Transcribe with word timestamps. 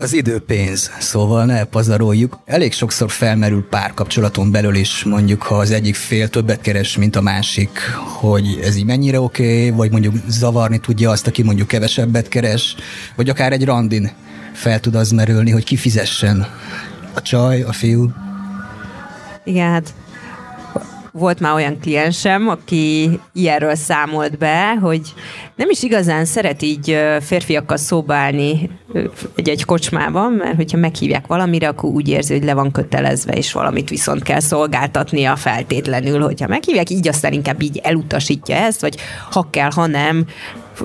Az 0.00 0.12
idő 0.12 0.38
pénz, 0.38 0.90
szóval 0.98 1.44
ne 1.44 1.64
pazaroljuk. 1.64 2.38
Elég 2.44 2.72
sokszor 2.72 3.10
felmerül 3.10 3.66
párkapcsolaton 3.68 4.50
belül 4.50 4.74
is, 4.74 5.04
mondjuk 5.04 5.42
ha 5.42 5.54
az 5.54 5.70
egyik 5.70 5.94
fél 5.94 6.28
többet 6.28 6.60
keres, 6.60 6.96
mint 6.96 7.16
a 7.16 7.20
másik, 7.20 7.78
hogy 7.94 8.60
ez 8.62 8.76
így 8.76 8.84
mennyire 8.84 9.20
oké, 9.20 9.66
okay, 9.66 9.76
vagy 9.76 9.90
mondjuk 9.90 10.14
zavarni 10.28 10.78
tudja 10.78 11.10
azt, 11.10 11.26
aki 11.26 11.42
mondjuk 11.42 11.68
kevesebbet 11.68 12.28
keres, 12.28 12.74
vagy 13.16 13.28
akár 13.28 13.52
egy 13.52 13.64
randin 13.64 14.10
fel 14.52 14.80
tud 14.80 14.94
az 14.94 15.10
merülni, 15.10 15.50
hogy 15.50 15.64
kifizessen 15.64 16.46
a 17.14 17.22
csaj, 17.22 17.62
a 17.62 17.72
fiú. 17.72 18.10
Igen, 19.44 19.70
hát 19.70 19.94
volt 21.18 21.40
már 21.40 21.54
olyan 21.54 21.78
kliensem, 21.80 22.48
aki 22.48 23.20
ilyenről 23.32 23.74
számolt 23.74 24.38
be, 24.38 24.76
hogy 24.80 25.00
nem 25.54 25.70
is 25.70 25.82
igazán 25.82 26.24
szeret 26.24 26.62
így 26.62 26.98
férfiakkal 27.20 27.76
szobálni 27.76 28.70
egy, 29.36 29.48
egy 29.48 29.64
kocsmában, 29.64 30.32
mert 30.32 30.56
hogyha 30.56 30.78
meghívják 30.78 31.26
valamire, 31.26 31.68
akkor 31.68 31.90
úgy 31.90 32.08
érzi, 32.08 32.32
hogy 32.32 32.44
le 32.44 32.54
van 32.54 32.70
kötelezve, 32.70 33.32
és 33.32 33.52
valamit 33.52 33.88
viszont 33.88 34.22
kell 34.22 34.40
szolgáltatnia 34.40 35.36
feltétlenül, 35.36 36.20
hogyha 36.20 36.46
meghívják, 36.46 36.90
így 36.90 37.08
aztán 37.08 37.32
inkább 37.32 37.62
így 37.62 37.80
elutasítja 37.82 38.56
ezt, 38.56 38.80
vagy 38.80 38.96
ha 39.30 39.46
kell, 39.50 39.70
ha 39.70 39.86
nem, 39.86 40.26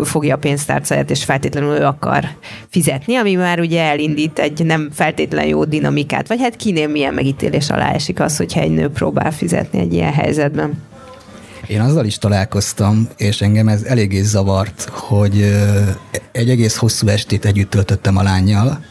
fogja 0.04 0.36
a 0.36 0.38
pénztárcáját, 0.38 1.10
és 1.10 1.24
feltétlenül 1.24 1.76
ő 1.76 1.86
akar 1.86 2.28
fizetni, 2.70 3.16
ami 3.16 3.36
már 3.36 3.60
ugye 3.60 3.82
elindít 3.82 4.40
egy 4.40 4.66
nem 4.66 4.90
feltétlen 4.94 5.46
jó 5.46 5.64
dinamikát, 5.64 6.28
vagy 6.28 6.40
hát 6.42 6.56
kinél 6.56 6.88
milyen 6.88 7.14
megítélés 7.14 7.70
alá 7.70 7.92
esik 7.92 8.20
az, 8.20 8.38
hogyha 8.38 8.60
egy 8.62 8.72
nő 8.72 8.90
próbál 8.90 9.32
fizetni 9.32 9.80
egy 9.80 9.94
ilyen 9.94 10.14
helyzetben. 10.14 10.84
Én 11.68 11.82
azzal 11.82 12.06
is 12.06 12.18
találkoztam, 12.18 13.08
és 13.18 13.42
engem 13.42 13.68
ez 13.68 13.84
eléggé 13.84 14.22
zavart, 14.22 14.90
hogy 14.92 15.54
egy 16.32 16.50
egész 16.50 16.76
hosszú 16.76 17.08
estét 17.08 17.46
együtt 17.46 17.70
töltöttem 17.70 18.18
a 18.18 18.24
lányjal, 18.24 18.86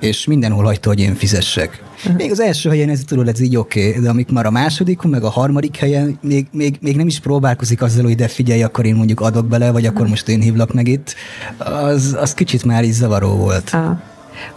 és 0.00 0.26
mindenhol 0.26 0.64
hagyta, 0.64 0.88
hogy 0.88 1.00
én 1.00 1.14
fizessek. 1.14 1.83
Még 2.16 2.30
az 2.30 2.40
első 2.40 2.68
helyen 2.68 2.88
ez 2.88 3.00
tudod, 3.06 3.28
ez 3.28 3.40
így 3.40 3.56
oké, 3.56 3.88
okay, 3.88 4.02
de 4.02 4.08
amik 4.08 4.30
már 4.30 4.46
a 4.46 4.50
második, 4.50 5.02
meg 5.02 5.24
a 5.24 5.30
harmadik 5.30 5.76
helyen 5.76 6.18
még, 6.22 6.46
még, 6.52 6.76
még 6.80 6.96
nem 6.96 7.06
is 7.06 7.20
próbálkozik 7.20 7.82
azzal, 7.82 8.04
hogy 8.04 8.14
de 8.14 8.28
figyelj, 8.28 8.62
akkor 8.62 8.86
én 8.86 8.94
mondjuk 8.94 9.20
adok 9.20 9.46
bele, 9.46 9.70
vagy 9.70 9.86
akkor 9.86 10.08
most 10.08 10.28
én 10.28 10.40
hívlak 10.40 10.72
meg 10.72 10.88
itt, 10.88 11.14
az, 11.58 12.16
az 12.20 12.34
kicsit 12.34 12.64
már 12.64 12.84
is 12.84 12.94
zavaró 12.94 13.36
volt. 13.36 13.70
Ah. 13.72 13.98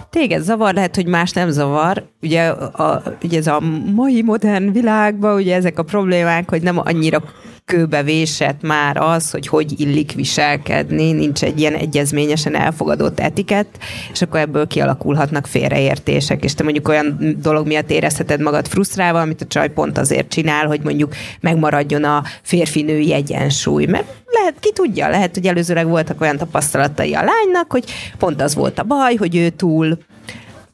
Téged 0.10 0.44
zavar, 0.44 0.74
lehet, 0.74 0.96
hogy 0.96 1.08
más 1.08 1.32
nem 1.32 1.50
zavar. 1.50 2.04
Ugye, 2.22 2.48
a, 2.50 3.04
ugye 3.24 3.38
ez 3.38 3.48
a 3.48 3.60
mai 3.94 4.22
modern 4.22 4.72
világban, 4.72 5.36
ugye 5.36 5.56
ezek 5.56 5.80
a 5.80 5.84
problémák, 5.84 6.50
hogy 6.50 6.62
nem 6.62 6.80
annyira 6.80 7.24
kőbe 7.68 8.04
vésett 8.04 8.62
már 8.62 8.98
az, 8.98 9.32
hogy 9.32 9.48
hogy 9.48 9.80
illik 9.80 10.12
viselkedni, 10.12 11.12
nincs 11.12 11.44
egy 11.44 11.60
ilyen 11.60 11.74
egyezményesen 11.74 12.56
elfogadott 12.56 13.20
etikett, 13.20 13.78
és 14.12 14.22
akkor 14.22 14.40
ebből 14.40 14.68
kialakulhatnak 14.68 15.48
félreértések, 15.48 16.44
és 16.44 16.54
te 16.54 16.64
mondjuk 16.64 16.88
olyan 16.88 17.36
dolog 17.42 17.68
miatt 17.68 17.92
érezheted 17.92 18.42
magad 18.42 18.68
frusztrálva, 18.68 19.22
amit 19.22 19.42
a 19.42 19.46
csaj 19.46 19.70
pont 19.70 19.98
azért 19.98 20.30
csinál, 20.30 20.66
hogy 20.68 20.82
mondjuk 20.84 21.16
megmaradjon 21.40 22.04
a 22.04 22.24
férfi-női 22.42 23.14
egyensúly, 23.14 23.86
mert 23.86 24.08
lehet, 24.26 24.60
ki 24.60 24.72
tudja, 24.74 25.10
lehet, 25.10 25.34
hogy 25.34 25.48
előzőleg 25.48 25.88
voltak 25.88 26.22
olyan 26.22 26.38
tapasztalatai 26.38 27.14
a 27.14 27.24
lánynak, 27.24 27.72
hogy 27.72 27.84
pont 28.18 28.42
az 28.42 28.56
volt 28.56 28.80
a 28.80 28.84
baj, 28.84 29.16
hogy 29.16 29.36
ő 29.36 29.50
túl 29.50 29.98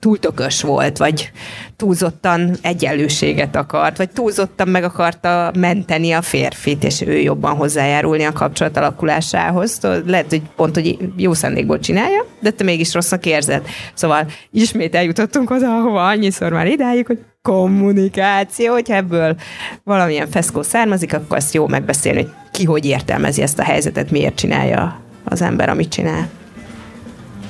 túl 0.03 0.19
tökös 0.19 0.61
volt, 0.61 0.97
vagy 0.97 1.31
túlzottan 1.75 2.55
egyenlőséget 2.61 3.55
akart, 3.55 3.97
vagy 3.97 4.09
túlzottan 4.09 4.67
meg 4.67 4.83
akarta 4.83 5.51
menteni 5.55 6.11
a 6.11 6.21
férfit, 6.21 6.83
és 6.83 7.01
ő 7.01 7.17
jobban 7.17 7.55
hozzájárulni 7.55 8.23
a 8.23 8.31
kapcsolat 8.31 8.77
alakulásához. 8.77 9.79
Lehet, 10.05 10.29
hogy 10.29 10.41
pont, 10.55 10.73
hogy 10.75 10.97
jó 11.17 11.33
szándékból 11.33 11.79
csinálja, 11.79 12.25
de 12.39 12.51
te 12.51 12.63
mégis 12.63 12.93
rossznak 12.93 13.25
érzed. 13.25 13.67
Szóval 13.93 14.27
ismét 14.51 14.95
eljutottunk 14.95 15.49
oda, 15.49 15.77
ahova 15.77 16.07
annyiszor 16.07 16.51
már 16.51 16.67
idáig, 16.67 17.05
hogy 17.05 17.19
kommunikáció, 17.41 18.73
hogyha 18.73 18.95
ebből 18.95 19.35
valamilyen 19.83 20.29
feszkó 20.29 20.61
származik, 20.61 21.13
akkor 21.13 21.37
azt 21.37 21.53
jó 21.53 21.67
megbeszélni, 21.67 22.21
hogy 22.21 22.31
ki 22.51 22.63
hogy 22.65 22.85
értelmezi 22.85 23.41
ezt 23.41 23.59
a 23.59 23.63
helyzetet, 23.63 24.11
miért 24.11 24.35
csinálja 24.35 25.01
az 25.23 25.41
ember, 25.41 25.69
amit 25.69 25.89
csinál. 25.89 26.29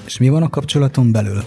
És 0.05 0.17
mi 0.17 0.29
van 0.29 0.43
a 0.43 0.49
kapcsolaton 0.49 1.11
belül? 1.11 1.43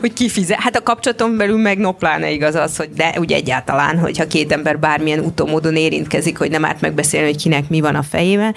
Hogy 0.00 0.12
kifizet. 0.12 0.60
Hát 0.60 0.76
a 0.76 0.82
kapcsolaton 0.82 1.36
belül 1.36 1.58
meg 1.58 1.78
no 1.78 1.92
pláne 1.92 2.30
igaz 2.30 2.54
az, 2.54 2.76
hogy 2.76 2.90
de 2.96 3.14
úgy 3.18 3.32
egyáltalán, 3.32 3.98
hogyha 3.98 4.26
két 4.26 4.52
ember 4.52 4.78
bármilyen 4.78 5.18
utómódon 5.18 5.76
érintkezik, 5.76 6.38
hogy 6.38 6.50
nem 6.50 6.64
árt 6.64 6.80
megbeszélni, 6.80 7.26
hogy 7.26 7.42
kinek 7.42 7.68
mi 7.68 7.80
van 7.80 7.94
a 7.94 8.02
fejében. 8.02 8.54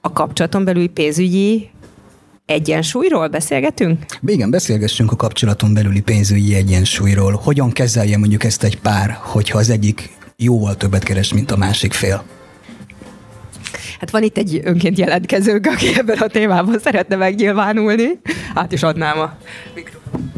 A 0.00 0.12
kapcsolaton 0.12 0.64
belül 0.64 0.88
pénzügyi 0.88 1.70
egyensúlyról 2.46 3.28
beszélgetünk? 3.28 4.04
Igen, 4.26 4.50
beszélgessünk 4.50 5.12
a 5.12 5.16
kapcsolaton 5.16 5.74
belüli 5.74 6.00
pénzügyi 6.00 6.54
egyensúlyról. 6.54 7.40
Hogyan 7.44 7.70
kezelje 7.70 8.18
mondjuk 8.18 8.44
ezt 8.44 8.62
egy 8.62 8.78
pár, 8.78 9.18
hogyha 9.20 9.58
az 9.58 9.70
egyik 9.70 10.16
jóval 10.36 10.76
többet 10.76 11.02
keres, 11.02 11.32
mint 11.32 11.50
a 11.50 11.56
másik 11.56 11.92
fél? 11.92 12.24
Hát 14.00 14.10
van 14.10 14.22
itt 14.22 14.36
egy 14.36 14.60
önként 14.64 14.98
jelentkezőnk, 14.98 15.66
aki 15.66 15.96
ebben 15.96 16.18
a 16.18 16.26
témában 16.26 16.78
szeretne 16.78 17.16
megnyilvánulni. 17.16 18.20
Át 18.54 18.72
is 18.72 18.82
adnám 18.82 19.18
a 19.18 19.36
mikrofon. 19.74 20.32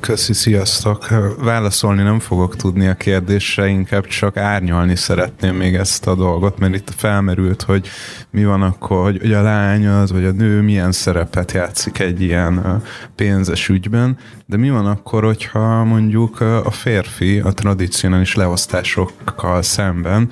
Köszi, 0.00 0.32
sziasztok! 0.32 1.08
Válaszolni 1.38 2.02
nem 2.02 2.18
fogok 2.18 2.56
tudni 2.56 2.86
a 2.86 2.94
kérdésre, 2.94 3.68
inkább 3.68 4.06
csak 4.06 4.36
árnyalni 4.36 4.96
szeretném 4.96 5.54
még 5.54 5.74
ezt 5.74 6.06
a 6.06 6.14
dolgot, 6.14 6.58
mert 6.58 6.74
itt 6.74 6.92
felmerült, 6.96 7.62
hogy 7.62 7.88
mi 8.30 8.44
van 8.44 8.62
akkor, 8.62 9.02
hogy, 9.02 9.18
hogy 9.20 9.32
a 9.32 9.42
lány 9.42 9.86
az, 9.86 10.12
vagy 10.12 10.24
a 10.24 10.32
nő 10.32 10.60
milyen 10.60 10.92
szerepet 10.92 11.52
játszik 11.52 11.98
egy 11.98 12.22
ilyen 12.22 12.82
pénzes 13.14 13.68
ügyben, 13.68 14.18
de 14.46 14.56
mi 14.56 14.70
van 14.70 14.86
akkor, 14.86 15.24
hogyha 15.24 15.84
mondjuk 15.84 16.40
a 16.40 16.70
férfi 16.70 17.38
a 17.38 17.52
tradicionális 17.52 18.34
leosztásokkal 18.34 19.62
szemben 19.62 20.30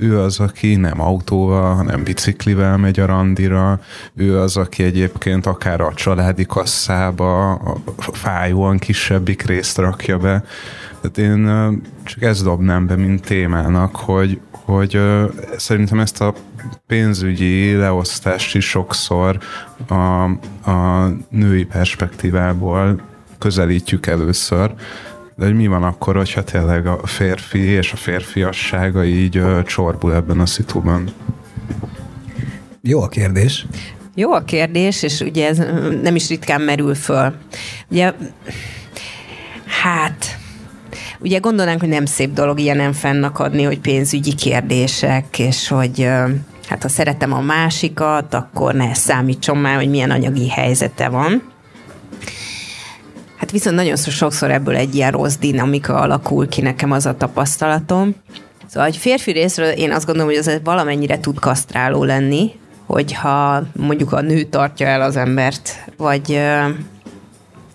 ő 0.00 0.20
az, 0.20 0.40
aki 0.40 0.74
nem 0.74 1.00
autóval, 1.00 1.74
hanem 1.74 2.02
biciklivel 2.02 2.76
megy 2.76 3.00
a 3.00 3.06
randira, 3.06 3.80
ő 4.14 4.38
az, 4.38 4.56
aki 4.56 4.82
egyébként 4.82 5.46
akár 5.46 5.80
a 5.80 5.92
családi 5.94 6.46
kasszába 6.46 7.52
a 7.52 7.80
fájóan 8.12 8.78
kisebbik 8.78 9.42
részt 9.42 9.78
rakja 9.78 10.18
be. 10.18 10.44
Tehát 11.00 11.18
én 11.18 11.80
csak 12.04 12.22
ezt 12.22 12.44
dobnám 12.44 12.86
be, 12.86 12.96
mint 12.96 13.24
témának, 13.24 13.96
hogy, 13.96 14.40
hogy 14.50 15.00
szerintem 15.56 16.00
ezt 16.00 16.20
a 16.20 16.34
pénzügyi 16.86 17.72
leosztást 17.72 18.54
is 18.54 18.68
sokszor 18.68 19.38
a, 19.88 20.22
a 20.70 21.08
női 21.28 21.64
perspektívából 21.64 23.00
közelítjük 23.38 24.06
először, 24.06 24.74
de 25.40 25.46
hogy 25.46 25.54
mi 25.54 25.66
van 25.66 25.82
akkor, 25.82 26.16
hogyha 26.16 26.44
tényleg 26.44 26.86
a 26.86 27.06
férfi 27.06 27.58
és 27.58 27.92
a 27.92 27.96
férfiassága 27.96 29.04
így 29.04 29.36
ö, 29.36 29.62
csorbul 29.62 30.14
ebben 30.14 30.40
a 30.40 30.46
szituban? 30.46 31.08
Jó 32.82 33.02
a 33.02 33.08
kérdés. 33.08 33.66
Jó 34.14 34.32
a 34.32 34.44
kérdés, 34.44 35.02
és 35.02 35.20
ugye 35.20 35.48
ez 35.48 35.58
nem 36.02 36.14
is 36.14 36.28
ritkán 36.28 36.60
merül 36.60 36.94
föl. 36.94 37.32
Ugye, 37.90 38.12
hát, 39.82 40.38
ugye 41.18 41.38
gondolnánk, 41.38 41.80
hogy 41.80 41.88
nem 41.88 42.04
szép 42.04 42.32
dolog 42.32 42.60
ilyenem 42.60 42.92
fennakadni, 42.92 43.62
hogy 43.62 43.80
pénzügyi 43.80 44.34
kérdések, 44.34 45.38
és 45.38 45.68
hogy 45.68 46.08
hát 46.68 46.82
ha 46.82 46.88
szeretem 46.88 47.32
a 47.32 47.40
másikat, 47.40 48.34
akkor 48.34 48.74
ne 48.74 48.94
számítson 48.94 49.56
már, 49.56 49.76
hogy 49.76 49.90
milyen 49.90 50.10
anyagi 50.10 50.48
helyzete 50.48 51.08
van. 51.08 51.49
Hát 53.40 53.50
viszont 53.50 53.76
nagyon 53.76 53.96
sokszor 53.96 54.50
ebből 54.50 54.76
egy 54.76 54.94
ilyen 54.94 55.10
rossz 55.10 55.36
dinamika 55.36 55.94
alakul 55.94 56.48
ki, 56.48 56.60
nekem 56.60 56.92
az 56.92 57.06
a 57.06 57.16
tapasztalatom. 57.16 58.14
Szóval 58.66 58.88
egy 58.88 58.96
férfi 58.96 59.30
részről 59.32 59.68
én 59.68 59.92
azt 59.92 60.06
gondolom, 60.06 60.30
hogy 60.30 60.46
ez 60.46 60.60
valamennyire 60.64 61.20
tud 61.20 61.38
kasztráló 61.38 62.04
lenni, 62.04 62.50
hogyha 62.86 63.62
mondjuk 63.76 64.12
a 64.12 64.20
nő 64.20 64.42
tartja 64.42 64.86
el 64.86 65.02
az 65.02 65.16
embert, 65.16 65.84
vagy, 65.96 66.40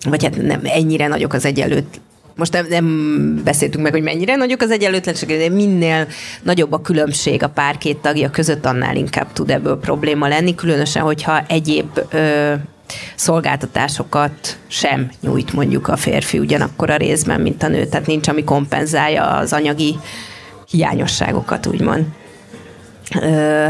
vagy 0.08 0.24
hát 0.24 0.42
nem 0.42 0.60
ennyire 0.64 1.06
nagyok 1.06 1.32
az 1.32 1.44
egyenlőt 1.44 2.00
most 2.34 2.52
nem, 2.52 2.66
nem 2.68 3.40
beszéltünk 3.44 3.82
meg, 3.82 3.92
hogy 3.92 4.02
mennyire 4.02 4.36
nagyok 4.36 4.60
az 4.60 4.70
egyenlőtlenség, 4.70 5.28
de 5.28 5.48
minél 5.48 6.06
nagyobb 6.42 6.72
a 6.72 6.80
különbség 6.80 7.42
a 7.42 7.48
pár 7.48 7.78
két 7.78 7.96
tagja 7.96 8.30
között, 8.30 8.66
annál 8.66 8.96
inkább 8.96 9.32
tud 9.32 9.50
ebből 9.50 9.78
probléma 9.78 10.28
lenni, 10.28 10.54
különösen, 10.54 11.02
hogyha 11.02 11.44
egyéb 11.48 12.00
szolgáltatásokat 13.14 14.58
sem 14.66 15.10
nyújt 15.20 15.52
mondjuk 15.52 15.88
a 15.88 15.96
férfi 15.96 16.38
ugyanakkor 16.38 16.90
a 16.90 16.96
részben, 16.96 17.40
mint 17.40 17.62
a 17.62 17.68
nő. 17.68 17.86
Tehát 17.86 18.06
nincs, 18.06 18.28
ami 18.28 18.44
kompenzálja 18.44 19.24
az 19.24 19.52
anyagi 19.52 19.98
hiányosságokat, 20.70 21.66
úgymond. 21.66 22.04
Ö, 23.20 23.66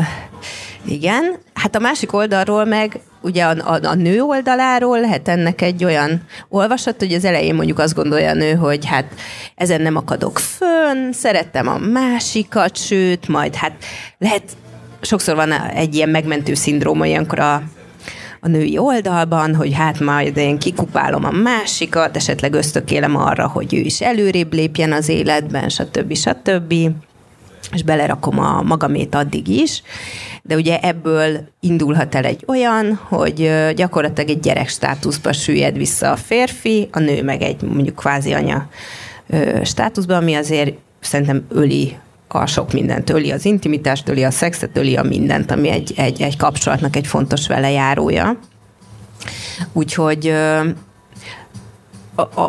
igen, 0.85 1.37
hát 1.55 1.77
a 1.77 1.79
másik 1.79 2.13
oldalról 2.13 2.65
meg 2.65 3.01
ugye 3.21 3.45
a, 3.45 3.73
a, 3.73 3.79
a 3.83 3.95
nő 3.95 4.21
oldaláról 4.21 5.01
lehet 5.01 5.29
ennek 5.29 5.61
egy 5.61 5.85
olyan 5.85 6.23
olvasat, 6.49 6.99
hogy 6.99 7.13
az 7.13 7.25
elején 7.25 7.55
mondjuk 7.55 7.79
azt 7.79 7.95
gondolja 7.95 8.31
a 8.31 8.35
nő, 8.35 8.55
hogy 8.55 8.87
hát 8.87 9.15
ezen 9.55 9.81
nem 9.81 9.97
akadok 9.97 10.39
fönn, 10.39 11.13
szerettem 11.13 11.69
a 11.69 11.79
másikat, 11.79 12.77
sőt, 12.77 13.29
majd 13.29 13.55
hát 13.55 13.73
lehet, 14.19 14.43
sokszor 15.01 15.35
van 15.35 15.53
egy 15.53 15.95
ilyen 15.95 16.09
megmentő 16.09 16.55
szindróma 16.55 17.07
ilyenkor 17.07 17.39
a, 17.39 17.63
a 18.47 18.49
női 18.49 18.79
oldalban, 18.79 19.55
hogy 19.55 19.73
hát 19.73 20.01
majd 20.01 20.37
én 20.37 20.59
kikupálom 20.59 21.25
a 21.25 21.31
másikat, 21.31 22.17
esetleg 22.17 22.55
ösztökélem 22.55 23.17
arra, 23.17 23.49
hogy 23.49 23.75
ő 23.75 23.79
is 23.79 24.01
előrébb 24.01 24.53
lépjen 24.53 24.93
az 24.93 25.09
életben, 25.09 25.69
stb. 25.69 26.15
stb 26.15 26.75
és 27.73 27.83
belerakom 27.83 28.39
a 28.39 28.63
magamét 28.63 29.15
addig 29.15 29.49
is, 29.49 29.83
de 30.43 30.55
ugye 30.55 30.79
ebből 30.81 31.49
indulhat 31.61 32.15
el 32.15 32.25
egy 32.25 32.45
olyan, 32.47 32.95
hogy 32.95 33.51
gyakorlatilag 33.75 34.31
egy 34.31 34.41
gyerek 34.41 34.69
státuszba 34.69 35.33
süllyed 35.33 35.77
vissza 35.77 36.11
a 36.11 36.17
férfi, 36.17 36.89
a 36.93 36.99
nő 36.99 37.23
meg 37.23 37.43
egy 37.43 37.63
mondjuk 37.63 37.97
kvázi 37.97 38.33
anya 38.33 38.69
státuszba, 39.63 40.17
ami 40.17 40.35
azért 40.35 40.75
szerintem 41.01 41.45
öli 41.49 41.97
a 42.29 42.47
sok 42.47 42.73
mindent. 42.73 43.11
Öli 43.11 43.31
az 43.31 43.45
intimitást, 43.45 44.09
öli 44.09 44.25
a 44.25 44.31
szexet, 44.31 44.77
öli 44.77 44.97
a 44.97 45.03
mindent, 45.03 45.51
ami 45.51 45.69
egy, 45.69 45.93
egy, 45.97 46.23
egy 46.23 46.37
kapcsolatnak 46.37 46.97
egy 46.97 47.07
fontos 47.07 47.47
velejárója. 47.47 48.39
Úgyhogy 49.73 50.35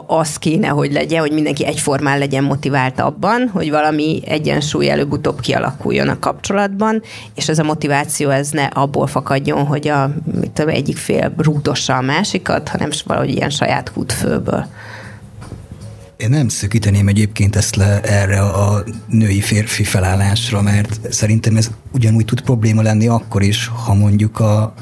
az 0.08 0.38
kéne, 0.38 0.68
hogy 0.68 0.92
legyen, 0.92 1.20
hogy 1.20 1.32
mindenki 1.32 1.66
egyformán 1.66 2.18
legyen 2.18 2.44
motivált 2.44 3.00
abban, 3.00 3.50
hogy 3.54 3.70
valami 3.70 4.22
egyensúly 4.26 4.90
előbb-utóbb 4.90 5.40
kialakuljon 5.40 6.08
a 6.08 6.20
kapcsolatban, 6.20 7.02
és 7.36 7.50
ez 7.50 7.60
a 7.60 7.64
motiváció 7.64 8.30
ez 8.30 8.50
ne 8.50 8.64
abból 8.64 9.08
fakadjon, 9.08 9.66
hogy 9.66 9.88
a, 9.88 10.14
mit 10.40 10.52
tudom, 10.52 10.74
egyik 10.74 10.98
fél 10.98 11.34
rúdossa 11.38 11.98
a 11.98 12.02
másikat, 12.02 12.70
hanem 12.70 12.90
valahogy 13.06 13.36
ilyen 13.36 13.50
saját 13.50 13.90
hútfőből. 13.90 14.66
Én 16.18 16.30
nem 16.30 16.48
szökíteném 16.48 17.08
egyébként 17.08 17.56
ezt 17.56 17.75
le 17.75 18.02
erre 18.02 18.40
a 18.40 18.84
női-férfi 19.08 19.84
felállásra, 19.84 20.62
mert 20.62 21.14
szerintem 21.14 21.56
ez 21.58 21.69
ugyanúgy 21.92 22.25
tud 22.25 22.42
probléma 22.42 22.81
lenni 22.81 23.08
akkor 23.08 23.42
is, 23.42 23.68
ha 23.68 23.94
mondjuk 23.94 24.40
a, 24.40 24.74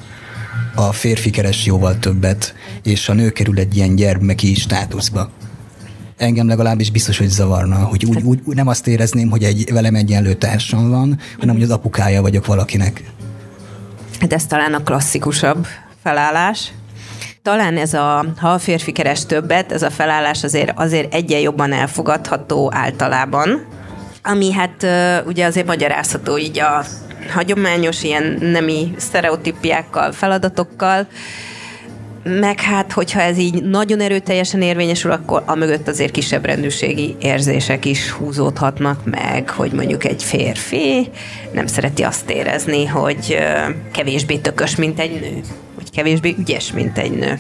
a 0.75 0.91
férfi 0.91 1.29
keres 1.29 1.65
jóval 1.65 1.99
többet, 1.99 2.53
és 2.83 3.09
a 3.09 3.13
nő 3.13 3.29
kerül 3.29 3.59
egy 3.59 3.75
ilyen 3.75 3.95
gyermeki 3.95 4.53
státuszba. 4.53 5.29
Engem 6.17 6.47
legalábbis 6.47 6.91
biztos, 6.91 7.17
hogy 7.17 7.29
zavarna, 7.29 7.75
hogy 7.75 8.05
úgy, 8.05 8.21
úgy, 8.21 8.39
úgy 8.43 8.55
nem 8.55 8.67
azt 8.67 8.87
érezném, 8.87 9.29
hogy 9.29 9.43
egy 9.43 9.71
velem 9.71 9.95
egyenlő 9.95 10.33
társam 10.33 10.89
van, 10.89 11.19
hanem 11.39 11.55
hogy 11.55 11.63
az 11.63 11.71
apukája 11.71 12.21
vagyok 12.21 12.45
valakinek. 12.45 13.03
Hát 14.19 14.33
ez 14.33 14.45
talán 14.45 14.73
a 14.73 14.83
klasszikusabb 14.83 15.67
felállás. 16.03 16.71
Talán 17.45 17.77
ez 17.77 17.93
a, 17.93 18.25
ha 18.37 18.49
a 18.49 18.57
férfi 18.57 18.91
keres 18.91 19.25
többet, 19.25 19.71
ez 19.71 19.81
a 19.81 19.89
felállás 19.89 20.43
azért, 20.43 20.71
azért 20.75 21.13
egyen 21.13 21.39
jobban 21.39 21.73
elfogadható 21.73 22.71
általában, 22.73 23.65
ami 24.23 24.51
hát 24.51 24.85
ugye 25.25 25.45
azért 25.45 25.65
magyarázható 25.65 26.37
így 26.37 26.59
a 26.59 26.83
hagyományos 27.33 28.03
ilyen 28.03 28.37
nemi 28.41 28.93
sztereotípiákkal, 28.97 30.11
feladatokkal, 30.11 31.07
meg 32.23 32.59
hát, 32.59 32.91
hogyha 32.91 33.21
ez 33.21 33.37
így 33.37 33.63
nagyon 33.63 33.99
erőteljesen 33.99 34.61
érvényesül, 34.61 35.11
akkor 35.11 35.43
a 35.45 35.55
mögött 35.55 35.87
azért 35.87 36.11
kisebb 36.11 36.45
rendőrségi 36.45 37.15
érzések 37.19 37.85
is 37.85 38.09
húzódhatnak 38.09 38.99
meg, 39.03 39.49
hogy 39.49 39.71
mondjuk 39.71 40.05
egy 40.05 40.23
férfi 40.23 41.09
nem 41.51 41.67
szereti 41.67 42.03
azt 42.03 42.29
érezni, 42.29 42.85
hogy 42.85 43.37
kevésbé 43.91 44.37
tökös, 44.37 44.75
mint 44.75 44.99
egy 44.99 45.19
nő, 45.19 45.41
kevésbé 45.95 46.35
ügyes, 46.37 46.71
mint 46.71 46.97
egy 46.97 47.11
nő. 47.11 47.39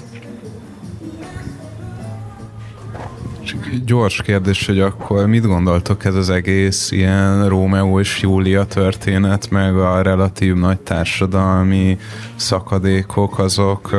gyors 3.85 4.21
kérdés, 4.21 4.65
hogy 4.65 4.79
akkor 4.79 5.25
mit 5.25 5.45
gondoltok 5.45 6.05
ez 6.05 6.15
az 6.15 6.29
egész 6.29 6.91
ilyen 6.91 7.49
Rómeó 7.49 7.99
és 7.99 8.21
Júlia 8.21 8.63
történet, 8.63 9.49
meg 9.49 9.77
a 9.77 10.01
relatív 10.01 10.53
nagy 10.53 10.79
társadalmi 10.79 11.97
szakadékok, 12.35 13.39
azok 13.39 13.95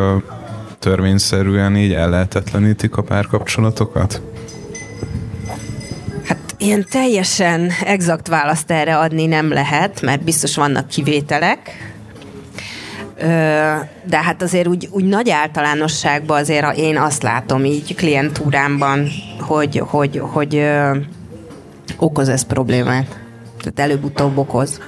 törvényszerűen 0.78 1.76
így 1.76 1.92
ellehetetlenítik 1.92 2.96
a 2.96 3.02
párkapcsolatokat? 3.02 4.20
Hát 6.24 6.54
ilyen 6.58 6.86
teljesen 6.90 7.70
exakt 7.84 8.28
választ 8.28 8.70
erre 8.70 8.98
adni 8.98 9.26
nem 9.26 9.52
lehet, 9.52 10.02
mert 10.02 10.24
biztos 10.24 10.56
vannak 10.56 10.88
kivételek, 10.88 11.94
de 14.04 14.22
hát 14.22 14.42
azért 14.42 14.66
úgy, 14.66 14.88
úgy 14.90 15.04
nagy 15.04 15.30
általánosságban 15.30 16.40
azért 16.40 16.76
én 16.76 16.98
azt 16.98 17.22
látom 17.22 17.64
így 17.64 17.94
klientúrámban, 17.94 19.08
hogy, 19.40 19.78
hogy, 19.78 20.22
hogy 20.24 20.62
okoz 21.96 22.28
ez 22.28 22.42
problémát. 22.42 23.18
Tehát 23.58 23.90
előbb-utóbb 23.90 24.36
okoz. 24.36 24.80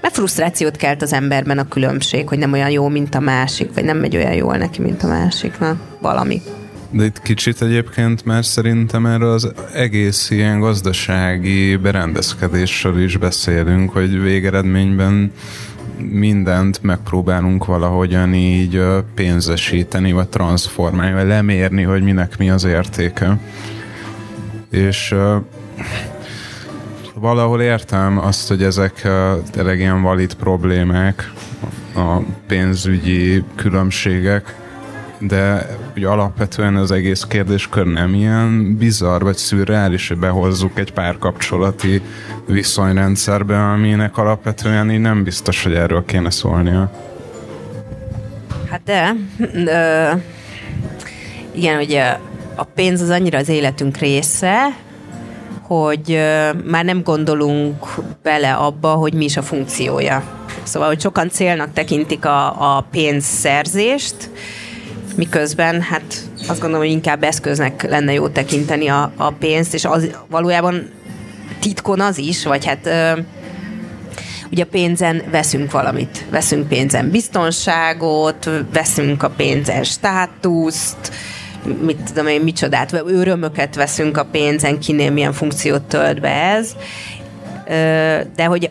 Mert 0.00 0.14
frusztrációt 0.14 0.76
kelt 0.76 1.02
az 1.02 1.12
emberben 1.12 1.58
a 1.58 1.68
különbség, 1.68 2.28
hogy 2.28 2.38
nem 2.38 2.52
olyan 2.52 2.70
jó, 2.70 2.88
mint 2.88 3.14
a 3.14 3.20
másik, 3.20 3.74
vagy 3.74 3.84
nem 3.84 3.98
megy 3.98 4.16
olyan 4.16 4.34
jól 4.34 4.56
neki, 4.56 4.80
mint 4.80 5.02
a 5.02 5.06
másiknak. 5.06 5.76
Valami. 6.00 6.42
De 6.90 7.04
itt 7.04 7.22
kicsit 7.22 7.62
egyébként 7.62 8.24
már 8.24 8.44
szerintem 8.44 9.06
erről 9.06 9.32
az 9.32 9.52
egész 9.74 10.30
ilyen 10.30 10.60
gazdasági 10.60 11.76
berendezkedésről 11.76 13.02
is 13.02 13.16
beszélünk, 13.16 13.90
hogy 13.90 14.22
végeredményben 14.22 15.32
mindent 16.10 16.82
megpróbálunk 16.82 17.64
valahogyan 17.64 18.34
így 18.34 18.82
pénzesíteni, 19.14 20.12
vagy 20.12 20.28
transformálni, 20.28 21.12
vagy 21.12 21.26
lemérni, 21.26 21.82
hogy 21.82 22.02
minek 22.02 22.38
mi 22.38 22.50
az 22.50 22.64
értéke. 22.64 23.38
És 24.70 25.14
valahol 27.14 27.62
értem 27.62 28.18
azt, 28.18 28.48
hogy 28.48 28.62
ezek 28.62 29.08
tényleg 29.50 29.78
ilyen 29.78 30.02
valid 30.02 30.34
problémák, 30.34 31.32
a 31.94 32.16
pénzügyi 32.46 33.44
különbségek, 33.54 34.54
de 35.26 35.76
ugye 35.96 36.08
alapvetően 36.08 36.76
az 36.76 36.90
egész 36.90 37.22
kérdéskör 37.22 37.86
nem 37.86 38.14
ilyen 38.14 38.76
bizarr 38.76 39.22
vagy 39.22 39.36
szürreális, 39.36 40.08
hogy 40.08 40.18
behozzuk 40.18 40.78
egy 40.78 40.92
párkapcsolati 40.92 42.02
viszonyrendszerbe, 42.46 43.58
aminek 43.58 44.16
alapvetően 44.16 44.90
így 44.90 45.00
nem 45.00 45.22
biztos, 45.22 45.62
hogy 45.62 45.74
erről 45.74 46.04
kéne 46.04 46.30
szólnia. 46.30 46.90
Hát 48.70 48.82
de, 48.84 49.14
ö, 49.54 50.10
igen, 51.52 51.80
ugye 51.80 52.16
a 52.54 52.64
pénz 52.64 53.00
az 53.00 53.08
annyira 53.08 53.38
az 53.38 53.48
életünk 53.48 53.96
része, 53.96 54.76
hogy 55.62 56.18
már 56.64 56.84
nem 56.84 57.02
gondolunk 57.02 57.86
bele 58.22 58.52
abba, 58.52 58.88
hogy 58.88 59.14
mi 59.14 59.24
is 59.24 59.36
a 59.36 59.42
funkciója. 59.42 60.22
Szóval, 60.62 60.88
hogy 60.88 61.00
sokan 61.00 61.28
célnak 61.28 61.72
tekintik 61.72 62.24
a, 62.24 62.76
a 62.76 62.86
pénzszerzést, 62.90 64.30
miközben 65.16 65.80
hát 65.80 66.02
azt 66.48 66.60
gondolom, 66.60 66.86
hogy 66.86 66.94
inkább 66.94 67.22
eszköznek 67.22 67.82
lenne 67.82 68.12
jó 68.12 68.28
tekinteni 68.28 68.88
a, 68.88 69.12
a 69.16 69.30
pénzt, 69.30 69.74
és 69.74 69.84
az 69.84 70.10
valójában 70.28 70.90
titkon 71.60 72.00
az 72.00 72.18
is, 72.18 72.44
vagy 72.44 72.64
hát 72.64 72.86
ö, 72.86 73.20
ugye 74.50 74.64
pénzen 74.64 75.22
veszünk 75.30 75.70
valamit. 75.70 76.24
Veszünk 76.30 76.68
pénzen 76.68 77.10
biztonságot, 77.10 78.50
veszünk 78.72 79.22
a 79.22 79.30
pénzen 79.30 79.82
státuszt, 79.82 81.12
mit 81.82 82.02
tudom 82.02 82.26
én, 82.26 82.40
micsodát, 82.40 82.92
örömöket 83.06 83.74
veszünk 83.74 84.16
a 84.16 84.24
pénzen, 84.24 84.78
kinél 84.78 85.10
milyen 85.10 85.32
funkciót 85.32 85.82
tölt 85.82 86.20
be 86.20 86.30
ez. 86.30 86.76
De 88.36 88.44
hogy 88.44 88.70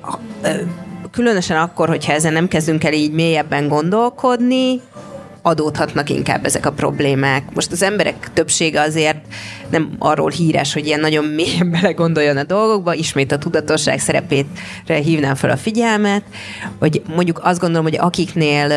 különösen 1.11 1.57
akkor, 1.57 1.87
hogyha 1.87 2.13
ezen 2.13 2.33
nem 2.33 2.47
kezdünk 2.47 2.83
el 2.83 2.93
így 2.93 3.11
mélyebben 3.11 3.67
gondolkodni, 3.67 4.81
adódhatnak 5.41 6.09
inkább 6.09 6.45
ezek 6.45 6.65
a 6.65 6.71
problémák. 6.71 7.43
Most 7.53 7.71
az 7.71 7.81
emberek 7.81 8.29
többsége 8.33 8.81
azért 8.81 9.17
nem 9.69 9.95
arról 9.99 10.29
híres, 10.29 10.73
hogy 10.73 10.85
ilyen 10.85 10.99
nagyon 10.99 11.25
mélyen 11.25 11.71
belegondoljon 11.81 12.37
a 12.37 12.43
dolgokba, 12.43 12.93
ismét 12.93 13.31
a 13.31 13.37
tudatosság 13.37 13.99
szerepét 13.99 14.47
hívnám 14.85 15.35
fel 15.35 15.49
a 15.49 15.57
figyelmet, 15.57 16.23
hogy 16.79 17.01
mondjuk 17.15 17.39
azt 17.43 17.59
gondolom, 17.59 17.85
hogy 17.85 17.97
akiknél 17.97 18.67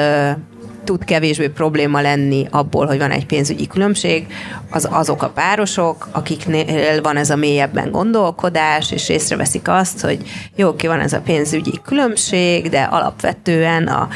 tud 0.84 1.04
kevésbé 1.04 1.48
probléma 1.48 2.00
lenni 2.00 2.46
abból, 2.50 2.86
hogy 2.86 2.98
van 2.98 3.10
egy 3.10 3.26
pénzügyi 3.26 3.66
különbség, 3.66 4.26
az 4.70 4.88
azok 4.90 5.22
a 5.22 5.28
párosok, 5.28 6.08
akiknél 6.12 7.02
van 7.02 7.16
ez 7.16 7.30
a 7.30 7.36
mélyebben 7.36 7.90
gondolkodás, 7.90 8.90
és 8.90 9.08
észreveszik 9.08 9.68
azt, 9.68 10.00
hogy 10.00 10.18
jó, 10.56 10.68
oké, 10.68 10.86
van 10.86 11.00
ez 11.00 11.12
a 11.12 11.20
pénzügyi 11.20 11.80
különbség, 11.84 12.68
de 12.68 12.82
alapvetően 12.82 13.86
a 13.86 14.08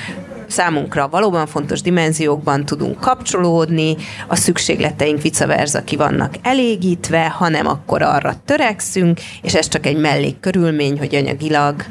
számunkra 0.48 1.08
valóban 1.08 1.46
fontos 1.46 1.80
dimenziókban 1.80 2.64
tudunk 2.64 3.00
kapcsolódni, 3.00 3.96
a 4.26 4.36
szükségleteink 4.36 5.22
vice 5.22 5.46
versa 5.46 5.84
ki 5.84 5.96
vannak 5.96 6.34
elégítve, 6.42 7.28
hanem 7.28 7.66
akkor 7.66 8.02
arra 8.02 8.34
törekszünk, 8.44 9.20
és 9.42 9.54
ez 9.54 9.68
csak 9.68 9.86
egy 9.86 9.96
mellékkörülmény, 9.96 10.98
hogy 10.98 11.14
anyagilag 11.14 11.84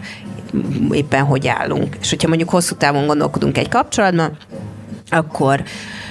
éppen 0.92 1.24
hogy 1.24 1.48
állunk. 1.48 1.98
És 2.02 2.10
hogyha 2.10 2.28
mondjuk 2.28 2.50
hosszú 2.50 2.76
távon 2.76 3.06
gondolkodunk 3.06 3.58
egy 3.58 3.70
kapcsolatban, 3.70 4.38
akkor 5.10 5.64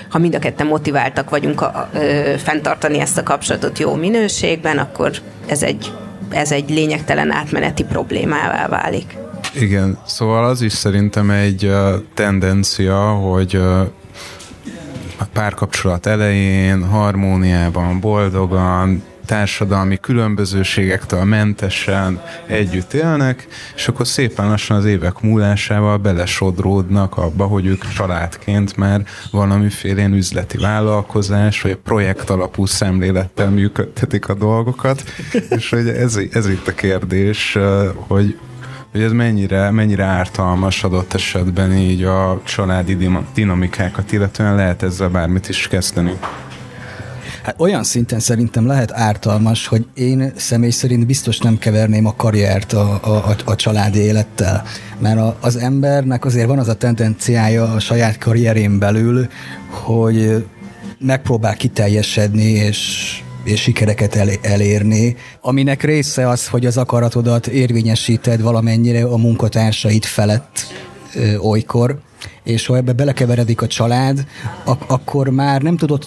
ha 0.09 0.19
mind 0.19 0.35
a 0.35 0.39
ketten 0.39 0.67
motiváltak 0.67 1.31
vagyunk 1.31 1.61
a, 1.61 1.89
ö, 1.93 2.33
fenntartani 2.39 3.01
ezt 3.01 3.19
a 3.19 3.23
kapcsolatot 3.23 3.79
jó 3.79 3.95
minőségben, 3.95 4.79
akkor 4.79 5.11
ez 5.47 5.63
egy, 5.63 5.93
ez 6.31 6.53
egy 6.53 6.71
lényegtelen 6.71 7.33
átmeneti 7.33 7.85
problémává 7.85 8.69
válik. 8.69 9.17
Igen, 9.55 9.99
szóval 10.07 10.45
az 10.45 10.61
is 10.61 10.73
szerintem 10.73 11.31
egy 11.31 11.65
uh, 11.65 11.95
tendencia, 12.15 13.11
hogy 13.11 13.57
uh, 13.57 13.81
párkapcsolat 15.33 16.07
elején, 16.07 16.89
harmóniában, 16.89 18.01
boldogan, 18.01 19.03
társadalmi 19.27 19.99
különbözőségektől 20.01 21.25
mentesen 21.25 22.21
együtt 22.47 22.93
élnek, 22.93 23.47
és 23.75 23.89
akkor 23.89 24.07
szépen 24.07 24.49
lassan 24.49 24.77
az 24.77 24.85
évek 24.85 25.21
múlásával 25.21 25.97
belesodródnak 25.97 27.17
abba, 27.17 27.45
hogy 27.45 27.67
ők 27.67 27.93
családként 27.93 28.77
már 28.77 29.03
valamiféle 29.31 30.07
üzleti 30.07 30.59
vállalkozás, 30.59 31.63
vagy 31.63 31.77
projekt 31.77 32.31
alapú 32.31 32.67
szemlélettel 32.67 33.51
működtetik 33.51 34.29
a 34.29 34.35
dolgokat, 34.35 35.03
és 35.49 35.71
hogy 35.71 35.89
ez, 35.89 36.19
ez 36.33 36.49
itt 36.49 36.69
a 36.69 36.75
kérdés, 36.75 37.59
hogy 38.07 38.39
hogy 38.97 39.05
ez 39.05 39.13
mennyire, 39.13 39.71
mennyire 39.71 40.05
ártalmas 40.05 40.85
adott 40.85 41.15
esetben 41.15 41.73
így 41.73 42.03
a 42.03 42.41
családi 42.45 43.11
dinamikákat, 43.35 44.13
illetően 44.13 44.55
lehet 44.55 44.83
ezzel 44.83 45.09
bármit 45.09 45.49
is 45.49 45.69
kezdeni. 45.69 46.19
Hát 47.47 47.61
olyan 47.61 47.85
szinten 47.85 48.21
szerintem 48.21 48.67
lehet 48.67 48.93
ártalmas, 48.93 49.67
hogy 49.67 49.87
én 49.95 50.33
személy 50.37 50.71
szerint 50.71 51.07
biztos 51.07 51.39
nem 51.39 51.59
keverném 51.59 52.07
a 52.07 52.17
karriert 52.17 52.73
a, 52.73 53.01
a, 53.03 53.37
a 53.45 53.55
családi 53.55 53.99
élettel. 53.99 54.65
Mert 54.99 55.19
a, 55.19 55.37
az 55.41 55.57
embernek 55.57 56.25
azért 56.25 56.47
van 56.47 56.59
az 56.59 56.69
a 56.69 56.75
tendenciája 56.75 57.73
a 57.73 57.79
saját 57.79 58.19
karrierén 58.19 58.79
belül, 58.79 59.29
hogy 59.71 60.47
megpróbál 60.99 61.57
kiteljesedni, 61.57 62.51
és 62.51 63.11
és 63.45 63.61
sikereket 63.61 64.39
elérni, 64.43 65.17
aminek 65.41 65.83
része 65.83 66.29
az, 66.29 66.49
hogy 66.49 66.67
az 66.67 66.77
akaratodat 66.77 67.47
érvényesíted 67.47 68.43
valamennyire 68.43 69.05
a 69.05 69.17
munkatársait 69.17 70.05
felett 70.05 70.67
ö, 71.15 71.37
olykor, 71.37 71.99
és 72.45 72.67
ha 72.67 72.77
ebbe 72.77 72.93
belekeveredik 72.93 73.63
a 73.63 73.67
család, 73.67 74.27
ak- 74.65 74.91
akkor 74.91 75.29
már 75.29 75.63
nem 75.63 75.77
tudod 75.77 76.07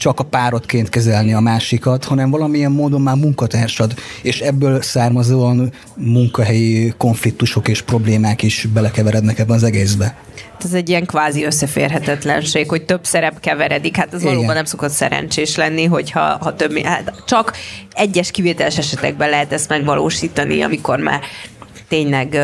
csak 0.00 0.20
a 0.20 0.24
párodként 0.24 0.88
kezelni 0.88 1.32
a 1.32 1.40
másikat, 1.40 2.04
hanem 2.04 2.30
valamilyen 2.30 2.72
módon 2.72 3.00
már 3.00 3.16
munkatársad, 3.16 3.94
és 4.22 4.40
ebből 4.40 4.82
származóan 4.82 5.72
munkahelyi 5.94 6.94
konfliktusok 6.96 7.68
és 7.68 7.82
problémák 7.82 8.42
is 8.42 8.68
belekeverednek 8.72 9.38
ebben 9.38 9.56
az 9.56 9.62
egészbe. 9.62 10.16
Ez 10.64 10.72
egy 10.72 10.88
ilyen 10.88 11.06
kvázi 11.06 11.44
összeférhetetlenség, 11.44 12.68
hogy 12.68 12.84
több 12.84 13.04
szerep 13.04 13.40
keveredik. 13.40 13.96
Hát 13.96 14.14
az 14.14 14.20
Igen. 14.20 14.34
valóban 14.34 14.54
nem 14.54 14.64
szokott 14.64 14.90
szerencsés 14.90 15.56
lenni, 15.56 15.84
hogyha 15.84 16.20
ha 16.20 16.56
több, 16.56 16.78
hát 16.78 17.22
csak 17.26 17.52
egyes 17.92 18.30
kivételes 18.30 18.78
esetekben 18.78 19.30
lehet 19.30 19.52
ezt 19.52 19.68
megvalósítani, 19.68 20.62
amikor 20.62 20.98
már 20.98 21.20
tényleg 21.88 22.38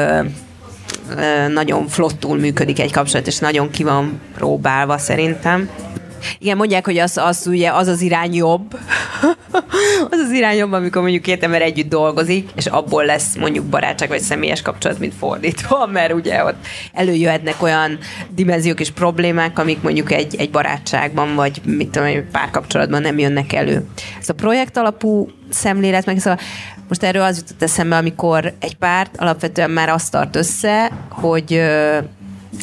nagyon 1.53 1.89
flottul 1.89 2.39
működik 2.39 2.81
egy 2.81 2.93
kapcsolat, 2.93 3.27
és 3.27 3.39
nagyon 3.39 3.71
ki 3.71 3.83
van 3.83 4.21
próbálva 4.35 4.99
szerintem. 4.99 5.69
Igen, 6.38 6.56
mondják, 6.56 6.85
hogy 6.85 6.99
az, 6.99 7.16
az, 7.16 7.47
ugye, 7.47 7.71
az 7.73 7.87
az 7.87 8.00
irány 8.00 8.35
jobb. 8.35 8.78
az 10.11 10.18
az 10.18 10.30
irány 10.30 10.56
jobb, 10.56 10.73
amikor 10.73 11.02
mondjuk 11.02 11.23
két 11.23 11.42
ember 11.42 11.62
együtt 11.62 11.88
dolgozik, 11.88 12.50
és 12.54 12.66
abból 12.66 13.04
lesz 13.04 13.37
mondjuk 13.37 13.64
barátság 13.64 14.09
vagy 14.09 14.21
személyes 14.21 14.62
kapcsolat, 14.62 14.99
mint 14.99 15.14
fordítva, 15.14 15.87
mert 15.92 16.12
ugye 16.12 16.45
ott 16.45 16.66
előjöhetnek 16.92 17.62
olyan 17.62 17.99
dimenziók 18.28 18.80
és 18.80 18.90
problémák, 18.90 19.59
amik 19.59 19.83
mondjuk 19.83 20.12
egy, 20.12 20.37
egy 20.37 20.50
barátságban, 20.50 21.35
vagy 21.35 21.61
mit 21.64 21.88
tudom, 21.88 22.09
egy 22.09 22.25
párkapcsolatban 22.33 23.02
nem 23.02 23.18
jönnek 23.18 23.52
elő. 23.52 23.85
Ez 24.21 24.28
a 24.28 24.35
projekt 24.35 24.76
alapú 24.76 25.28
szemlélet, 25.49 26.06
meg 26.06 26.18
szóval 26.18 26.38
most 26.88 27.02
erről 27.02 27.23
az 27.23 27.37
jutott 27.37 27.62
eszembe, 27.62 27.97
amikor 27.97 28.52
egy 28.61 28.75
párt 28.75 29.16
alapvetően 29.16 29.71
már 29.71 29.88
azt 29.88 30.11
tart 30.11 30.37
össze, 30.37 30.90
hogy 31.09 31.62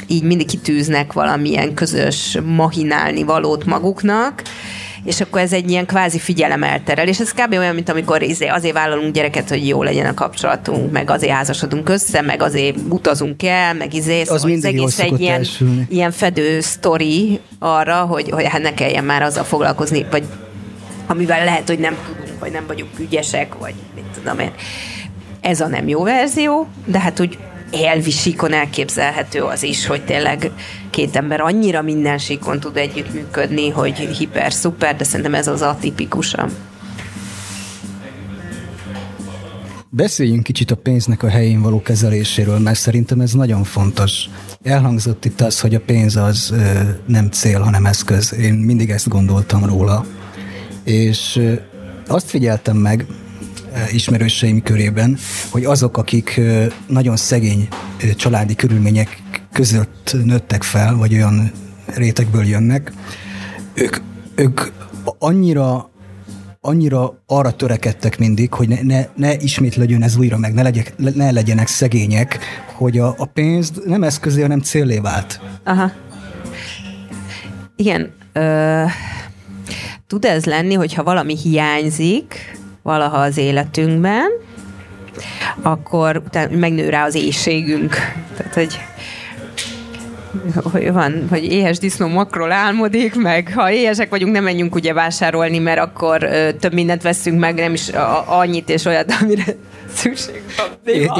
így 0.08 0.24
mindig 0.24 0.48
kitűznek 0.48 1.14
valamilyen 1.14 1.74
közös 1.74 2.38
mahinálni 2.46 3.24
valót 3.24 3.66
maguknak, 3.66 4.42
és 5.04 5.22
akkor 5.22 5.42
ez 5.42 5.54
egy 5.54 5.70
ilyen 5.70 5.86
kvázi 5.86 6.20
figyelemelterel, 6.20 7.08
és 7.08 7.20
ez 7.20 7.34
kb. 7.34 7.54
olyan, 7.54 7.76
mint 7.76 7.90
amikor 7.90 8.22
izé, 8.22 8.48
azért 8.48 8.74
vállalunk 8.74 9.14
gyereket, 9.14 9.50
hogy 9.50 9.68
jó 9.68 9.84
legyen 9.84 10.06
a 10.06 10.14
kapcsolatunk, 10.14 10.92
meg 10.92 11.10
azért 11.10 11.34
házasodunk 11.34 11.90
össze, 11.90 12.22
meg 12.22 12.42
azért 12.42 12.78
utazunk 12.90 13.44
el, 13.44 13.74
meg 13.74 13.94
izé, 13.94 14.22
az, 14.22 14.28
szóval 14.28 14.52
az 14.52 14.66
egész 14.66 15.00
egy 15.00 15.20
ilyen, 15.20 15.46
ilyen 15.90 16.12
fedő 16.12 16.60
sztori 16.60 17.40
arra, 17.60 18.02
hogy, 18.02 18.30
hogy 18.30 18.48
hát 18.48 18.62
ne 18.62 18.74
kelljen 18.74 19.04
már 19.04 19.22
azzal 19.22 19.44
foglalkozni, 19.44 20.06
vagy 20.12 20.24
amivel 21.08 21.44
lehet, 21.44 21.68
hogy 21.68 21.80
nem 21.80 21.98
tudunk, 22.06 22.40
vagy 22.40 22.52
nem 22.52 22.64
vagyunk 22.68 23.00
ügyesek, 23.00 23.54
vagy 23.60 23.74
mit 23.96 24.06
tudom 24.22 24.40
én. 24.40 24.52
Ez 25.42 25.62
a 25.62 25.68
nem 25.68 25.88
jó 25.88 26.04
verzió, 26.04 26.68
de 26.86 27.00
hát 27.00 27.20
úgy 27.20 27.38
elvi 27.74 28.12
síkon 28.12 28.53
elképzelhető 28.53 29.42
az 29.42 29.63
is, 29.63 29.86
hogy 29.86 30.06
tényleg 30.06 30.51
két 30.89 31.15
ember 31.15 31.42
annyira 31.42 31.82
minden 31.82 32.18
síkon 32.18 32.60
tud 32.60 32.77
együttműködni, 32.77 33.70
hogy 33.70 33.96
hiper-szuper, 33.98 34.96
de 34.96 35.03
szerintem 35.03 35.34
ez 35.34 35.48
az 35.48 35.62
atipikusan. 35.62 36.51
Beszéljünk 39.89 40.44
kicsit 40.44 40.72
a 40.72 40.75
pénznek 40.75 41.24
a 41.24 41.30
helyén 41.30 41.62
való 41.62 41.82
kezeléséről, 41.82 42.60
mert 42.60 42.80
szerintem 42.80 43.20
ez 43.20 43.32
nagyon 43.32 43.63
fontos. 43.63 44.30
Elhangzott 44.63 45.25
itt 45.25 45.42
az, 45.42 45.60
hogy 45.60 45.75
a 45.75 45.80
pénz 45.80 46.15
az 46.15 46.53
nem 47.06 47.30
cél, 47.30 47.60
hanem 47.60 47.86
eszköz. 47.86 48.34
Én 48.34 48.53
mindig 48.53 48.89
ezt 48.89 49.08
gondoltam 49.08 49.65
róla. 49.65 50.06
És 50.84 51.42
azt 52.08 52.30
figyeltem 52.30 52.77
meg, 52.77 53.06
ismerőseim 53.92 54.62
körében, 54.62 55.18
hogy 55.50 55.65
azok, 55.65 55.98
akik 55.98 56.42
nagyon 56.88 57.15
szegény 57.15 57.68
családi 58.15 58.56
körülmények 58.56 59.22
között 59.51 60.15
nőttek 60.24 60.63
fel, 60.63 60.96
vagy 60.96 61.13
olyan 61.13 61.51
rétegből 61.86 62.46
jönnek, 62.46 62.92
ők, 63.74 63.98
ők 64.36 64.62
annyira 65.20 65.92
annyira 66.65 67.24
arra 67.25 67.51
törekedtek 67.51 68.20
mindig, 68.20 68.53
hogy 68.53 68.68
ne, 68.68 68.82
ne, 68.82 69.06
ne 69.15 69.36
ismétlődjön 69.36 70.03
ez 70.03 70.15
újra 70.15 70.38
meg, 70.38 70.53
ne, 70.53 70.62
legyek, 70.62 70.94
ne 70.98 71.32
legyenek 71.32 71.68
szegények, 71.68 72.39
hogy 72.74 73.00
a, 73.00 73.15
a 73.18 73.25
pénz 73.25 73.72
nem 73.86 74.03
eszközé, 74.03 74.42
hanem 74.42 74.60
célé 74.60 74.98
vált. 74.98 75.39
Aha. 75.63 75.92
Igen. 77.75 78.13
Ö, 78.34 78.84
tud 80.08 80.25
ez 80.25 80.46
lenni, 80.46 80.74
hogyha 80.74 81.03
valami 81.03 81.38
hiányzik, 81.38 82.58
valaha 82.84 83.18
az 83.18 83.38
életünkben, 83.38 84.30
akkor 85.62 86.22
utána 86.25 86.58
megnő 86.58 86.90
rá 86.90 87.06
az 87.06 87.16
éjségünk. 87.16 87.96
Tehát, 88.38 88.54
hogy 88.54 88.80
hogy 90.72 90.92
van, 90.92 91.25
hogy 91.30 91.44
éhes 91.44 91.78
disznó 91.78 92.08
makról 92.08 92.52
álmodik, 92.52 93.16
meg 93.16 93.52
ha 93.56 93.72
éhesek 93.72 94.10
vagyunk, 94.10 94.34
nem 94.34 94.44
menjünk 94.44 94.75
ugye 94.75 94.94
vásárolni, 94.94 95.60
mert 95.60 95.80
akkor 95.80 96.24
ö, 96.24 96.50
több 96.60 96.74
mindent 96.74 97.02
veszünk 97.02 97.40
meg, 97.40 97.56
nem 97.56 97.74
is 97.74 97.90
a, 97.90 98.40
annyit 98.40 98.70
és 98.70 98.86
olyat, 98.86 99.13
amire 99.22 99.46
szükség 99.94 100.42
van. 100.58 100.68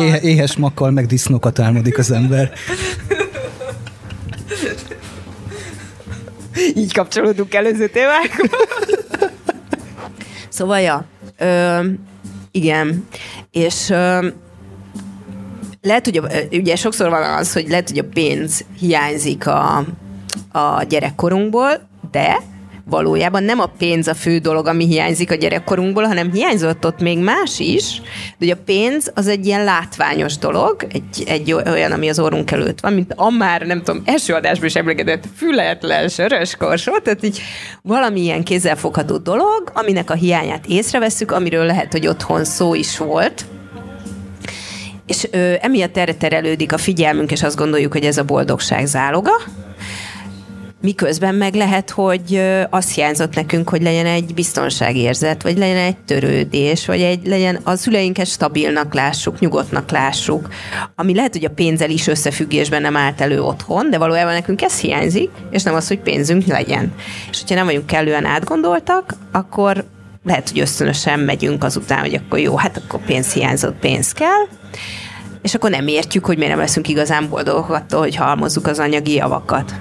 É- 0.06 0.24
éhes 0.24 0.56
makkal 0.56 0.92
meg 0.92 1.06
disznókat 1.06 1.60
álmodik 1.60 1.98
az 1.98 2.12
ember. 2.12 2.52
Így 6.76 6.94
kapcsolódunk 6.94 7.54
előző 7.54 7.88
témákhoz. 7.88 8.50
Szóval, 10.50 10.80
ja, 10.80 11.06
Ö, 11.44 11.86
igen, 12.52 13.08
és 13.52 13.90
ö, 13.90 14.28
lehet, 15.82 16.06
hogy 16.06 16.18
a, 16.18 16.28
ugye 16.52 16.76
sokszor 16.76 17.10
van 17.10 17.24
az, 17.24 17.54
hogy 17.54 17.68
lehet, 17.70 17.90
hogy 17.90 17.98
a 17.98 18.10
pénz 18.14 18.66
hiányzik 18.80 19.48
a, 19.48 19.86
a 20.52 20.84
gyerekkorunkból, 20.84 21.90
de 22.12 22.38
valójában 22.86 23.44
nem 23.44 23.60
a 23.60 23.66
pénz 23.66 24.08
a 24.08 24.14
fő 24.14 24.38
dolog, 24.38 24.68
ami 24.68 24.86
hiányzik 24.86 25.32
a 25.32 25.36
gyerekkorunkból, 25.36 26.04
hanem 26.04 26.32
hiányzott 26.32 26.86
ott 26.86 27.00
még 27.00 27.18
más 27.20 27.60
is, 27.60 28.02
de 28.38 28.52
a 28.52 28.58
pénz 28.66 29.12
az 29.16 29.28
egy 29.28 29.46
ilyen 29.46 29.64
látványos 29.64 30.38
dolog, 30.38 30.88
egy, 30.90 31.24
egy 31.26 31.54
olyan, 31.54 31.92
ami 31.92 32.10
az 32.10 32.20
orrunk 32.20 32.52
előtt 32.52 32.80
van, 32.80 32.94
mint 32.94 33.14
a 33.16 33.30
már, 33.30 33.62
nem 33.62 33.84
tudom, 33.84 34.02
első 34.06 34.34
adásban 34.34 34.68
is 34.68 34.76
emlegetett 34.76 35.24
fületlen 35.36 36.08
sörös 36.08 36.56
korsó, 36.56 36.98
tehát 36.98 37.24
így 37.24 37.42
valamilyen 37.82 38.44
kézzelfogható 38.44 39.18
dolog, 39.18 39.72
aminek 39.74 40.10
a 40.10 40.14
hiányát 40.14 40.66
észreveszünk, 40.68 41.32
amiről 41.32 41.66
lehet, 41.66 41.92
hogy 41.92 42.08
otthon 42.08 42.46
szó 42.46 42.74
is 42.74 42.98
volt, 42.98 43.46
és 45.06 45.28
ö, 45.32 45.54
emiatt 45.62 45.98
erre 45.98 46.14
terelődik 46.14 46.74
a 46.74 46.78
figyelmünk, 46.78 47.32
és 47.32 47.44
azt 47.44 47.58
gondoljuk, 47.58 47.92
hogy 47.92 48.06
ez 48.06 48.18
a 48.18 48.24
boldogság 48.24 48.86
záloga, 48.86 49.32
Miközben 50.86 51.36
meg 51.36 51.56
lehet, 51.56 51.90
hogy 51.90 52.42
azt 52.70 52.94
hiányzott 52.94 53.36
nekünk, 53.36 53.70
hogy 53.70 53.82
legyen 53.82 54.06
egy 54.06 54.34
biztonságérzet, 54.34 55.42
vagy 55.42 55.58
legyen 55.58 55.78
egy 55.78 55.98
törődés, 55.98 56.86
vagy 56.86 57.02
egy, 57.02 57.28
legyen 57.28 57.60
a 57.64 57.76
szüleinket 57.76 58.28
stabilnak 58.28 58.94
lássuk, 58.94 59.40
nyugodtnak 59.40 59.92
lássuk, 59.92 60.48
ami 60.96 61.16
lehet, 61.16 61.34
hogy 61.34 61.46
a 61.46 61.50
pénzzel 61.50 61.90
is 61.90 62.08
összefüggésben 62.08 62.82
nem 62.82 62.96
állt 62.96 63.22
elő 63.22 63.42
otthon, 63.42 63.90
de 63.90 63.98
valójában 63.98 64.34
nekünk 64.34 64.62
ez 64.62 64.80
hiányzik, 64.80 65.30
és 65.52 65.64
nem 65.64 65.76
az, 65.76 65.88
hogy 65.88 66.00
pénzünk 66.00 66.46
legyen. 66.46 66.94
És 67.32 67.40
hogyha 67.40 67.56
nem 67.56 67.66
vagyunk 67.66 67.86
kellően 67.86 68.26
átgondoltak, 68.26 69.14
akkor 69.32 69.86
lehet, 70.24 70.50
hogy 70.50 70.60
ösztönösen 70.60 71.20
megyünk 71.20 71.64
azután, 71.64 72.00
hogy 72.00 72.14
akkor 72.14 72.40
jó, 72.40 72.58
hát 72.58 72.78
akkor 72.78 73.06
pénz 73.06 73.34
hiányzott, 73.34 73.80
pénz 73.80 74.12
kell, 74.12 74.48
és 75.42 75.54
akkor 75.54 75.70
nem 75.70 75.88
értjük, 75.88 76.26
hogy 76.26 76.38
miért 76.38 76.52
nem 76.52 76.62
leszünk 76.62 76.88
igazán 76.88 77.30
boldogok 77.30 77.70
attól, 77.70 78.00
hogy 78.00 78.16
halmozzuk 78.16 78.68
az 78.68 78.80
anyagi 78.80 79.14
javakat. 79.14 79.74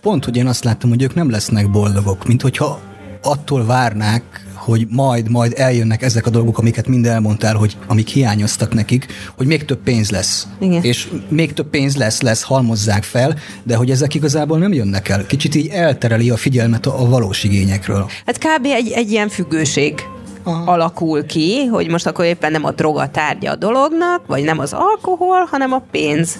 Pont, 0.00 0.24
hogy 0.24 0.36
én 0.36 0.46
azt 0.46 0.64
láttam, 0.64 0.90
hogy 0.90 1.02
ők 1.02 1.14
nem 1.14 1.30
lesznek 1.30 1.70
boldogok, 1.70 2.26
mint 2.26 2.42
hogyha 2.42 2.80
attól 3.22 3.66
várnák, 3.66 4.46
hogy 4.54 4.86
majd, 4.90 5.30
majd 5.30 5.52
eljönnek 5.56 6.02
ezek 6.02 6.26
a 6.26 6.30
dolgok, 6.30 6.58
amiket 6.58 6.88
mind 6.88 7.06
elmondtál, 7.06 7.54
hogy 7.54 7.76
amik 7.86 8.08
hiányoztak 8.08 8.74
nekik, 8.74 9.06
hogy 9.36 9.46
még 9.46 9.64
több 9.64 9.78
pénz 9.82 10.10
lesz. 10.10 10.46
Igen. 10.60 10.82
És 10.82 11.08
még 11.28 11.52
több 11.52 11.66
pénz 11.66 11.96
lesz, 11.96 12.20
lesz, 12.20 12.42
halmozzák 12.42 13.02
fel, 13.02 13.38
de 13.62 13.76
hogy 13.76 13.90
ezek 13.90 14.14
igazából 14.14 14.58
nem 14.58 14.72
jönnek 14.72 15.08
el. 15.08 15.26
Kicsit 15.26 15.54
így 15.54 15.68
eltereli 15.68 16.30
a 16.30 16.36
figyelmet 16.36 16.86
a, 16.86 17.00
a 17.00 17.08
valós 17.08 17.44
igényekről. 17.44 18.06
Hát 18.26 18.38
kb. 18.38 18.64
egy, 18.64 18.90
egy 18.90 19.10
ilyen 19.10 19.28
függőség 19.28 19.94
Aha. 20.42 20.72
alakul 20.72 21.26
ki, 21.26 21.64
hogy 21.64 21.88
most 21.88 22.06
akkor 22.06 22.24
éppen 22.24 22.52
nem 22.52 22.64
a 22.64 22.70
droga 22.70 23.10
tárgya 23.10 23.50
a 23.50 23.56
dolognak, 23.56 24.26
vagy 24.26 24.44
nem 24.44 24.58
az 24.58 24.72
alkohol, 24.72 25.44
hanem 25.50 25.72
a 25.72 25.82
pénz. 25.90 26.38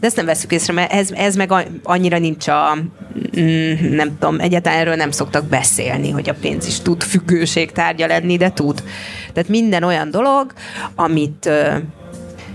De 0.00 0.06
ezt 0.06 0.16
nem 0.16 0.26
veszük 0.26 0.52
észre, 0.52 0.72
mert 0.72 0.92
ez, 0.92 1.10
ez 1.10 1.36
meg 1.36 1.52
annyira 1.82 2.18
nincs 2.18 2.48
a, 2.48 2.76
mm, 3.40 3.94
nem 3.94 4.18
tudom, 4.18 4.40
egyáltalán 4.40 4.78
erről 4.78 4.94
nem 4.94 5.10
szoktak 5.10 5.44
beszélni, 5.44 6.10
hogy 6.10 6.28
a 6.28 6.34
pénz 6.40 6.66
is 6.66 6.80
tud 6.80 7.02
függőség 7.02 7.72
tárgya 7.72 8.06
lenni, 8.06 8.36
de 8.36 8.50
tud. 8.50 8.82
Tehát 9.32 9.48
minden 9.48 9.82
olyan 9.82 10.10
dolog, 10.10 10.52
amit 10.94 11.50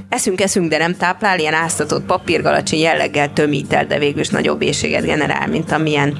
eszünk, 0.09 0.41
eszünk, 0.41 0.69
de 0.69 0.77
nem 0.77 0.95
táplál, 0.95 1.39
ilyen 1.39 1.53
áztatott 1.53 2.05
papírgalacsi 2.05 2.79
jelleggel 2.79 3.33
tömít 3.33 3.73
el, 3.73 3.85
de 3.85 3.99
végül 3.99 4.19
is 4.19 4.29
nagyobb 4.29 4.61
éjséget 4.61 5.05
generál, 5.05 5.47
mint 5.47 5.71
amilyen 5.71 6.19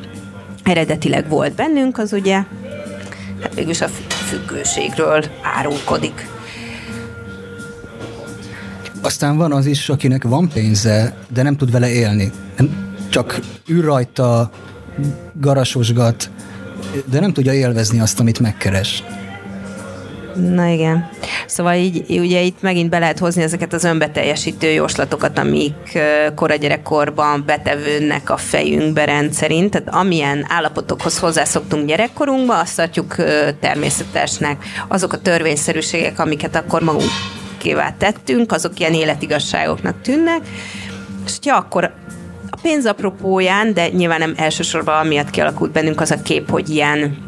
eredetileg 0.64 1.30
volt 1.30 1.56
bennünk, 1.56 1.98
az 1.98 2.14
ugye 2.14 2.44
hát 3.42 3.54
végül 3.56 3.72
is 3.72 3.82
a 3.82 3.88
függőségről 4.28 5.24
árulkodik. 5.58 6.28
Aztán 9.06 9.38
van 9.38 9.52
az 9.52 9.66
is, 9.66 9.90
akinek 9.90 10.24
van 10.24 10.50
pénze, 10.54 11.16
de 11.34 11.44
nem 11.44 11.58
tud 11.58 11.72
vele 11.72 11.90
élni. 11.90 12.32
Csak 13.10 13.40
ül 13.68 13.82
rajta, 13.82 14.50
garasosgat, 15.34 16.30
de 17.06 17.20
nem 17.20 17.34
tudja 17.34 17.54
élvezni 17.54 18.00
azt, 18.00 18.20
amit 18.20 18.40
megkeres. 18.40 19.04
Na 20.36 20.68
igen. 20.68 21.10
Szóval 21.46 21.74
így, 21.74 22.20
ugye 22.20 22.42
itt 22.42 22.62
megint 22.62 22.90
be 22.90 23.00
lehet 23.00 23.20
hozni 23.20 23.42
ezeket 23.42 23.74
az 23.74 23.84
önbeteljesítő 23.84 24.68
jóslatokat, 24.68 25.38
amik 25.38 26.00
kora 26.36 26.56
gyerekkorban 26.56 27.44
betevődnek 27.46 28.30
a 28.30 28.38
fejünkbe 28.38 29.06
rendszerint. 29.06 29.72
Tehát 29.72 29.94
amilyen 30.06 30.46
állapotokhoz 30.48 31.20
hozzászoktunk 31.20 31.88
gyerekkorunkba, 31.88 32.60
azt 32.60 32.76
tartjuk 32.76 33.16
természetesnek. 33.60 34.64
Azok 34.88 35.14
a 35.14 35.22
törvényszerűségek, 35.22 36.20
amiket 36.20 36.56
akkor 36.56 36.82
magunk 36.82 37.10
magunkévá 37.66 37.94
tettünk, 37.98 38.52
azok 38.52 38.80
ilyen 38.80 38.94
életigasságoknak 38.94 40.02
tűnnek, 40.02 40.42
és 41.26 41.38
ja, 41.44 41.58
akkor 41.58 41.94
a 42.50 42.58
pénz 42.62 42.86
apropóján, 42.86 43.74
de 43.74 43.90
nyilván 43.90 44.20
nem 44.20 44.34
elsősorban 44.38 45.00
amiatt 45.00 45.30
kialakult 45.30 45.72
bennünk 45.72 46.02
az 46.02 46.12
a 46.12 46.22
kép, 46.22 46.50
hogy 46.50 46.70
ilyen 46.70 47.24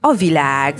a 0.00 0.12
világ 0.12 0.74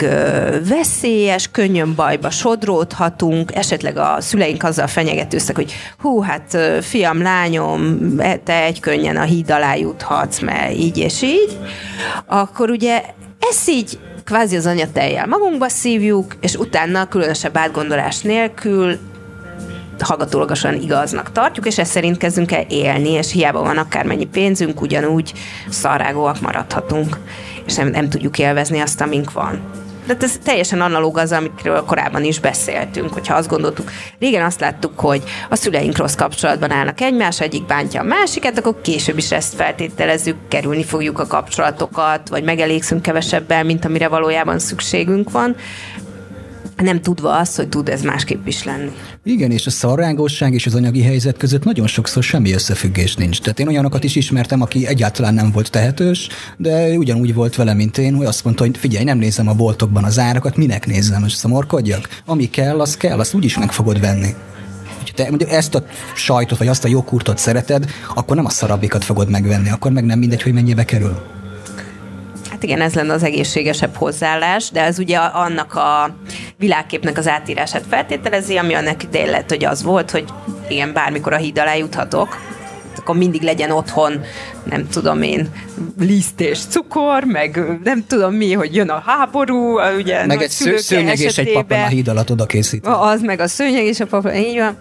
veszélyes, 0.69 1.50
könnyön 1.50 1.95
bajba 1.95 2.31
sodródhatunk, 2.31 3.55
esetleg 3.55 3.97
a 3.97 4.17
szüleink 4.21 4.62
azzal 4.62 4.87
fenyegetőztek, 4.87 5.57
hogy 5.57 5.73
hú, 5.99 6.21
hát 6.21 6.57
fiam, 6.81 7.23
lányom, 7.23 7.99
te 8.45 8.62
egy 8.62 8.81
könnyen 8.81 9.17
a 9.17 9.23
híd 9.23 9.50
alá 9.50 9.75
juthatsz, 9.75 10.41
mert 10.41 10.75
így 10.75 10.99
és 10.99 11.23
így, 11.23 11.59
akkor 12.27 12.71
ugye 12.71 13.03
ez 13.38 13.68
így 13.68 13.99
kvázi 14.25 14.57
az 14.57 14.66
anyatejjel 14.66 15.26
magunkba 15.26 15.68
szívjuk, 15.68 16.37
és 16.40 16.54
utána 16.54 17.09
különösebb 17.09 17.57
átgondolás 17.57 18.21
nélkül 18.21 18.99
hallgatólagosan 19.99 20.75
igaznak 20.75 21.32
tartjuk, 21.32 21.67
és 21.67 21.78
ezt 21.78 21.91
szerint 21.91 22.17
kezdünk 22.17 22.52
el 22.52 22.65
élni, 22.69 23.10
és 23.10 23.32
hiába 23.32 23.63
van 23.63 23.78
akármennyi 23.78 24.26
pénzünk, 24.26 24.80
ugyanúgy 24.80 25.32
szarágóak 25.69 26.41
maradhatunk, 26.41 27.19
és 27.67 27.75
nem, 27.75 27.89
nem 27.89 28.08
tudjuk 28.08 28.39
élvezni 28.39 28.80
azt, 28.80 29.00
amink 29.00 29.32
van. 29.32 29.60
De 30.08 30.16
ez 30.21 30.38
teljesen 30.44 30.80
analóg 30.80 31.18
az, 31.18 31.32
amikről 31.32 31.84
korábban 31.84 32.25
is 32.25 32.40
beszéltünk, 32.40 33.12
hogyha 33.12 33.34
azt 33.34 33.49
gondoltuk. 33.49 33.90
Régen 34.18 34.44
azt 34.44 34.60
láttuk, 34.60 35.00
hogy 35.00 35.23
a 35.49 35.56
szüleink 35.56 35.97
rossz 35.97 36.14
kapcsolatban 36.14 36.71
állnak 36.71 37.00
egymás, 37.00 37.40
egyik 37.40 37.66
bántja 37.66 38.00
a 38.00 38.04
másikat, 38.04 38.58
akkor 38.58 38.80
később 38.80 39.18
is 39.18 39.32
ezt 39.32 39.54
feltételezzük, 39.54 40.36
kerülni 40.49 40.84
fogjuk 40.84 41.18
a 41.18 41.26
kapcsolatokat, 41.26 42.28
vagy 42.28 42.44
megelégszünk 42.44 43.02
kevesebbel, 43.02 43.64
mint 43.64 43.84
amire 43.84 44.08
valójában 44.08 44.58
szükségünk 44.58 45.30
van 45.30 45.56
nem 46.82 47.00
tudva 47.00 47.36
azt, 47.36 47.56
hogy 47.56 47.69
tud 47.69 47.88
ez 47.88 48.02
másképp 48.02 48.47
is 48.47 48.64
lenni. 48.64 48.91
Igen, 49.25 49.50
és 49.50 49.67
a 49.67 49.71
szarrágosság 49.71 50.52
és 50.52 50.67
az 50.67 50.75
anyagi 50.75 51.02
helyzet 51.02 51.36
között 51.36 51.64
nagyon 51.64 51.86
sokszor 51.86 52.23
semmi 52.23 52.52
összefüggés 52.52 53.14
nincs. 53.14 53.41
Tehát 53.41 53.60
én 53.60 53.69
olyanokat 53.69 54.04
is 54.04 54.17
ismertem, 54.17 54.62
aki 54.62 54.86
egyáltalán 54.86 55.34
nem 55.34 55.50
volt 55.52 55.71
tehetős, 55.71 56.28
de 56.56 56.97
ugyanúgy 56.97 57.34
volt 57.34 57.56
vele, 57.56 57.75
mint 57.75 57.99
én, 57.99 58.14
hogy 58.14 58.26
azt 58.26 58.45
mondta, 58.45 58.64
hogy 58.64 58.76
figyelj, 58.76 59.04
nem 59.04 59.19
nézem 59.19 59.49
a 59.49 59.54
boltokban 59.54 60.04
az 60.04 60.19
árakat, 60.19 60.56
minek 60.56 60.86
nézem, 60.86 61.25
és 61.25 61.32
szomorkodjak? 61.32 62.08
Ami 62.26 62.50
kell, 62.50 62.80
az 62.80 62.97
kell, 62.97 63.19
azt 63.19 63.34
úgyis 63.34 63.58
meg 63.58 63.73
fogod 63.73 64.00
venni 64.00 64.34
te 65.19 65.28
mondjuk 65.28 65.50
ezt 65.50 65.75
a 65.75 65.84
sajtot, 66.14 66.58
vagy 66.58 66.69
azt 66.69 66.84
a 66.84 66.88
joghurtot 66.88 67.38
szereted, 67.38 67.84
akkor 68.14 68.36
nem 68.36 68.45
a 68.45 68.50
szarabbikat 68.50 69.04
fogod 69.04 69.30
megvenni, 69.30 69.71
akkor 69.71 69.91
meg 69.91 70.04
nem 70.04 70.19
mindegy, 70.19 70.43
hogy 70.43 70.52
mennyibe 70.52 70.84
kerül. 70.84 71.23
Hát 72.50 72.62
igen, 72.62 72.80
ez 72.80 72.95
lenne 72.95 73.12
az 73.12 73.23
egészségesebb 73.23 73.95
hozzáállás, 73.95 74.71
de 74.71 74.82
ez 74.82 74.99
ugye 74.99 75.19
annak 75.19 75.75
a 75.75 76.14
világképnek 76.58 77.18
az 77.18 77.28
átírását 77.28 77.84
feltételezi, 77.88 78.56
ami 78.56 78.75
annak 78.75 79.02
idején 79.02 79.30
lett, 79.30 79.49
hogy 79.49 79.64
az 79.64 79.82
volt, 79.82 80.10
hogy 80.10 80.25
igen, 80.68 80.92
bármikor 80.92 81.32
a 81.32 81.36
híd 81.36 81.58
alá 81.58 81.75
juthatok, 81.75 82.36
akkor 82.97 83.16
mindig 83.16 83.42
legyen 83.42 83.71
otthon, 83.71 84.21
nem 84.64 84.88
tudom 84.88 85.23
én, 85.23 85.49
liszt 85.99 86.40
és 86.40 86.58
cukor, 86.58 87.25
meg 87.25 87.78
nem 87.84 88.04
tudom 88.06 88.34
mi, 88.34 88.52
hogy 88.52 88.75
jön 88.75 88.88
a 88.88 89.02
háború, 89.06 89.80
ugye 89.99 90.26
meg 90.26 90.42
egy 90.42 90.50
sző, 90.50 90.76
szőnyeg 90.76 91.18
és 91.18 91.38
egy 91.38 91.52
papan 91.52 91.80
a 91.80 91.86
híd 91.86 92.08
alatt 92.08 92.30
oda 92.30 92.47
készít. 92.47 92.86
Az 92.86 93.21
meg 93.23 93.40
a 93.40 93.49
szőnyeg 93.49 93.84
és 93.84 94.00
a 94.00 94.06
papan, 94.06 94.34
így 94.34 94.58
van. 94.58 94.78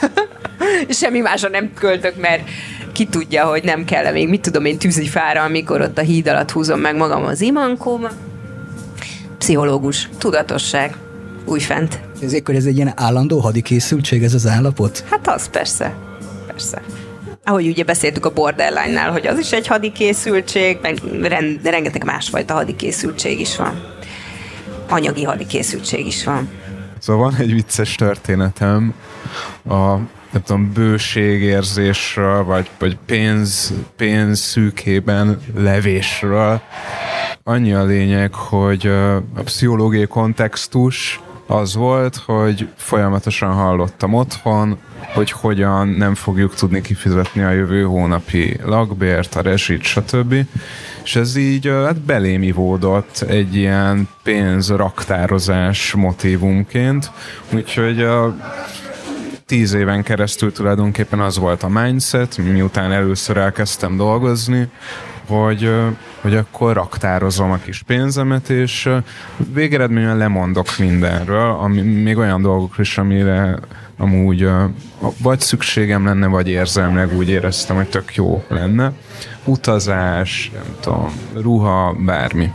Semmi 0.88 1.18
másra 1.18 1.48
nem 1.48 1.72
költök, 1.74 2.16
mert 2.20 2.48
ki 2.92 3.06
tudja, 3.06 3.44
hogy 3.44 3.64
nem 3.64 3.84
kell 3.84 4.12
még, 4.12 4.28
mit 4.28 4.40
tudom 4.40 4.64
én, 4.64 4.78
tűzifára, 4.78 5.42
amikor 5.42 5.80
ott 5.80 5.98
a 5.98 6.02
híd 6.02 6.28
alatt 6.28 6.50
húzom 6.50 6.80
meg 6.80 6.96
magam 6.96 7.24
az 7.24 7.40
imankóba. 7.40 8.10
Pszichológus, 9.42 10.08
tudatosság, 10.18 10.96
újfent. 11.44 12.00
Ezért, 12.22 12.46
hogy 12.46 12.56
ez 12.56 12.64
egy 12.64 12.76
ilyen 12.76 12.92
állandó 12.96 13.38
hadikészültség 13.38 14.22
ez 14.22 14.34
az 14.34 14.46
állapot? 14.46 15.04
Hát 15.10 15.28
az 15.28 15.48
persze, 15.48 15.94
persze. 16.46 16.82
Ahogy 17.44 17.66
ugye 17.66 17.84
beszéltük 17.84 18.26
a 18.26 18.32
borderline-nál, 18.32 19.10
hogy 19.10 19.26
az 19.26 19.38
is 19.38 19.52
egy 19.52 19.66
hadikészültség, 19.66 20.78
meg 20.82 20.98
rengeteg 21.62 22.04
másfajta 22.04 22.54
hadikészültség 22.54 23.40
is 23.40 23.56
van. 23.56 23.84
Anyagi 24.88 25.24
hadikészültség 25.24 26.06
is 26.06 26.24
van. 26.24 26.48
Szóval 26.98 27.30
van 27.30 27.40
egy 27.40 27.52
vicces 27.52 27.94
történetem 27.94 28.94
a 29.68 29.96
nem 30.32 30.42
tudom, 30.44 30.72
bőségérzésről, 30.72 32.44
vagy, 32.44 32.70
vagy 32.78 32.98
pénz, 33.06 33.72
pénz 33.96 34.40
szűkében 34.40 35.40
levésről. 35.56 36.62
Annyi 37.44 37.72
a 37.72 37.84
lényeg, 37.84 38.34
hogy 38.34 38.86
a 39.34 39.42
pszichológiai 39.44 40.06
kontextus 40.06 41.20
az 41.46 41.74
volt, 41.74 42.16
hogy 42.16 42.68
folyamatosan 42.76 43.52
hallottam 43.52 44.14
otthon, 44.14 44.78
hogy 45.14 45.30
hogyan 45.30 45.88
nem 45.88 46.14
fogjuk 46.14 46.54
tudni 46.54 46.80
kifizetni 46.80 47.42
a 47.42 47.50
jövő 47.50 47.82
hónapi 47.82 48.56
lakbért, 48.64 49.34
a 49.34 49.40
rezsit, 49.40 49.82
stb. 49.82 50.34
És 51.04 51.16
ez 51.16 51.36
így 51.36 51.66
hát 51.66 52.00
belém 52.00 52.42
ivódott 52.42 53.24
egy 53.28 53.56
ilyen 53.56 54.08
pénzraktározás 54.22 55.92
motivumként, 55.92 57.10
úgyhogy 57.52 58.02
a 58.02 58.36
tíz 59.46 59.72
éven 59.72 60.02
keresztül 60.02 60.52
tulajdonképpen 60.52 61.20
az 61.20 61.38
volt 61.38 61.62
a 61.62 61.68
mindset, 61.68 62.36
miután 62.36 62.92
először 62.92 63.36
elkezdtem 63.36 63.96
dolgozni, 63.96 64.68
hogy, 65.26 65.74
hogy 66.20 66.36
akkor 66.36 66.74
raktározom 66.74 67.50
a 67.50 67.56
kis 67.56 67.82
pénzemet, 67.82 68.48
és 68.48 68.88
végeredményben 69.52 70.16
lemondok 70.16 70.78
mindenről, 70.78 71.50
ami, 71.50 71.80
még 71.80 72.16
olyan 72.16 72.42
dolgok 72.42 72.74
is, 72.78 72.98
amire 72.98 73.58
amúgy 73.96 74.48
vagy 75.18 75.40
szükségem 75.40 76.04
lenne, 76.04 76.26
vagy 76.26 76.48
érzelmileg 76.48 77.16
úgy 77.16 77.28
éreztem, 77.28 77.76
hogy 77.76 77.88
tök 77.88 78.14
jó 78.14 78.44
lenne. 78.48 78.92
Utazás, 79.44 80.50
nem 80.54 80.76
tudom, 80.80 81.12
ruha, 81.34 81.96
bármi. 81.98 82.52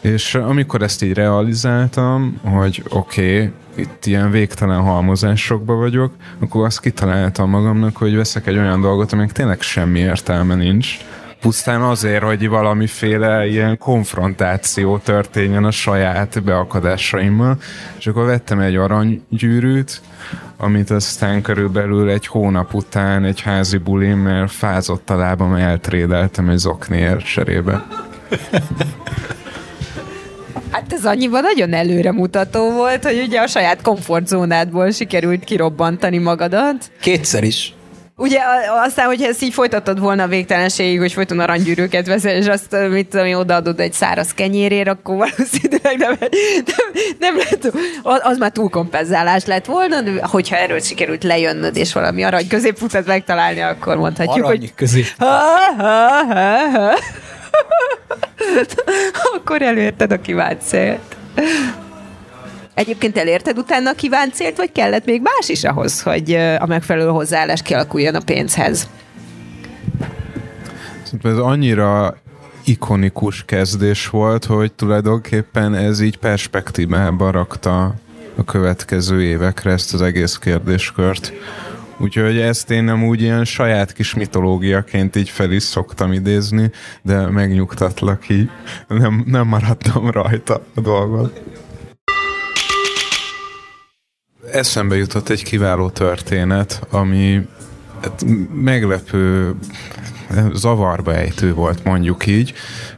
És 0.00 0.34
amikor 0.34 0.82
ezt 0.82 1.02
így 1.02 1.12
realizáltam, 1.12 2.40
hogy 2.42 2.82
oké, 2.88 3.36
okay, 3.36 3.52
itt 3.76 4.06
ilyen 4.06 4.30
végtelen 4.30 4.80
halmozásokba 4.80 5.74
vagyok, 5.74 6.12
akkor 6.38 6.64
azt 6.64 6.80
kitaláltam 6.80 7.50
magamnak, 7.50 7.96
hogy 7.96 8.16
veszek 8.16 8.46
egy 8.46 8.56
olyan 8.56 8.80
dolgot, 8.80 9.12
aminek 9.12 9.32
tényleg 9.32 9.60
semmi 9.60 9.98
értelme 9.98 10.54
nincs, 10.54 10.98
pusztán 11.44 11.82
azért, 11.82 12.22
hogy 12.22 12.48
valamiféle 12.48 13.46
ilyen 13.46 13.78
konfrontáció 13.78 14.98
történjen 14.98 15.64
a 15.64 15.70
saját 15.70 16.42
beakadásaimmal. 16.42 17.56
És 17.98 18.06
akkor 18.06 18.24
vettem 18.24 18.58
egy 18.58 18.76
aranygyűrűt, 18.76 20.00
amit 20.56 20.90
aztán 20.90 21.42
körülbelül 21.42 22.10
egy 22.10 22.26
hónap 22.26 22.74
után 22.74 23.24
egy 23.24 23.40
házi 23.40 23.76
bulim, 23.76 24.18
mert 24.18 24.50
fázott 24.50 25.10
a 25.10 25.16
lábam, 25.16 25.54
eltrédeltem 25.54 26.48
egy 26.48 26.58
zokniért 26.58 27.24
cserébe. 27.24 27.86
Hát 30.70 30.92
ez 30.92 31.04
annyiban 31.04 31.42
nagyon 31.42 31.72
előremutató 31.72 32.72
volt, 32.72 33.04
hogy 33.04 33.22
ugye 33.26 33.40
a 33.40 33.46
saját 33.46 33.82
komfortzónádból 33.82 34.90
sikerült 34.90 35.44
kirobbantani 35.44 36.18
magadat. 36.18 36.90
Kétszer 37.00 37.44
is. 37.44 37.74
Ugye 38.16 38.38
aztán, 38.84 39.06
hogyha 39.06 39.26
ezt 39.26 39.42
így 39.42 39.52
folytatod 39.52 40.00
volna 40.00 40.22
a 40.22 40.26
végtelenségig, 40.26 40.98
hogy 40.98 41.12
folyton 41.12 41.40
aranygyűrűket 41.40 42.06
veszel, 42.06 42.36
és 42.36 42.46
azt, 42.46 42.76
mit 42.90 43.08
tudom 43.08 43.26
én, 43.26 43.34
odaadod 43.34 43.80
egy 43.80 43.92
száraz 43.92 44.34
kenyérér, 44.34 44.88
akkor 44.88 45.16
valószínűleg 45.16 45.96
nem, 45.98 46.16
nem, 46.18 47.04
nem 47.18 47.36
lehet, 47.36 47.72
az 48.22 48.38
már 48.38 48.50
túlkompenzálás 48.50 49.44
lett 49.44 49.64
volna, 49.64 50.00
de 50.00 50.10
hogyha 50.22 50.56
erről 50.56 50.80
sikerült 50.80 51.24
lejönnöd, 51.24 51.76
és 51.76 51.92
valami 51.92 52.22
arany 52.22 52.48
középfutat 52.48 53.06
megtalálni, 53.06 53.60
akkor 53.60 53.96
mondhatjuk, 53.96 54.44
arany 54.44 54.58
hogy... 54.58 54.74
közép. 54.74 55.06
Ha, 55.18 55.26
ha, 55.78 56.08
ha, 56.26 56.70
ha. 56.72 56.92
akkor 59.34 59.62
elérted 59.62 60.12
a 60.12 60.20
kívánt 60.20 60.62
célt. 60.62 61.16
Egyébként 62.74 63.18
elérted 63.18 63.58
utána 63.58 63.90
a 63.90 63.94
kívánt 63.94 64.34
célt, 64.34 64.56
vagy 64.56 64.72
kellett 64.72 65.04
még 65.04 65.22
más 65.22 65.48
is 65.48 65.64
ahhoz, 65.64 66.02
hogy 66.02 66.34
a 66.58 66.66
megfelelő 66.66 67.08
hozzáállás 67.08 67.62
kialakuljon 67.62 68.14
a 68.14 68.20
pénzhez? 68.20 68.88
Ez 71.22 71.36
annyira 71.36 72.16
ikonikus 72.64 73.44
kezdés 73.44 74.08
volt, 74.08 74.44
hogy 74.44 74.72
tulajdonképpen 74.72 75.74
ez 75.74 76.00
így 76.00 76.16
perspektívába 76.16 77.30
rakta 77.30 77.94
a 78.36 78.44
következő 78.44 79.22
évekre 79.22 79.70
ezt 79.70 79.94
az 79.94 80.02
egész 80.02 80.36
kérdéskört. 80.36 81.32
Úgyhogy 81.98 82.38
ezt 82.38 82.70
én 82.70 82.84
nem 82.84 83.04
úgy 83.04 83.22
ilyen 83.22 83.44
saját 83.44 83.92
kis 83.92 84.14
mitológiaként 84.14 85.16
így 85.16 85.30
fel 85.30 85.50
is 85.50 85.62
szoktam 85.62 86.12
idézni, 86.12 86.70
de 87.02 87.26
megnyugtatlak 87.26 88.28
így, 88.28 88.50
nem, 88.88 89.24
nem 89.26 89.46
maradtam 89.46 90.10
rajta 90.10 90.64
a 90.74 90.80
dolgot 90.80 91.40
eszembe 94.54 94.96
jutott 94.96 95.28
egy 95.28 95.42
kiváló 95.42 95.90
történet, 95.90 96.86
ami 96.90 97.46
hát, 98.02 98.24
meglepő, 98.54 99.54
zavarba 100.52 101.14
ejtő 101.14 101.54
volt, 101.54 101.84
mondjuk 101.84 102.26
így. 102.26 102.52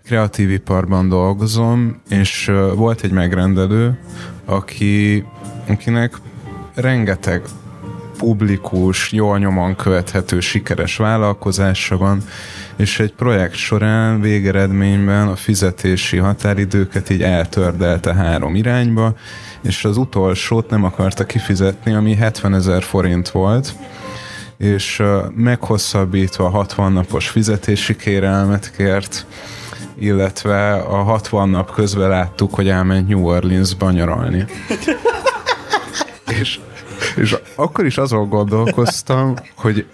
Kreatív 0.05 0.51
iparban 0.51 1.09
dolgozom, 1.09 2.01
és 2.09 2.53
volt 2.75 3.03
egy 3.03 3.11
megrendelő, 3.11 3.99
aki, 4.45 5.25
akinek 5.69 6.15
rengeteg 6.75 7.43
publikus, 8.19 9.13
jól 9.13 9.39
nyomon 9.39 9.77
követhető, 9.77 10.41
sikeres 10.41 10.97
vállalkozása 10.97 11.97
van, 11.97 12.23
és 12.77 13.01
egy 13.01 13.13
projekt 13.13 13.55
során 13.55 14.21
végeredményben 14.21 15.29
a 15.29 15.37
fizetési 15.37 16.17
határidőket 16.17 17.11
így 17.11 17.23
eltördelte 17.23 18.15
három 18.15 18.55
irányba, 18.55 19.15
és 19.67 19.85
az 19.85 19.97
utolsót 19.97 20.71
nem 20.71 20.85
akarta 20.85 21.25
kifizetni, 21.25 21.93
ami 21.95 22.15
70 22.15 22.55
ezer 22.55 22.83
forint 22.83 23.29
volt, 23.29 23.75
és 24.57 25.03
meghosszabbítva 25.35 26.45
a 26.45 26.51
60 26.51 26.93
napos 26.93 27.29
fizetési 27.29 27.97
kérelmet 27.97 28.71
kért, 28.77 29.27
illetve 29.99 30.73
a 30.73 31.03
60 31.03 31.49
nap 31.49 31.75
közben 31.75 32.09
láttuk, 32.09 32.55
hogy 32.55 32.69
elment 32.69 33.09
New 33.09 33.27
Orleansba 33.27 33.91
nyaralni. 33.91 34.45
és, 36.41 36.61
és 37.17 37.37
akkor 37.55 37.85
is 37.85 37.99
azon 37.99 38.29
gondolkoztam, 38.29 39.35
hogy 39.57 39.87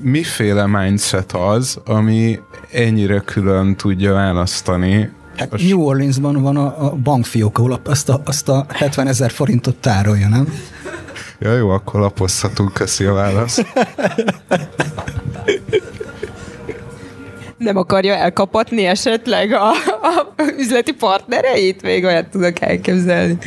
miféle 0.00 0.66
mindset 0.66 1.32
az, 1.32 1.80
ami 1.84 2.40
ennyire 2.72 3.18
külön 3.18 3.76
tudja 3.76 4.12
választani 4.12 5.10
Hát 5.36 5.52
a 5.52 5.56
New 5.62 5.80
Orleansban 5.80 6.42
van 6.42 6.56
a, 6.56 6.84
a 6.86 6.90
bankfiók, 6.90 7.58
ahol 7.58 7.80
azt 7.84 8.08
a, 8.08 8.22
azt 8.24 8.48
a 8.48 8.66
70 8.68 9.06
ezer 9.06 9.30
forintot 9.30 9.76
tárolja, 9.76 10.28
nem? 10.28 10.52
Ja, 11.38 11.56
jó, 11.56 11.70
akkor 11.70 12.00
lapozhatunk, 12.00 12.72
köszi 12.72 13.04
a 13.04 13.12
választ. 13.12 13.66
Nem 17.58 17.76
akarja 17.76 18.14
elkapatni 18.14 18.84
esetleg 18.84 19.52
a, 19.52 19.70
a 19.70 20.34
üzleti 20.58 20.92
partnereit? 20.92 21.82
Még 21.82 22.04
olyat 22.04 22.26
tudok 22.26 22.60
elképzelni. 22.60 23.38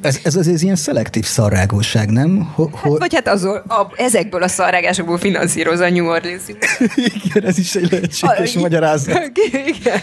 Ez, 0.00 0.20
ez 0.22 0.36
azért 0.36 0.62
ilyen 0.62 0.76
szelektív 0.76 1.24
szarrágóság, 1.24 2.10
nem? 2.10 2.50
Ho, 2.54 2.68
ho... 2.72 2.90
Hát, 2.90 2.98
vagy 2.98 3.14
hát 3.14 3.28
az, 3.28 3.44
a, 3.44 3.92
ezekből 3.96 4.42
a 4.42 4.48
szarrágásokból 4.48 5.18
finanszíroz 5.18 5.80
a 5.80 5.90
New 5.90 6.06
Orleans. 6.06 6.42
Igen, 7.24 7.44
ez 7.44 7.58
is 7.58 7.74
egy 7.74 7.90
lehetséges 7.90 8.54
magyarázat. 8.54 9.30
Igen. 9.76 10.00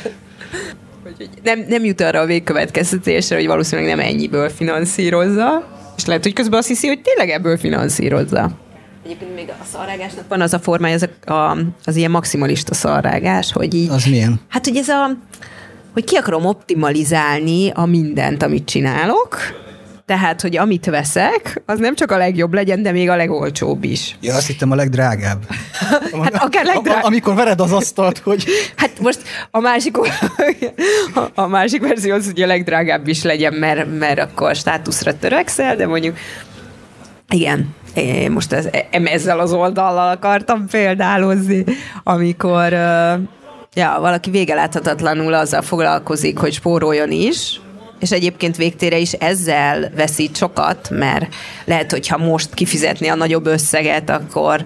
Nem, 1.44 1.66
nem 1.68 1.86
jut 1.86 2.02
arra 2.02 2.20
a 2.20 2.26
végkövetkeztetésre, 2.26 3.36
hogy 3.36 3.48
valószínűleg 3.48 3.96
nem 3.96 4.06
ennyiből 4.06 4.50
finanszírozza, 4.50 5.68
és 5.98 6.06
lehet, 6.06 6.24
hogy 6.24 6.34
közben 6.34 6.60
azt 6.60 6.68
hiszi, 6.68 6.88
hogy 6.88 7.02
tényleg 7.02 7.30
ebből 7.30 7.58
finanszírozza. 7.58 8.52
Egyébként 9.06 9.36
még 9.36 9.50
a 9.50 9.64
szarrágásnak 9.72 10.28
van 10.28 10.42
az 10.42 10.54
a 10.54 10.60
formája, 10.60 10.94
az, 10.94 11.10
a, 11.34 11.58
az 11.84 11.96
ilyen 11.96 12.12
maximalista 12.12 12.74
szarrágás, 12.74 13.52
hogy 13.52 13.74
így... 13.74 13.90
Az 13.90 14.06
milyen? 14.06 14.42
Hát, 14.48 14.66
hogy 14.66 14.78
ez 14.78 14.90
a 14.90 15.18
hogy 15.98 16.06
ki 16.06 16.16
akarom 16.16 16.46
optimalizálni 16.46 17.70
a 17.70 17.86
mindent, 17.86 18.44
amit 18.44 18.66
csinálok, 18.66 19.38
tehát, 20.08 20.42
hogy 20.42 20.58
amit 20.58 20.86
veszek, 20.86 21.62
az 21.66 21.80
nem 21.80 21.96
csak 21.96 22.12
a 22.12 22.18
legjobb 22.18 22.54
legyen, 22.54 22.82
de 22.82 22.92
még 22.92 23.10
a 23.10 23.16
legolcsóbb 23.16 23.84
is. 23.84 24.18
Ja, 24.22 24.36
azt 24.36 24.48
hittem 24.48 24.72
a 24.72 24.76
legdrágább. 24.76 25.44
hát 26.24 26.36
akár 26.36 26.66
legdrágább. 26.66 27.04
Amikor 27.04 27.36
vered 27.36 27.62
az 27.62 27.72
asztalt, 27.72 28.18
hogy... 28.18 28.46
Hát 28.76 29.00
most 29.00 29.22
a 29.52 29.60
másik, 29.60 29.98
a 31.36 31.48
másik 31.48 31.82
verzió 31.82 32.14
az, 32.14 32.26
hogy 32.26 32.42
a 32.42 32.46
legdrágább 32.46 33.08
is 33.08 33.24
legyen, 33.24 33.54
mert, 33.54 34.00
mert 34.00 34.20
akkor 34.20 34.56
státuszra 34.56 35.18
törekszel, 35.18 35.76
de 35.76 35.88
mondjuk 35.88 36.18
igen, 37.30 37.76
én 37.94 38.32
most 38.32 38.54
ez, 38.54 38.68
ezzel 38.92 39.40
az 39.40 39.54
oldallal 39.54 40.10
akartam 40.10 40.68
példálozni, 40.68 41.64
amikor 42.04 42.72
ja, 43.74 43.98
valaki 44.00 44.30
végeláthatatlanul 44.30 45.34
azzal 45.34 45.62
foglalkozik, 45.62 46.38
hogy 46.38 46.54
spóroljon 46.54 47.12
is, 47.12 47.60
és 48.00 48.12
egyébként 48.12 48.56
végtére 48.56 48.98
is 48.98 49.12
ezzel 49.12 49.92
veszít 49.96 50.36
sokat, 50.36 50.90
mert 50.90 51.36
lehet, 51.66 51.92
hogyha 51.92 52.18
most 52.18 52.54
kifizetni 52.54 53.08
a 53.08 53.16
nagyobb 53.16 53.46
összeget, 53.46 54.10
akkor 54.10 54.64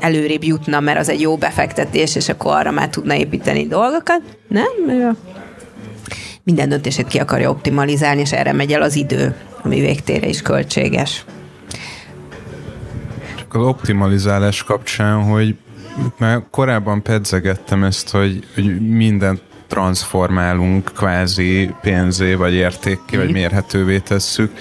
előrébb 0.00 0.44
jutna, 0.44 0.80
mert 0.80 0.98
az 0.98 1.08
egy 1.08 1.20
jó 1.20 1.36
befektetés, 1.36 2.16
és 2.16 2.28
akkor 2.28 2.56
arra 2.56 2.70
már 2.70 2.88
tudna 2.88 3.14
építeni 3.14 3.66
dolgokat. 3.66 4.20
Nem? 4.48 5.14
Minden 6.42 6.68
döntését 6.68 7.06
ki 7.06 7.18
akarja 7.18 7.50
optimalizálni, 7.50 8.20
és 8.20 8.32
erre 8.32 8.52
megy 8.52 8.72
el 8.72 8.82
az 8.82 8.96
idő, 8.96 9.34
ami 9.62 9.80
végtére 9.80 10.26
is 10.26 10.42
költséges. 10.42 11.24
Csak 13.36 13.54
az 13.54 13.62
optimalizálás 13.62 14.62
kapcsán, 14.62 15.22
hogy 15.22 15.54
már 16.18 16.42
korábban 16.50 17.02
pedzegettem 17.02 17.84
ezt, 17.84 18.10
hogy, 18.10 18.44
hogy 18.54 18.80
mindent 18.80 19.42
transformálunk 19.66 20.90
kvázi 20.94 21.74
pénzé, 21.80 22.34
vagy 22.34 22.54
értékké, 22.54 23.16
vagy 23.16 23.24
mhm. 23.24 23.34
mérhetővé 23.34 23.98
tesszük, 23.98 24.52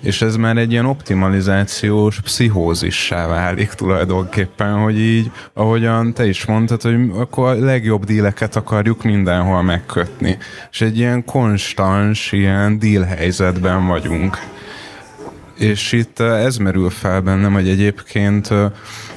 és 0.00 0.22
ez 0.22 0.36
már 0.36 0.56
egy 0.56 0.72
ilyen 0.72 0.86
optimalizációs 0.86 2.20
pszichózissá 2.20 3.26
válik 3.26 3.68
tulajdonképpen, 3.68 4.72
hogy 4.72 4.98
így, 5.00 5.30
ahogyan 5.52 6.12
te 6.12 6.26
is 6.26 6.44
mondtad, 6.44 6.82
hogy 6.82 6.94
akkor 7.14 7.48
a 7.48 7.64
legjobb 7.64 8.04
díleket 8.04 8.56
akarjuk 8.56 9.02
mindenhol 9.02 9.62
megkötni. 9.62 10.38
És 10.70 10.80
egy 10.80 10.98
ilyen 10.98 11.24
konstans, 11.24 12.32
ilyen 12.32 12.78
díl 12.78 13.02
helyzetben 13.02 13.86
vagyunk. 13.86 14.38
És 15.58 15.92
itt 15.92 16.20
eh, 16.20 16.44
ez 16.44 16.56
merül 16.56 16.90
fel 16.90 17.20
bennem, 17.20 17.52
hogy 17.52 17.68
egyébként 17.68 18.50
eh, 18.50 18.70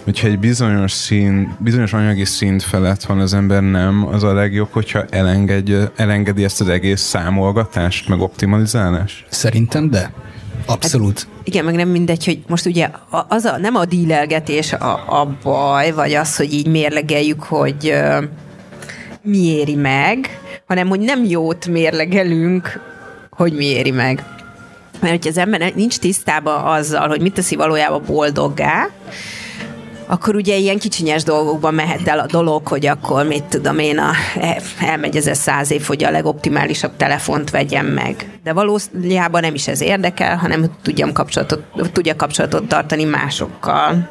hogyha 0.03 0.27
egy 0.27 0.39
bizonyos 0.39 0.91
szín, 0.91 1.55
bizonyos 1.59 1.93
anyagi 1.93 2.25
szint 2.25 2.63
felett 2.63 3.03
van 3.03 3.19
az 3.19 3.33
ember 3.33 3.61
nem, 3.61 4.07
az 4.07 4.23
a 4.23 4.33
legjobb, 4.33 4.69
hogyha 4.71 5.05
elengedje, 5.09 5.91
elengedi 5.95 6.43
ezt 6.43 6.61
az 6.61 6.67
egész 6.67 7.01
számolgatást, 7.01 8.07
meg 8.07 8.19
optimalizálást? 8.19 9.25
Szerintem 9.29 9.89
de. 9.89 10.11
Abszolút. 10.65 11.17
Hát, 11.19 11.27
igen, 11.43 11.65
meg 11.65 11.75
nem 11.75 11.89
mindegy, 11.89 12.25
hogy 12.25 12.39
most 12.47 12.65
ugye 12.65 12.89
az 13.27 13.43
a, 13.45 13.57
nem 13.57 13.75
a 13.75 13.85
dílelgetés 13.85 14.73
a, 14.73 15.21
a 15.21 15.37
baj, 15.43 15.91
vagy 15.91 16.13
az, 16.13 16.35
hogy 16.35 16.53
így 16.53 16.67
mérlegeljük, 16.67 17.43
hogy 17.43 17.91
uh, 17.91 18.23
mi 19.21 19.37
éri 19.37 19.75
meg, 19.75 20.39
hanem 20.67 20.87
hogy 20.87 20.99
nem 20.99 21.23
jót 21.23 21.67
mérlegelünk, 21.67 22.81
hogy 23.29 23.53
mi 23.53 23.65
éri 23.65 23.91
meg. 23.91 24.23
Mert 24.99 25.13
hogyha 25.13 25.29
az 25.29 25.37
ember 25.37 25.73
nincs 25.75 25.97
tisztában 25.97 26.65
azzal, 26.65 27.07
hogy 27.07 27.21
mit 27.21 27.33
teszi 27.33 27.55
valójában 27.55 28.03
boldoggá, 28.05 28.89
akkor 30.07 30.35
ugye 30.35 30.55
ilyen 30.55 30.79
kicsinyes 30.79 31.23
dolgokban 31.23 31.73
mehet 31.73 32.07
el 32.07 32.19
a 32.19 32.25
dolog, 32.25 32.67
hogy 32.67 32.85
akkor 32.85 33.25
mit 33.25 33.43
tudom 33.43 33.79
én, 33.79 33.97
a, 33.97 34.11
elmegy 34.79 35.15
ez 35.15 35.27
a 35.27 35.33
száz 35.33 35.71
év, 35.71 35.83
hogy 35.83 36.03
a 36.03 36.11
legoptimálisabb 36.11 36.95
telefont 36.97 37.49
vegyem 37.49 37.85
meg. 37.85 38.39
De 38.43 38.53
valójában 38.53 39.41
nem 39.41 39.53
is 39.53 39.67
ez 39.67 39.81
érdekel, 39.81 40.37
hanem 40.37 40.71
tudjam 40.81 41.13
kapcsolatot, 41.13 41.63
tudja 41.91 42.15
kapcsolatot 42.15 42.67
tartani 42.67 43.03
másokkal 43.03 44.09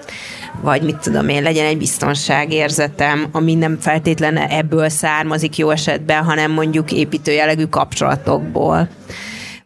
vagy 0.60 0.82
mit 0.82 0.96
tudom 0.96 1.28
én, 1.28 1.42
legyen 1.42 1.66
egy 1.66 1.78
biztonságérzetem, 1.78 3.26
ami 3.32 3.54
nem 3.54 3.78
feltétlen 3.80 4.36
ebből 4.36 4.88
származik 4.88 5.56
jó 5.56 5.70
esetben, 5.70 6.24
hanem 6.24 6.50
mondjuk 6.50 6.92
építőjelegű 6.92 7.64
kapcsolatokból 7.64 8.88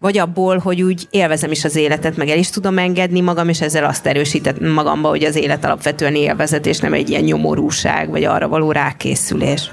vagy 0.02 0.18
abból, 0.18 0.58
hogy 0.58 0.82
úgy 0.82 1.06
élvezem 1.10 1.50
is 1.50 1.64
az 1.64 1.76
életet, 1.76 2.16
meg 2.16 2.28
el 2.28 2.38
is 2.38 2.50
tudom 2.50 2.78
engedni 2.78 3.20
magam, 3.20 3.48
és 3.48 3.60
ezzel 3.60 3.84
azt 3.84 4.06
erősített 4.06 4.60
magamba, 4.60 5.08
hogy 5.08 5.24
az 5.24 5.36
élet 5.36 5.64
alapvetően 5.64 6.14
élvezet, 6.14 6.66
és 6.66 6.78
nem 6.78 6.92
egy 6.92 7.10
ilyen 7.10 7.22
nyomorúság, 7.22 8.10
vagy 8.10 8.24
arra 8.24 8.48
való 8.48 8.72
rákészülés. 8.72 9.70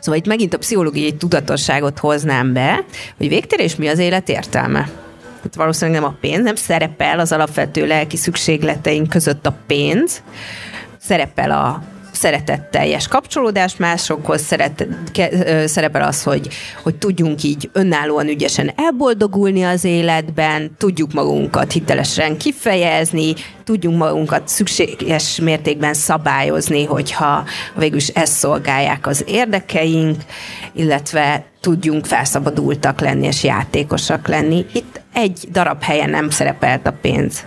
Szóval 0.00 0.20
itt 0.20 0.26
megint 0.26 0.54
a 0.54 0.58
pszichológiai 0.58 1.12
tudatosságot 1.12 1.98
hoznám 1.98 2.52
be, 2.52 2.84
hogy 3.16 3.28
végtérés 3.28 3.76
mi 3.76 3.88
az 3.88 3.98
élet 3.98 4.28
értelme. 4.28 4.80
Tehát 5.36 5.54
valószínűleg 5.56 6.00
nem 6.00 6.10
a 6.10 6.16
pénz, 6.20 6.44
nem 6.44 6.54
szerepel 6.54 7.18
az 7.18 7.32
alapvető 7.32 7.86
lelki 7.86 8.16
szükségleteink 8.16 9.08
között 9.08 9.46
a 9.46 9.56
pénz, 9.66 10.22
szerepel 10.98 11.50
a 11.50 11.82
szeretetteljes 12.16 13.08
kapcsolódás 13.08 13.76
másokhoz, 13.76 14.42
szeret, 14.42 14.86
ke, 15.12 15.66
szerepel 15.66 16.02
az, 16.02 16.22
hogy, 16.22 16.48
hogy 16.82 16.94
tudjunk 16.94 17.42
így 17.42 17.70
önállóan 17.72 18.28
ügyesen 18.28 18.72
elboldogulni 18.76 19.62
az 19.62 19.84
életben, 19.84 20.70
tudjuk 20.78 21.12
magunkat 21.12 21.72
hitelesen 21.72 22.36
kifejezni, 22.36 23.34
tudjunk 23.64 23.98
magunkat 23.98 24.48
szükséges 24.48 25.40
mértékben 25.40 25.94
szabályozni, 25.94 26.84
hogyha 26.84 27.44
végül 27.76 27.96
is 27.96 28.12
szolgálják 28.14 29.06
az 29.06 29.24
érdekeink, 29.26 30.22
illetve 30.72 31.44
tudjunk 31.60 32.06
felszabadultak 32.06 33.00
lenni 33.00 33.26
és 33.26 33.44
játékosak 33.44 34.28
lenni. 34.28 34.66
Itt 34.72 35.00
egy 35.12 35.48
darab 35.52 35.82
helyen 35.82 36.10
nem 36.10 36.30
szerepelt 36.30 36.86
a 36.86 36.92
pénz. 37.00 37.44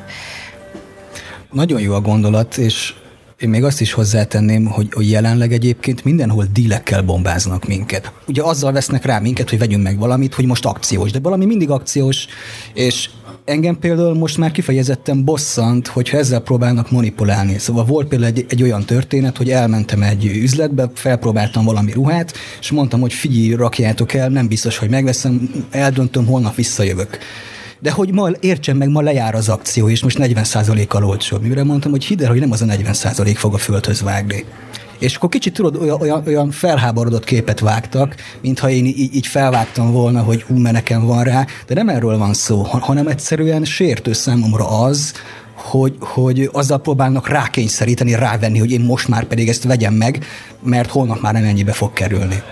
Nagyon 1.52 1.82
jó 1.82 1.94
a 1.94 2.02
gondolat, 2.02 2.58
és 2.58 2.94
én 3.40 3.50
még 3.50 3.64
azt 3.64 3.82
is 3.82 3.92
hozzátenném, 3.92 4.66
hogy, 4.66 4.88
hogy 4.92 5.10
jelenleg 5.10 5.54
egyébként 5.54 6.04
mindenhol 6.04 6.46
dílekkel 6.54 7.02
bombáznak 7.02 7.68
minket. 7.68 8.12
Ugye 8.28 8.44
azzal 8.44 8.72
vesznek 8.72 9.06
rá 9.06 9.20
minket, 9.20 9.50
hogy 9.50 9.60
vegyünk 9.60 9.84
meg 9.84 9.98
valamit, 9.98 10.34
hogy 10.34 10.46
most 10.46 10.66
akciós, 10.66 11.12
de 11.12 11.20
valami 11.20 11.46
mindig 11.46 11.70
akciós, 11.70 12.26
és 12.74 13.10
engem 13.46 13.80
például 13.80 14.14
most 14.14 14.38
már 14.38 14.52
kifejezetten 14.52 15.24
bosszant, 15.24 15.88
hogyha 15.88 16.18
ezzel 16.18 16.40
próbálnak 16.40 16.92
manipulálni. 16.92 17.58
Szóval 17.58 17.86
volt 17.86 18.08
például 18.08 18.32
egy, 18.32 18.46
egy 18.50 18.64
olyan 18.64 18.86
történet, 18.86 19.38
hogy 19.38 19.50
elmentem 19.50 20.02
egy 20.02 20.26
üzletbe, 20.26 20.92
felpróbáltam 20.94 21.66
valami 21.66 21.92
ruhát, 21.92 22.34
és 22.60 22.72
mondtam, 22.72 23.00
hogy 23.00 23.14
figyelj, 23.14 23.54
rakjátok 23.54 24.14
el, 24.14 24.30
nem 24.30 24.48
biztos, 24.48 24.78
hogy 24.78 24.90
megveszem, 24.90 25.66
eldöntöm, 25.72 26.26
holnap 26.26 26.56
visszajövök 26.56 27.18
de 27.80 27.92
hogy 27.92 28.14
ma 28.14 28.30
értsen 28.40 28.76
meg, 28.76 28.90
ma 28.90 29.02
lejár 29.02 29.36
az 29.36 29.50
akció, 29.50 29.90
és 29.90 30.04
most 30.04 30.18
40%-kal 30.20 31.06
olcsóbb. 31.06 31.42
Mire 31.42 31.64
mondtam, 31.64 31.92
hogy 31.92 32.06
hidd 32.06 32.24
el, 32.24 32.30
hogy 32.30 32.40
nem 32.40 32.52
az 32.52 32.62
a 32.62 32.66
40% 32.66 33.34
fog 33.36 33.54
a 33.54 33.58
földhöz 33.58 34.02
vágni. 34.02 34.46
És 35.00 35.16
akkor 35.16 35.30
kicsit 35.30 35.54
tudod, 35.54 35.76
olyan, 36.02 36.24
olyan, 36.26 36.52
felháborodott 36.52 37.24
képet 37.24 37.60
vágtak, 37.60 38.16
mintha 38.42 38.70
én 38.70 38.86
így, 38.86 39.16
így 39.16 39.28
felvágtam 39.28 39.92
volna, 39.92 40.22
hogy 40.22 40.42
hú, 40.42 40.58
nekem 40.58 41.06
van 41.06 41.24
rá, 41.24 41.46
de 41.68 41.74
nem 41.74 41.90
erről 41.90 42.18
van 42.18 42.34
szó, 42.34 42.62
hanem 42.62 43.08
egyszerűen 43.08 43.64
sértő 43.64 44.14
számomra 44.14 44.82
az, 44.82 45.14
hogy, 45.54 45.96
hogy 46.00 46.50
azzal 46.52 46.80
próbálnak 46.80 47.28
rákényszeríteni, 47.28 48.16
rávenni, 48.16 48.60
hogy 48.60 48.72
én 48.72 48.82
most 48.82 49.08
már 49.08 49.24
pedig 49.24 49.50
ezt 49.50 49.64
vegyem 49.64 49.94
meg, 49.94 50.26
mert 50.64 50.90
holnap 50.90 51.22
már 51.22 51.34
nem 51.34 51.44
ennyibe 51.44 51.72
fog 51.72 51.94
kerülni. 51.94 52.44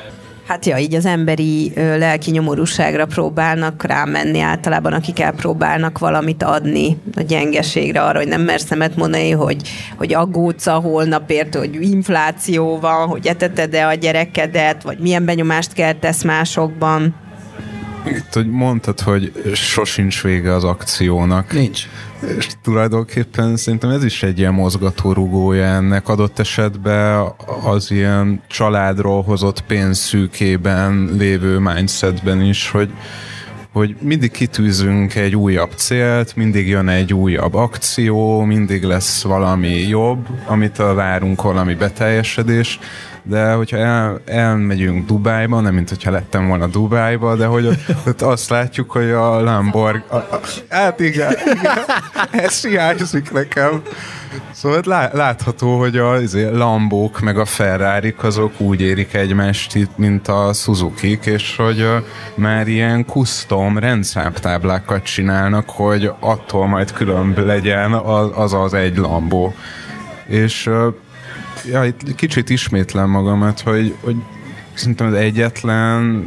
Hát 0.47 0.65
ja, 0.65 0.77
így 0.77 0.93
az 0.93 1.05
emberi 1.05 1.71
ö, 1.75 1.97
lelki 1.97 2.31
nyomorúságra 2.31 3.05
próbálnak 3.05 3.83
rámenni 3.83 4.39
általában, 4.39 4.93
akik 4.93 5.19
elpróbálnak 5.19 5.99
valamit 5.99 6.43
adni 6.43 6.97
a 7.15 7.21
gyengeségre, 7.21 8.01
arra, 8.01 8.17
hogy 8.17 8.27
nem 8.27 8.41
mersz 8.41 8.67
nemet 8.67 8.95
mondani, 8.95 9.31
hogy, 9.31 9.69
hogy 9.97 10.13
aggódsz 10.13 10.67
a 10.67 10.73
holnapért, 10.73 11.55
hogy 11.55 11.81
infláció 11.81 12.79
van, 12.79 13.07
hogy 13.07 13.27
eteted-e 13.27 13.88
a 13.88 13.93
gyerekedet, 13.93 14.83
vagy 14.83 14.99
milyen 14.99 15.25
benyomást 15.25 15.73
keltesz 15.73 16.23
másokban. 16.23 17.15
Itt, 18.10 18.34
hogy 18.34 18.50
mondtad, 18.50 19.00
hogy 19.00 19.32
sosincs 19.54 20.24
vége 20.24 20.54
az 20.54 20.63
akciónak. 20.63 21.54
Nincs. 21.54 21.88
És 22.38 22.48
tulajdonképpen 22.62 23.58
szerintem 23.58 23.89
ez 23.89 24.04
is 24.04 24.24
egy 24.24 24.39
ilyen 24.39 24.54
mozgatórugója 24.54 25.65
ennek 25.65 26.08
adott 26.10 26.39
esetben 26.39 27.26
az 27.63 27.91
ilyen 27.91 28.41
családról 28.48 29.24
hozott 29.24 29.62
pénzszűkében 29.62 31.10
lévő 31.17 31.60
mindsetben 31.60 32.41
is, 32.41 32.70
hogy 32.70 32.89
hogy 33.72 33.96
mindig 34.02 34.32
kitűzünk 34.32 35.15
egy 35.15 35.36
újabb 35.36 35.72
célt, 35.76 36.36
mindig 36.36 36.67
jön 36.67 36.88
egy 36.88 37.13
újabb 37.13 37.54
akció, 37.54 38.41
mindig 38.41 38.84
lesz 38.84 39.24
valami 39.24 39.88
jobb, 39.88 40.28
amit 40.46 40.78
várunk 40.78 41.41
valami 41.41 41.74
beteljesedés, 41.74 42.80
de 43.28 43.52
hogyha 43.52 43.78
el, 43.78 44.22
elmegyünk 44.26 45.06
Dubájba, 45.06 45.60
nem 45.60 45.74
mint 45.74 45.90
hogyha 45.90 46.12
lettem 46.12 46.48
volna 46.48 46.68
Dubájba, 46.68 47.36
de 47.36 47.46
hogy 47.46 47.68
ott 48.08 48.22
azt 48.22 48.50
látjuk, 48.50 48.92
hogy 48.92 49.10
a 49.10 49.42
Lamborg... 49.42 50.04
A, 50.08 50.16
a, 50.16 50.40
hát 50.70 51.00
igen, 51.00 51.32
igen, 51.46 51.78
ez 52.32 52.66
hiányzik 52.66 53.32
nekem. 53.32 53.82
Szóval 54.52 54.82
lá, 54.86 55.10
látható, 55.13 55.78
hogy 55.80 55.98
a 55.98 56.22
izé, 56.22 56.50
Lambók 56.50 57.20
meg 57.20 57.38
a 57.38 57.46
ferrari 57.46 58.16
azok 58.22 58.60
úgy 58.60 58.82
érik 58.82 59.13
egymást 59.13 59.76
itt, 59.76 59.98
mint 59.98 60.28
a 60.28 60.54
suzuki 60.54 61.20
és 61.24 61.56
hogy 61.56 61.82
uh, 61.82 62.04
már 62.36 62.68
ilyen 62.68 63.06
custom 63.06 63.78
rendszámtáblákat 63.78 65.04
csinálnak, 65.04 65.70
hogy 65.70 66.12
attól 66.20 66.68
majd 66.68 66.92
különb 66.92 67.38
legyen 67.38 67.94
az 67.94 68.30
az, 68.36 68.54
az 68.54 68.74
egy 68.74 68.98
Lambó. 68.98 69.54
És 70.28 70.66
uh, 70.66 70.94
ja, 71.65 71.86
itt 71.86 72.15
kicsit 72.15 72.50
ismétlem 72.50 73.10
magamat, 73.10 73.60
hogy, 73.60 73.96
hogy 74.02 74.15
szerintem 74.74 75.08
az 75.08 75.13
egyetlen 75.13 76.26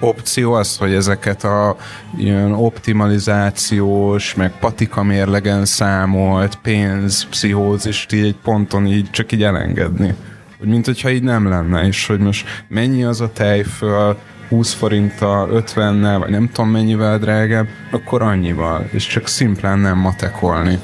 opció 0.00 0.52
az, 0.52 0.76
hogy 0.76 0.94
ezeket 0.94 1.44
a 1.44 1.76
ilyen 2.16 2.52
optimalizációs, 2.52 4.34
meg 4.34 4.58
patika 4.58 5.02
mérlegen 5.02 5.64
számolt 5.64 6.58
pénz, 6.62 7.26
pszichózist 7.30 8.12
egy 8.12 8.36
ponton 8.42 8.86
így 8.86 9.10
csak 9.10 9.32
így 9.32 9.42
elengedni. 9.42 10.14
Hogy 10.58 10.68
mint 10.68 10.86
hogyha 10.86 11.10
így 11.10 11.22
nem 11.22 11.48
lenne, 11.48 11.86
és 11.86 12.06
hogy 12.06 12.18
most 12.18 12.64
mennyi 12.68 13.04
az 13.04 13.20
a 13.20 13.32
tejföl, 13.32 14.18
20 14.48 14.72
forinttal, 14.72 15.62
50-nel, 15.66 16.16
vagy 16.18 16.30
nem 16.30 16.50
tudom 16.52 16.70
mennyivel 16.70 17.18
drágább, 17.18 17.66
akkor 17.90 18.22
annyival, 18.22 18.88
és 18.92 19.06
csak 19.06 19.26
szimplán 19.26 19.78
nem 19.78 19.98
matekolni 19.98 20.78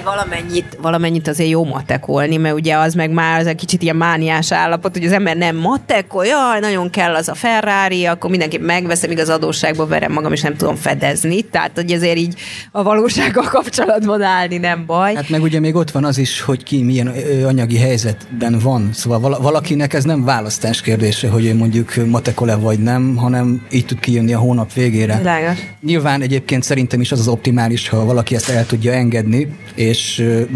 azért 0.00 0.16
valamennyit, 0.16 0.78
valamennyit 0.82 1.28
azért 1.28 1.50
jó 1.50 1.64
matekolni, 1.64 2.36
mert 2.36 2.54
ugye 2.54 2.76
az 2.76 2.94
meg 2.94 3.10
már 3.10 3.40
az 3.40 3.46
egy 3.46 3.56
kicsit 3.56 3.82
ilyen 3.82 3.96
mániás 3.96 4.52
állapot, 4.52 4.96
hogy 4.96 5.06
az 5.06 5.12
ember 5.12 5.36
nem 5.36 5.56
matekol, 5.56 6.26
jaj, 6.26 6.60
nagyon 6.60 6.90
kell 6.90 7.14
az 7.14 7.28
a 7.28 7.34
Ferrari, 7.34 8.06
akkor 8.06 8.30
mindenki 8.30 8.58
megveszem, 8.58 9.08
míg 9.08 9.18
az 9.18 9.28
adósságba 9.28 9.86
verem 9.86 10.12
magam, 10.12 10.32
és 10.32 10.40
nem 10.40 10.56
tudom 10.56 10.76
fedezni. 10.76 11.42
Tehát, 11.42 11.70
hogy 11.74 11.92
azért 11.92 12.16
így 12.16 12.34
a 12.72 12.82
valósággal 12.82 13.48
kapcsolatban 13.48 14.22
állni 14.22 14.58
nem 14.58 14.86
baj. 14.86 15.14
Hát 15.14 15.28
meg 15.28 15.42
ugye 15.42 15.60
még 15.60 15.74
ott 15.74 15.90
van 15.90 16.04
az 16.04 16.18
is, 16.18 16.40
hogy 16.40 16.62
ki 16.62 16.82
milyen 16.82 17.12
anyagi 17.46 17.78
helyzetben 17.78 18.58
van. 18.62 18.90
Szóval 18.92 19.38
valakinek 19.40 19.94
ez 19.94 20.04
nem 20.04 20.24
választás 20.24 20.80
kérdése, 20.80 21.28
hogy 21.28 21.46
ő 21.46 21.54
mondjuk 21.54 21.94
matekol-e 22.06 22.56
vagy 22.56 22.78
nem, 22.78 23.16
hanem 23.16 23.66
így 23.70 23.86
tud 23.86 24.00
kijönni 24.00 24.32
a 24.32 24.38
hónap 24.38 24.72
végére. 24.72 25.16
Világos. 25.16 25.58
Nyilván 25.82 26.22
egyébként 26.22 26.62
szerintem 26.62 27.00
is 27.00 27.12
az 27.12 27.18
az 27.18 27.28
optimális, 27.28 27.88
ha 27.88 28.04
valaki 28.04 28.34
ezt 28.34 28.48
el 28.48 28.66
tudja 28.66 28.92
engedni, 28.92 29.56
és 29.74 29.89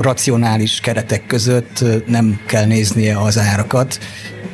racionális 0.01 0.81
keretek 0.81 1.27
között 1.27 1.85
nem 2.07 2.41
kell 2.47 2.65
néznie 2.65 3.19
az 3.19 3.39
árakat, 3.39 3.99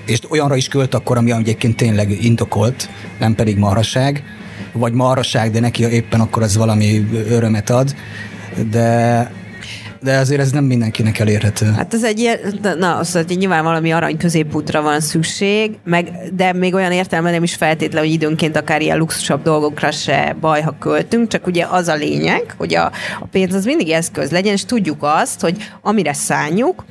és 0.06 0.18
olyanra 0.28 0.56
is 0.56 0.68
költ 0.68 0.94
akkor, 0.94 1.16
ami 1.16 1.32
egyébként 1.32 1.76
tényleg 1.76 2.24
indokolt, 2.24 2.88
nem 3.18 3.34
pedig 3.34 3.56
marhaság, 3.56 4.22
vagy 4.72 4.92
marhaság, 4.92 5.50
de 5.50 5.60
neki 5.60 5.82
éppen 5.90 6.20
akkor 6.20 6.42
az 6.42 6.56
valami 6.56 7.08
örömet 7.28 7.70
ad, 7.70 7.94
de 8.70 9.30
de 10.02 10.16
azért 10.16 10.40
ez 10.40 10.50
nem 10.50 10.64
mindenkinek 10.64 11.18
elérhető. 11.18 11.72
Hát 11.76 11.94
ez 11.94 12.04
egy 12.04 12.18
ilyen, 12.18 12.38
na, 12.78 12.96
az, 12.96 13.12
hogy 13.12 13.36
nyilván 13.38 13.64
valami 13.64 13.92
arany 13.92 14.16
középútra 14.16 14.82
van 14.82 15.00
szükség, 15.00 15.78
meg, 15.84 16.10
de 16.32 16.52
még 16.52 16.74
olyan 16.74 16.92
értelme 16.92 17.30
nem 17.30 17.42
is 17.42 17.54
feltétlenül, 17.54 18.08
hogy 18.08 18.16
időnként 18.16 18.56
akár 18.56 18.80
ilyen 18.80 18.98
luxusabb 18.98 19.42
dolgokra 19.42 19.90
se 19.90 20.36
baj, 20.40 20.60
ha 20.60 20.76
költünk, 20.78 21.28
csak 21.28 21.46
ugye 21.46 21.66
az 21.70 21.88
a 21.88 21.94
lényeg, 21.94 22.54
hogy 22.56 22.74
a, 22.74 22.84
a 23.20 23.26
pénz 23.30 23.54
az 23.54 23.64
mindig 23.64 23.90
eszköz 23.90 24.30
legyen, 24.30 24.52
és 24.52 24.64
tudjuk 24.64 24.98
azt, 25.00 25.40
hogy 25.40 25.56
amire 25.82 26.12
szálljuk, 26.12 26.84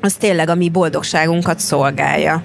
az 0.00 0.14
tényleg 0.14 0.48
a 0.48 0.54
mi 0.54 0.68
boldogságunkat 0.68 1.58
szolgálja. 1.58 2.42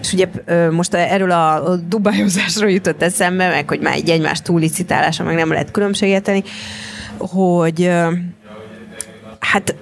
És 0.00 0.12
ugye 0.12 0.26
most 0.70 0.94
erről 0.94 1.30
a 1.30 1.76
dubájozásról 1.88 2.70
jutott 2.70 3.02
eszembe, 3.02 3.48
meg 3.48 3.68
hogy 3.68 3.80
már 3.80 3.94
egy 3.94 4.10
egymás 4.10 4.42
túlicitálása, 4.42 5.24
meg 5.24 5.34
nem 5.34 5.50
lehet 5.50 5.70
különbséget 5.70 6.22
tenni, 6.22 6.42
hogy 7.18 7.90
hát 9.40 9.74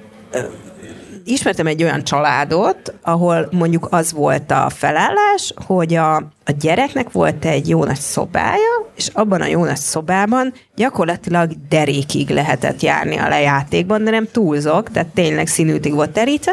ismertem 1.26 1.66
egy 1.66 1.82
olyan 1.82 2.04
családot, 2.04 2.94
ahol 3.02 3.48
mondjuk 3.50 3.88
az 3.90 4.12
volt 4.12 4.50
a 4.50 4.70
felállás, 4.70 5.52
hogy 5.66 5.94
a, 5.94 6.16
a 6.44 6.52
gyereknek 6.60 7.12
volt 7.12 7.44
egy 7.44 7.68
jó 7.68 7.84
nagy 7.84 7.98
szobája, 7.98 8.90
és 8.96 9.10
abban 9.12 9.40
a 9.40 9.46
jó 9.46 9.64
nagy 9.64 9.76
szobában 9.76 10.52
gyakorlatilag 10.74 11.50
derékig 11.68 12.30
lehetett 12.30 12.82
járni 12.82 13.16
a 13.16 13.28
lejátékban, 13.28 14.04
de 14.04 14.10
nem 14.10 14.28
túlzok, 14.32 14.90
tehát 14.90 15.08
tényleg 15.08 15.46
színűtig 15.46 15.94
volt 15.94 16.10
terítve, 16.10 16.52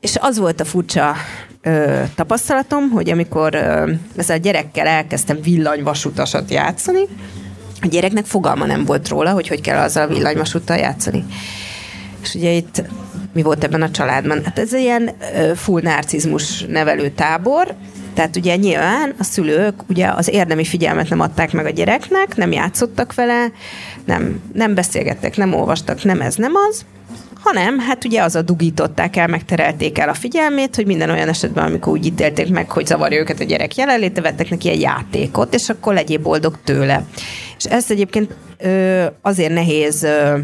és 0.00 0.16
az 0.20 0.38
volt 0.38 0.60
a 0.60 0.64
furcsa 0.64 1.14
ö, 1.62 2.02
tapasztalatom, 2.14 2.90
hogy 2.90 3.10
amikor 3.10 3.54
ö, 3.54 3.92
ezzel 4.16 4.36
a 4.36 4.40
gyerekkel 4.40 4.86
elkezdtem 4.86 5.40
villanyvasutasat 5.40 6.50
játszani, 6.50 7.04
a 7.82 7.86
gyereknek 7.86 8.24
fogalma 8.24 8.66
nem 8.66 8.84
volt 8.84 9.08
róla, 9.08 9.32
hogy 9.32 9.48
hogy 9.48 9.60
kell 9.60 9.78
azzal 9.78 10.02
a 10.02 10.14
villanyvasúttal 10.14 10.76
játszani. 10.76 11.24
És 12.22 12.34
ugye 12.34 12.50
itt 12.50 12.82
mi 13.32 13.42
volt 13.42 13.64
ebben 13.64 13.82
a 13.82 13.90
családban? 13.90 14.44
Hát 14.44 14.58
ez 14.58 14.72
ilyen 14.72 15.10
full 15.54 15.80
narcizmus 15.82 16.64
nevelő 16.64 17.08
tábor, 17.08 17.74
tehát 18.14 18.36
ugye 18.36 18.56
nyilván 18.56 19.14
a 19.18 19.24
szülők 19.24 19.74
ugye 19.88 20.08
az 20.08 20.28
érdemi 20.28 20.64
figyelmet 20.64 21.08
nem 21.08 21.20
adták 21.20 21.52
meg 21.52 21.66
a 21.66 21.70
gyereknek, 21.70 22.36
nem 22.36 22.52
játszottak 22.52 23.14
vele, 23.14 23.52
nem, 24.04 24.40
nem 24.52 24.74
beszélgettek, 24.74 25.36
nem 25.36 25.54
olvastak, 25.54 26.04
nem 26.04 26.20
ez, 26.20 26.34
nem 26.34 26.52
az, 26.70 26.84
hanem 27.42 27.78
hát 27.78 28.04
ugye 28.04 28.22
az 28.22 28.34
a 28.34 28.42
dugították 28.42 29.16
el, 29.16 29.26
megterelték 29.26 29.98
el 29.98 30.08
a 30.08 30.14
figyelmét, 30.14 30.76
hogy 30.76 30.86
minden 30.86 31.10
olyan 31.10 31.28
esetben, 31.28 31.64
amikor 31.64 31.92
úgy 31.92 32.06
ítélték 32.06 32.50
meg, 32.50 32.70
hogy 32.70 32.86
zavarja 32.86 33.18
őket 33.18 33.40
a 33.40 33.44
gyerek 33.44 33.76
jelenléte, 33.76 34.20
vettek 34.20 34.50
neki 34.50 34.68
egy 34.68 34.80
játékot, 34.80 35.54
és 35.54 35.68
akkor 35.68 35.94
legyél 35.94 36.18
boldog 36.18 36.58
tőle. 36.64 37.04
És 37.58 37.64
ezt 37.64 37.90
egyébként 37.90 38.34
ö, 38.58 39.04
azért 39.22 39.52
nehéz 39.52 40.02
ö, 40.02 40.38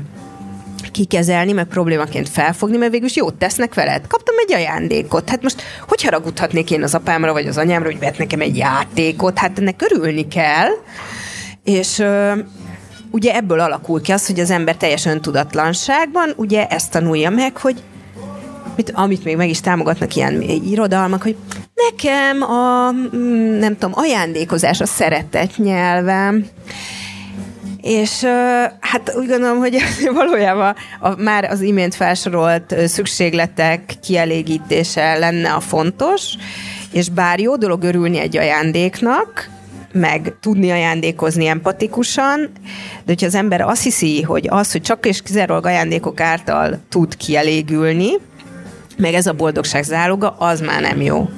kikezelni, 0.91 1.53
meg 1.53 1.67
problémaként 1.67 2.29
felfogni, 2.29 2.77
mert 2.77 2.91
végül 2.91 3.07
is 3.07 3.17
jót 3.17 3.35
tesznek 3.35 3.75
veled. 3.75 4.07
Kaptam 4.07 4.35
egy 4.39 4.53
ajándékot. 4.53 5.29
Hát 5.29 5.43
most 5.43 5.63
hogy 5.89 6.03
haragudhatnék 6.03 6.71
én 6.71 6.83
az 6.83 6.95
apámra, 6.95 7.33
vagy 7.33 7.47
az 7.47 7.57
anyámra, 7.57 7.91
hogy 7.91 7.99
vett 7.99 8.19
nekem 8.19 8.41
egy 8.41 8.57
játékot? 8.57 9.39
Hát 9.39 9.59
ennek 9.59 9.83
örülni 9.91 10.29
kell. 10.29 10.69
És 11.65 12.05
ugye 13.11 13.35
ebből 13.35 13.61
alakul 13.61 14.01
ki 14.01 14.13
az, 14.13 14.27
hogy 14.27 14.41
az 14.41 14.51
ember 14.51 14.77
teljes 14.77 15.07
öntudatlanságban 15.07 16.33
ugye 16.37 16.67
ezt 16.67 16.91
tanulja 16.91 17.31
meg, 17.31 17.57
hogy 17.57 17.83
mit, 18.77 18.91
amit 18.95 19.25
még 19.25 19.37
meg 19.37 19.49
is 19.49 19.61
támogatnak 19.61 20.15
ilyen 20.15 20.43
irodalmak, 20.43 21.23
hogy 21.23 21.37
nekem 21.75 22.43
a, 22.43 22.91
mm, 22.93 23.59
nem 23.59 23.73
tudom, 23.79 23.93
ajándékozás 23.95 24.81
a 24.81 24.87
szeretet 24.87 25.57
nyelvem, 25.57 26.47
és 27.89 28.25
hát 28.81 29.13
úgy 29.17 29.27
gondolom, 29.27 29.59
hogy 29.59 29.77
valójában 30.15 30.75
a, 31.01 31.23
már 31.23 31.45
az 31.45 31.61
imént 31.61 31.95
felsorolt 31.95 32.75
szükségletek 32.87 33.95
kielégítése 34.03 35.19
lenne 35.19 35.53
a 35.53 35.61
fontos, 35.61 36.35
és 36.93 37.09
bár 37.09 37.41
jó 37.41 37.57
dolog 37.57 37.83
örülni 37.83 38.19
egy 38.19 38.37
ajándéknak, 38.37 39.51
meg 39.93 40.35
tudni 40.41 40.71
ajándékozni 40.71 41.47
empatikusan, 41.47 42.51
de 43.05 43.13
hogyha 43.13 43.27
az 43.27 43.35
ember 43.35 43.61
azt 43.61 43.83
hiszi, 43.83 44.23
hogy 44.23 44.47
az, 44.51 44.73
hogy 44.73 44.83
csak 44.83 45.07
és 45.07 45.23
kizárólag 45.23 45.67
ajándékok 45.67 46.21
által 46.21 46.79
tud 46.89 47.17
kielégülni, 47.17 48.11
meg 48.97 49.15
ez 49.15 49.27
a 49.27 49.33
boldogság 49.33 49.83
záloga, 49.83 50.31
az 50.31 50.61
már 50.61 50.81
nem 50.81 51.01
jó. 51.01 51.29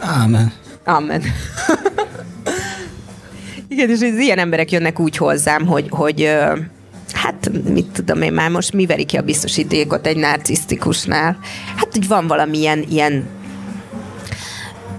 Ámen. 0.00 0.52
Amen. 0.84 1.22
Igen, 3.74 3.90
és 3.90 4.00
az 4.00 4.18
ilyen 4.18 4.38
emberek 4.38 4.70
jönnek 4.70 5.00
úgy 5.00 5.16
hozzám, 5.16 5.66
hogy, 5.66 5.86
hogy 5.90 6.30
hát 7.12 7.50
mit 7.68 7.86
tudom 7.86 8.22
én 8.22 8.32
már 8.32 8.50
most 8.50 8.72
mi 8.72 8.86
veri 8.86 9.04
ki 9.04 9.16
a 9.16 9.22
biztosítékot 9.22 10.06
egy 10.06 10.16
narcisztikusnál? 10.16 11.38
Hát, 11.76 11.88
hogy 11.92 12.08
van 12.08 12.26
valamilyen 12.26 12.84
ilyen 12.90 13.24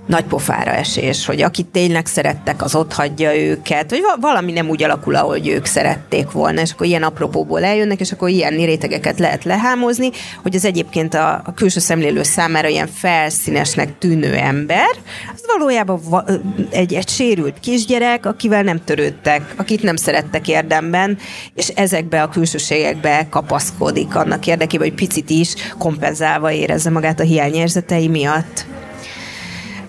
nagy 0.05 0.23
pofára 0.23 0.71
esés, 0.71 1.25
hogy 1.25 1.41
akit 1.41 1.65
tényleg 1.65 2.05
szerettek, 2.05 2.63
az 2.63 2.75
ott 2.75 2.93
hagyja 2.93 3.35
őket, 3.37 3.89
vagy 3.89 4.01
valami 4.19 4.51
nem 4.51 4.69
úgy 4.69 4.83
alakul, 4.83 5.15
ahogy 5.15 5.47
ők 5.47 5.65
szerették 5.65 6.31
volna, 6.31 6.61
és 6.61 6.71
akkor 6.71 6.85
ilyen 6.85 7.03
apropóból 7.03 7.63
eljönnek, 7.63 7.99
és 7.99 8.11
akkor 8.11 8.29
ilyen 8.29 8.55
rétegeket 8.55 9.19
lehet 9.19 9.43
lehámozni, 9.43 10.09
hogy 10.43 10.55
az 10.55 10.65
egyébként 10.65 11.13
a, 11.13 11.41
a 11.45 11.53
külső 11.53 11.79
szemlélő 11.79 12.23
számára 12.23 12.67
ilyen 12.67 12.87
felszínesnek 12.87 13.97
tűnő 13.97 14.33
ember, 14.33 14.89
az 15.33 15.43
valójában 15.47 15.99
va- 16.09 16.31
egy, 16.69 16.93
egy 16.93 17.09
sérült 17.09 17.59
kisgyerek, 17.59 18.25
akivel 18.25 18.63
nem 18.63 18.83
törődtek, 18.83 19.53
akit 19.55 19.83
nem 19.83 19.95
szerettek 19.95 20.47
érdemben, 20.47 21.17
és 21.55 21.67
ezekbe 21.67 22.21
a 22.21 22.29
külsőségekbe 22.29 23.27
kapaszkodik 23.29 24.15
annak 24.15 24.47
érdekében, 24.47 24.87
hogy 24.87 24.97
picit 24.97 25.29
is 25.29 25.53
kompenzálva 25.77 26.51
érezze 26.51 26.89
magát 26.89 27.19
a 27.19 27.23
hiányérzetei 27.23 28.07
miatt. 28.07 28.65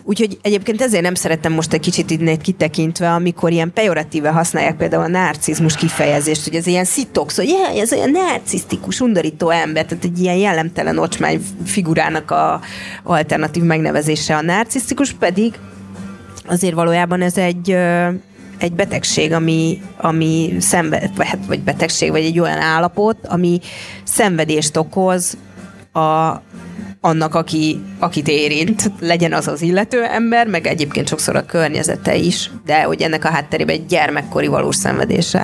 Úgyhogy 0.09 0.39
egyébként 0.43 0.81
ezért 0.81 1.03
nem 1.03 1.15
szerettem 1.15 1.53
most 1.53 1.73
egy 1.73 1.81
kicsit 1.81 2.11
így 2.11 2.41
kitekintve, 2.41 3.13
amikor 3.13 3.53
ilyen 3.53 3.73
pejoratíve 3.73 4.31
használják 4.31 4.77
például 4.77 5.03
a 5.03 5.09
narcizmus 5.09 5.75
kifejezést, 5.75 6.45
hogy 6.45 6.55
ez 6.55 6.67
ilyen 6.67 6.85
szitox, 6.85 7.37
hogy 7.37 7.49
yeah, 7.49 7.79
ez 7.79 7.93
olyan 7.93 8.11
narcisztikus, 8.11 9.01
undorító 9.01 9.51
ember, 9.51 9.85
tehát 9.85 10.05
egy 10.05 10.19
ilyen 10.19 10.37
jellemtelen 10.37 10.99
ocsmány 10.99 11.41
figurának 11.65 12.31
a 12.31 12.61
alternatív 13.03 13.63
megnevezése 13.63 14.37
a 14.37 14.43
narcisztikus, 14.43 15.13
pedig 15.13 15.55
azért 16.47 16.75
valójában 16.75 17.23
ez 17.23 17.37
egy 17.37 17.77
egy 18.59 18.73
betegség, 18.73 19.33
ami, 19.33 19.83
ami 19.97 20.57
szenved, 20.59 21.11
hát, 21.19 21.39
vagy 21.47 21.61
betegség, 21.61 22.11
vagy 22.11 22.25
egy 22.25 22.39
olyan 22.39 22.59
állapot, 22.59 23.17
ami 23.27 23.61
szenvedést 24.05 24.77
okoz 24.77 25.37
a, 25.93 26.41
annak, 27.07 27.35
aki, 27.35 27.81
akit 27.99 28.29
érint, 28.29 28.91
legyen 29.01 29.33
az 29.33 29.49
az 29.49 29.63
illető 29.63 30.03
ember, 30.03 30.47
meg 30.47 30.67
egyébként 30.67 31.09
sokszor 31.09 31.37
a 31.37 31.47
környezete 31.47 32.15
is, 32.15 32.51
de 32.65 32.83
hogy 32.83 33.03
ennek 33.03 33.25
a 33.25 33.29
hátterében 33.29 33.75
egy 33.75 33.87
gyermekkori 33.87 34.47
valós 34.47 34.77
szenvedés. 34.77 35.37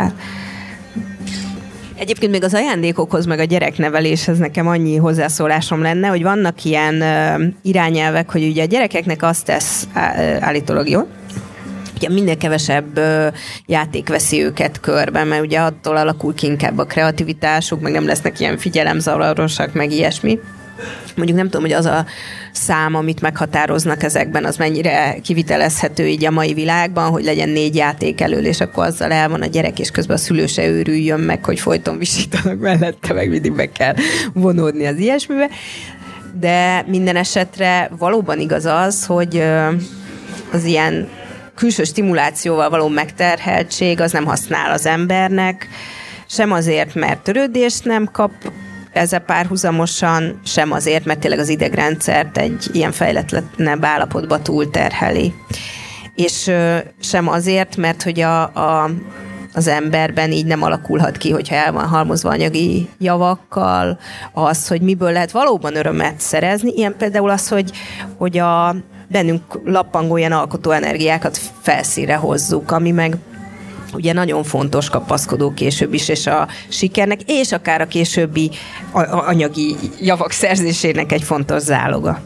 Egyébként 1.96 2.33
még 2.33 2.44
az 2.44 2.55
ajándékokhoz, 2.55 3.27
meg 3.27 3.38
a 3.38 3.44
gyerekneveléshez 3.44 4.38
nekem 4.38 4.66
annyi 4.66 4.96
hozzászólásom 4.96 5.83
lenne, 5.83 6.09
hogy 6.09 6.22
vannak 6.22 6.64
ilyen 6.64 6.94
uh, 6.94 7.42
irányelvek, 7.62 8.31
hogy 8.31 8.42
ugye 8.42 8.62
a 8.62 8.66
gyerekeknek 8.66 9.22
azt 9.22 9.44
tesz 9.44 9.87
állítólag 10.40 10.88
jó, 10.88 11.01
ugye 11.96 12.09
minél 12.09 12.37
kevesebb 12.37 13.01
játék 13.66 14.09
veszi 14.09 14.42
őket 14.42 14.81
körbe, 14.81 15.25
mert 15.25 15.42
ugye 15.42 15.61
attól 15.61 15.96
alakul 15.96 16.35
ki 16.35 16.46
inkább 16.46 16.79
a 16.79 16.85
kreativitásuk, 16.85 17.81
meg 17.81 17.92
nem 17.92 18.07
lesznek 18.07 18.40
ilyen 18.40 18.59
figyelemzavarosak, 18.59 19.72
meg 19.72 19.92
ilyesmi 19.92 20.38
mondjuk 21.17 21.39
nem 21.39 21.47
tudom, 21.47 21.63
hogy 21.63 21.73
az 21.73 21.85
a 21.85 22.07
szám, 22.53 22.95
amit 22.95 23.21
meghatároznak 23.21 24.03
ezekben, 24.03 24.45
az 24.45 24.57
mennyire 24.57 25.17
kivitelezhető 25.23 26.07
így 26.07 26.25
a 26.25 26.31
mai 26.31 26.55
világban, 26.55 27.11
hogy 27.11 27.25
legyen 27.25 27.49
négy 27.49 27.75
játék 27.75 28.21
elől, 28.21 28.45
és 28.45 28.61
akkor 28.61 28.85
azzal 28.85 29.13
el 29.13 29.29
van 29.29 29.43
a 29.43 29.47
gyerek, 29.47 29.79
és 29.79 29.91
közben 29.91 30.17
a 30.17 30.21
szülő 30.21 30.47
se 30.47 30.67
őrüljön 30.67 31.21
meg, 31.21 31.45
hogy 31.45 31.61
folyton 31.61 31.99
visítanak 31.99 32.59
mellette, 32.59 33.13
meg 33.13 33.29
mindig 33.29 33.53
meg 33.53 33.73
kell 33.73 33.95
vonódni 34.33 34.87
az 34.87 34.97
ilyesmibe. 34.97 35.49
De 36.41 36.85
minden 36.87 37.17
esetre 37.17 37.91
valóban 37.99 38.41
igaz 38.41 38.65
az, 38.65 39.07
hogy 39.07 39.43
az 40.53 40.65
ilyen 40.65 41.09
külső 41.55 41.85
stimulációval 41.85 42.71
való 42.71 42.89
megterheltség 42.89 44.01
az 44.01 44.13
nem 44.13 44.25
használ 44.25 44.73
az 44.73 44.87
embernek, 44.87 45.69
sem 46.29 46.53
azért, 46.53 46.95
mert 46.95 47.23
törődést 47.23 47.85
nem 47.85 48.09
kap 48.13 48.31
ezzel 48.92 49.20
párhuzamosan 49.20 50.40
sem 50.44 50.72
azért, 50.72 51.05
mert 51.05 51.20
tényleg 51.20 51.38
az 51.38 51.48
idegrendszert 51.48 52.38
egy 52.38 52.68
ilyen 52.72 52.92
fejletlenebb 52.92 53.85
állapotba 53.85 54.42
túlterheli. 54.42 55.35
És 56.14 56.50
sem 57.00 57.28
azért, 57.28 57.76
mert 57.76 58.02
hogy 58.02 58.20
a, 58.20 58.42
a, 58.42 58.90
az 59.55 59.66
emberben 59.66 60.33
így 60.33 60.46
nem 60.46 60.62
alakulhat 60.62 61.16
ki, 61.16 61.30
hogyha 61.30 61.55
el 61.55 61.72
van 61.72 61.86
halmozva 61.86 62.30
anyagi 62.30 62.88
javakkal, 62.99 63.99
az, 64.32 64.68
hogy 64.68 64.80
miből 64.80 65.12
lehet 65.12 65.30
valóban 65.30 65.76
örömet 65.76 66.20
szerezni. 66.20 66.72
Ilyen 66.76 66.97
például 66.99 67.30
az, 67.30 67.49
hogy, 67.49 67.70
hogy 68.16 68.38
a 68.38 68.76
bennünk 69.09 69.43
lappangó 69.64 70.16
ilyen 70.16 70.32
alkotó 70.32 70.70
energiákat 70.70 71.40
felszíre 71.61 72.14
hozzuk, 72.14 72.70
ami 72.70 72.90
meg 72.90 73.16
ugye 73.93 74.12
nagyon 74.12 74.45
fontos 74.45 74.88
kapaszkodó 74.88 75.55
később 75.55 75.95
is, 75.95 76.09
és 76.09 76.26
a 76.26 76.49
sikernek, 76.68 77.20
és 77.26 77.53
akár 77.53 77.80
a 77.80 77.86
későbbi 77.86 78.51
anyagi 79.26 79.76
javak 80.01 80.30
szerzésének 80.30 81.12
egy 81.12 81.22
fontos 81.22 81.62
záloga. 81.62 82.22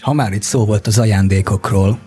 Ha 0.00 0.12
már 0.12 0.32
itt 0.32 0.42
szó 0.42 0.64
volt 0.64 0.86
az 0.86 0.98
ajándékokról, 0.98 1.98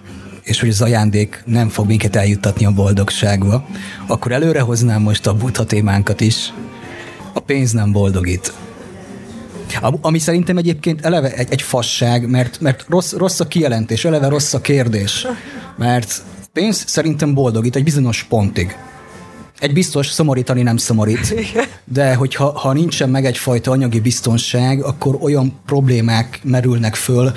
és 0.44 0.60
hogy 0.60 0.70
az 0.70 0.82
ajándék 0.82 1.44
nem 1.46 1.70
fog 1.70 1.88
minket 1.88 2.16
eljuttatni 2.16 2.66
a 2.66 2.72
boldogságba, 2.72 3.66
akkor 4.08 4.32
előre 4.32 4.62
hoznám 4.62 5.02
most 5.02 5.28
a 5.28 5.34
buddha 5.34 5.66
témánkat 5.66 6.22
is. 6.22 6.54
A 7.34 7.40
pénz 7.40 7.72
nem 7.72 7.92
boldogít. 7.92 8.54
Ami 10.02 10.20
szerintem 10.20 10.58
egyébként 10.58 11.06
eleve 11.06 11.34
egy, 11.34 11.48
egy 11.50 11.62
fasság, 11.62 12.30
mert, 12.30 12.60
mert 12.60 12.86
rossz, 12.90 13.14
rossz 13.14 13.40
a 13.40 13.48
kijelentés, 13.48 14.06
eleve 14.06 14.28
rossz 14.28 14.54
a 14.54 14.62
kérdés. 14.62 15.28
Mert 15.78 16.22
pénz 16.54 16.84
szerintem 16.88 17.34
boldogít 17.34 17.76
egy 17.76 17.84
bizonyos 17.84 18.24
pontig. 18.24 18.78
egy 19.60 19.74
biztos, 19.74 20.08
szomorítani 20.08 20.62
nem 20.62 20.78
szomorít, 20.78 21.36
de 21.84 22.16
hogyha 22.16 22.60
ha 22.60 22.74
nincsen 22.74 23.10
meg 23.10 23.26
egyfajta 23.26 23.72
anyagi 23.72 24.00
biztonság, 24.00 24.84
akkor 24.84 25.18
olyan 25.22 25.60
problémák 25.66 26.40
merülnek 26.44 26.96
föl, 26.96 27.32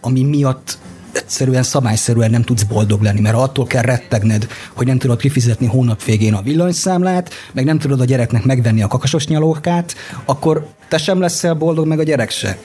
ami 0.00 0.22
miatt 0.22 0.78
egyszerűen 1.12 1.62
szabályszerűen 1.62 2.30
nem 2.30 2.42
tudsz 2.42 2.62
boldog 2.62 3.02
lenni, 3.02 3.20
mert 3.20 3.36
attól 3.36 3.66
kell 3.66 3.82
rettegned, 3.82 4.46
hogy 4.72 4.86
nem 4.86 4.98
tudod 4.98 5.20
kifizetni 5.20 5.66
hónap 5.66 6.04
végén 6.04 6.34
a 6.34 6.42
villanyszámlát, 6.42 7.30
meg 7.52 7.64
nem 7.64 7.78
tudod 7.78 8.00
a 8.00 8.04
gyereknek 8.04 8.44
megvenni 8.44 8.82
a 8.82 8.88
kakasos 8.88 9.26
nyalókát, 9.26 9.94
akkor 10.24 10.66
te 10.88 10.98
sem 10.98 11.20
leszel 11.20 11.54
boldog, 11.54 11.86
meg 11.86 11.98
a 11.98 12.02
gyerek 12.02 12.30
se. 12.30 12.58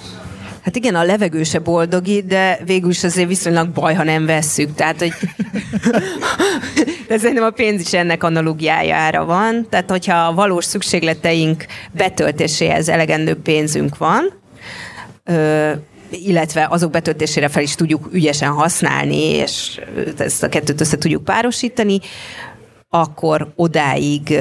Hát 0.66 0.76
igen, 0.76 0.96
a 0.96 1.04
levegő 1.04 1.44
se 1.44 1.60
boldogít, 1.60 2.26
de 2.26 2.60
végül 2.66 2.90
is 2.90 3.04
azért 3.04 3.28
viszonylag 3.28 3.70
baj, 3.70 3.94
ha 3.94 4.04
nem 4.04 4.26
vesszük. 4.26 4.76
Tehát, 4.76 5.00
hogy 5.00 5.14
de 7.08 7.18
szerintem 7.18 7.44
a 7.44 7.50
pénz 7.50 7.82
is 7.82 7.94
ennek 7.94 8.24
analógiájára 8.24 9.26
van. 9.26 9.68
Tehát, 9.70 9.90
hogyha 9.90 10.16
a 10.18 10.34
valós 10.34 10.66
szükségleteink 10.66 11.66
betöltéséhez 11.92 12.90
elegendő 12.90 13.36
pénzünk 13.36 13.98
van, 13.98 14.34
ö, 15.24 15.72
illetve 16.10 16.68
azok 16.70 16.92
betöltésére 16.92 17.48
fel 17.48 17.64
is 17.64 17.76
tudjuk 17.76 18.10
ügyesen 18.12 18.52
használni, 18.52 19.24
és 19.24 19.82
ezt 20.18 20.44
a 20.44 20.50
kettőt 20.50 20.82
össze 20.82 20.98
tudjuk 20.98 21.24
párosítani, 21.24 22.00
akkor 22.90 23.52
odáig 23.56 24.40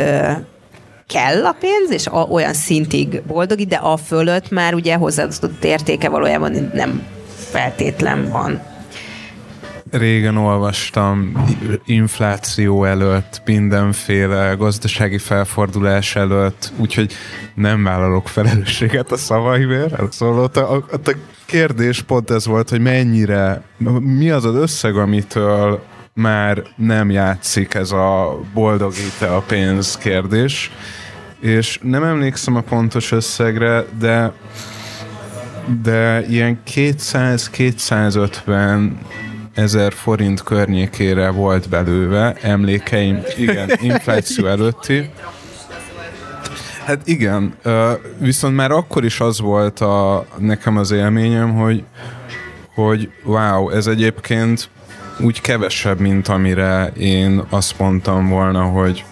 kell 1.07 1.47
a 1.47 1.57
pénz, 1.61 1.91
és 1.91 2.07
a, 2.07 2.23
olyan 2.23 2.55
szintig 2.55 3.23
boldogít, 3.27 3.69
de 3.69 3.77
a 3.77 3.97
fölött 3.97 4.51
már 4.51 4.75
ugye 4.75 4.95
hozzáadott 4.95 5.65
értéke 5.65 6.09
valójában 6.09 6.71
nem 6.75 7.03
feltétlen 7.51 8.29
van. 8.31 8.63
Régen 9.91 10.37
olvastam 10.37 11.45
infláció 11.85 12.85
előtt, 12.85 13.43
mindenféle 13.45 14.55
gazdasági 14.59 15.19
felfordulás 15.19 16.17
előtt, 16.17 16.73
úgyhogy 16.77 17.13
nem 17.55 17.85
vállalok 17.85 18.29
felelősséget 18.29 19.13
a 19.13 19.17
szavaimért. 19.17 20.13
Szóval 20.13 20.51
a, 20.55 20.59
a, 20.59 20.85
a 20.93 21.11
kérdés 21.47 22.03
pont 22.03 22.31
ez 22.31 22.47
volt, 22.47 22.69
hogy 22.69 22.81
mennyire, 22.81 23.63
mi 24.01 24.31
az 24.31 24.45
az 24.45 24.55
összeg, 24.55 24.97
amitől 24.97 25.83
már 26.15 26.63
nem 26.77 27.11
játszik 27.11 27.75
ez 27.75 27.91
a 27.91 28.41
boldogít 28.53 29.21
a 29.21 29.43
pénz 29.47 29.97
kérdés, 29.97 30.71
és 31.41 31.79
nem 31.83 32.05
emlékszem 32.05 32.57
a 32.57 32.61
pontos 32.61 33.13
összegre, 33.13 33.85
de 33.99 34.33
de 35.83 36.25
ilyen 36.29 36.61
200-250 36.75 38.91
ezer 39.55 39.93
forint 39.93 40.43
környékére 40.43 41.31
volt 41.31 41.69
belőve, 41.69 42.37
emlékeim, 42.41 43.23
igen, 43.39 43.71
infláció 43.91 44.47
előtti. 44.47 45.11
Hát 46.85 47.01
igen, 47.05 47.55
viszont 48.19 48.57
már 48.57 48.71
akkor 48.71 49.05
is 49.05 49.21
az 49.21 49.41
volt 49.41 49.81
a, 49.81 50.27
nekem 50.39 50.77
az 50.77 50.91
élményem, 50.91 51.55
hogy, 51.55 51.85
hogy 52.75 53.11
wow, 53.25 53.71
ez 53.71 53.87
egyébként 53.87 54.69
úgy 55.21 55.41
kevesebb, 55.41 56.01
mint 56.01 56.29
amire 56.29 56.93
én 56.97 57.43
azt 57.51 57.79
mondtam 57.79 58.29
volna, 58.29 58.63
hogy 58.63 59.05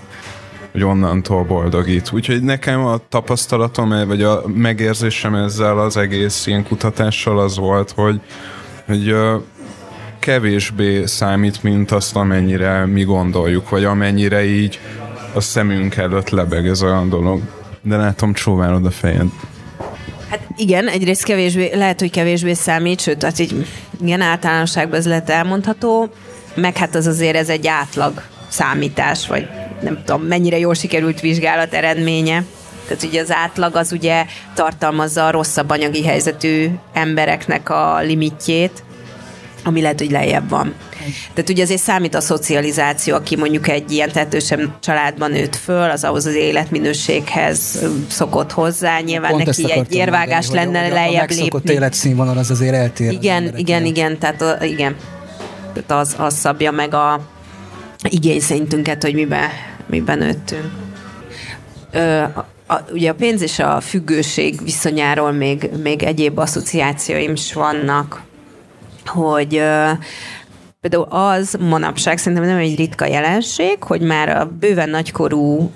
hogy 0.73 0.85
onnantól 0.85 1.45
boldogít. 1.45 2.13
Úgyhogy 2.13 2.43
nekem 2.43 2.85
a 2.85 3.01
tapasztalatom, 3.09 4.07
vagy 4.07 4.23
a 4.23 4.43
megérzésem 4.47 5.35
ezzel 5.35 5.79
az 5.79 5.97
egész 5.97 6.47
ilyen 6.47 6.65
kutatással 6.65 7.39
az 7.39 7.57
volt, 7.57 7.91
hogy, 7.91 8.21
hogy 8.87 9.17
kevésbé 10.19 11.07
számít, 11.07 11.63
mint 11.63 11.91
azt, 11.91 12.17
amennyire 12.17 12.87
mi 12.87 13.03
gondoljuk, 13.03 13.69
vagy 13.69 13.85
amennyire 13.85 14.45
így 14.45 14.81
a 15.35 15.41
szemünk 15.41 15.97
előtt 15.97 16.29
lebeg 16.31 16.67
ez 16.67 16.83
olyan 16.83 17.09
dolog. 17.09 17.41
De 17.83 17.97
látom, 17.97 18.33
csóválod 18.33 18.87
a 18.87 18.91
fejed. 18.91 19.27
Hát 20.33 20.49
igen, 20.57 20.89
egyrészt 20.89 21.25
kevésbé, 21.25 21.71
lehet, 21.75 22.01
hogy 22.01 22.11
kevésbé 22.11 22.53
számít, 22.53 23.01
sőt, 23.01 23.19
tehát 23.19 23.39
így 23.39 23.67
igen, 24.03 24.21
általánosságban 24.21 24.99
ez 24.99 25.07
lehet 25.07 25.31
elmondható, 25.31 26.09
meg 26.55 26.77
hát 26.77 26.95
az 26.95 27.07
azért 27.07 27.37
ez 27.37 27.49
egy 27.49 27.67
átlag 27.67 28.23
számítás, 28.49 29.27
vagy 29.27 29.49
nem 29.83 30.03
tudom, 30.05 30.23
mennyire 30.23 30.59
jól 30.59 30.75
sikerült 30.75 31.21
vizsgálat 31.21 31.75
eredménye. 31.75 32.45
Tehát 32.87 33.03
ugye 33.03 33.21
az 33.21 33.31
átlag 33.31 33.77
az 33.77 33.93
ugye 33.93 34.25
tartalmazza 34.55 35.27
a 35.27 35.31
rosszabb 35.31 35.71
anyagi 35.71 36.05
helyzetű 36.05 36.69
embereknek 36.93 37.71
a 37.71 38.01
limitjét, 38.01 38.83
ami 39.65 39.81
lehet, 39.81 39.99
hogy 39.99 40.11
lejjebb 40.11 40.49
van. 40.49 40.75
Tehát 41.35 41.51
ugye 41.51 41.63
azért 41.63 41.81
számít 41.81 42.15
a 42.15 42.21
szocializáció, 42.21 43.15
aki 43.15 43.37
mondjuk 43.37 43.69
egy 43.69 43.91
ilyen 43.91 44.13
tehetősebb 44.13 44.79
családban 44.81 45.31
nőtt 45.31 45.57
föl, 45.57 45.91
az 45.91 46.05
ahhoz 46.05 46.27
az 46.27 46.35
életminőséghez 46.35 47.79
szokott 48.09 48.53
hozzá. 48.53 49.01
Nyilván 49.01 49.31
Pont 49.31 49.45
neki 49.45 49.73
egy 49.73 49.95
érvágás 49.95 50.47
mondani, 50.47 50.73
lenne 50.73 50.89
lejjebb 50.89 51.31
a 51.31 51.35
lépni. 51.35 51.73
életszínvonal 51.73 52.39
az 52.39 52.51
azért 52.51 52.75
eltér. 52.75 53.13
Igen, 53.13 53.47
az 53.53 53.59
igen, 53.59 53.85
igen, 53.85 54.19
tehát 54.19 54.65
igen. 54.65 54.97
Tehát 55.73 56.03
az, 56.03 56.15
az 56.19 56.35
szabja 56.35 56.71
meg 56.71 56.95
a 56.95 57.21
igényszintünket, 58.09 59.03
hogy 59.03 59.15
miben, 59.15 59.49
miben 59.87 60.19
nőttünk. 60.19 60.71
Ö, 61.91 62.21
a, 62.23 62.47
a, 62.67 62.85
ugye 62.93 63.11
a 63.11 63.15
pénz 63.15 63.43
és 63.43 63.59
a 63.59 63.81
függőség 63.81 64.65
viszonyáról 64.65 65.33
még, 65.33 65.71
még 65.83 66.03
egyéb 66.03 66.39
asszociációim 66.39 67.33
is 67.33 67.53
vannak, 67.53 68.23
hogy 69.13 69.63
Például 70.81 71.07
az 71.09 71.57
manapság 71.61 72.19
szerintem 72.19 72.49
nem 72.49 72.57
egy 72.57 72.77
ritka 72.77 73.07
jelenség, 73.07 73.83
hogy 73.83 74.01
már 74.01 74.29
a 74.29 74.51
bőven 74.61 74.89
nagykorú 74.89 75.71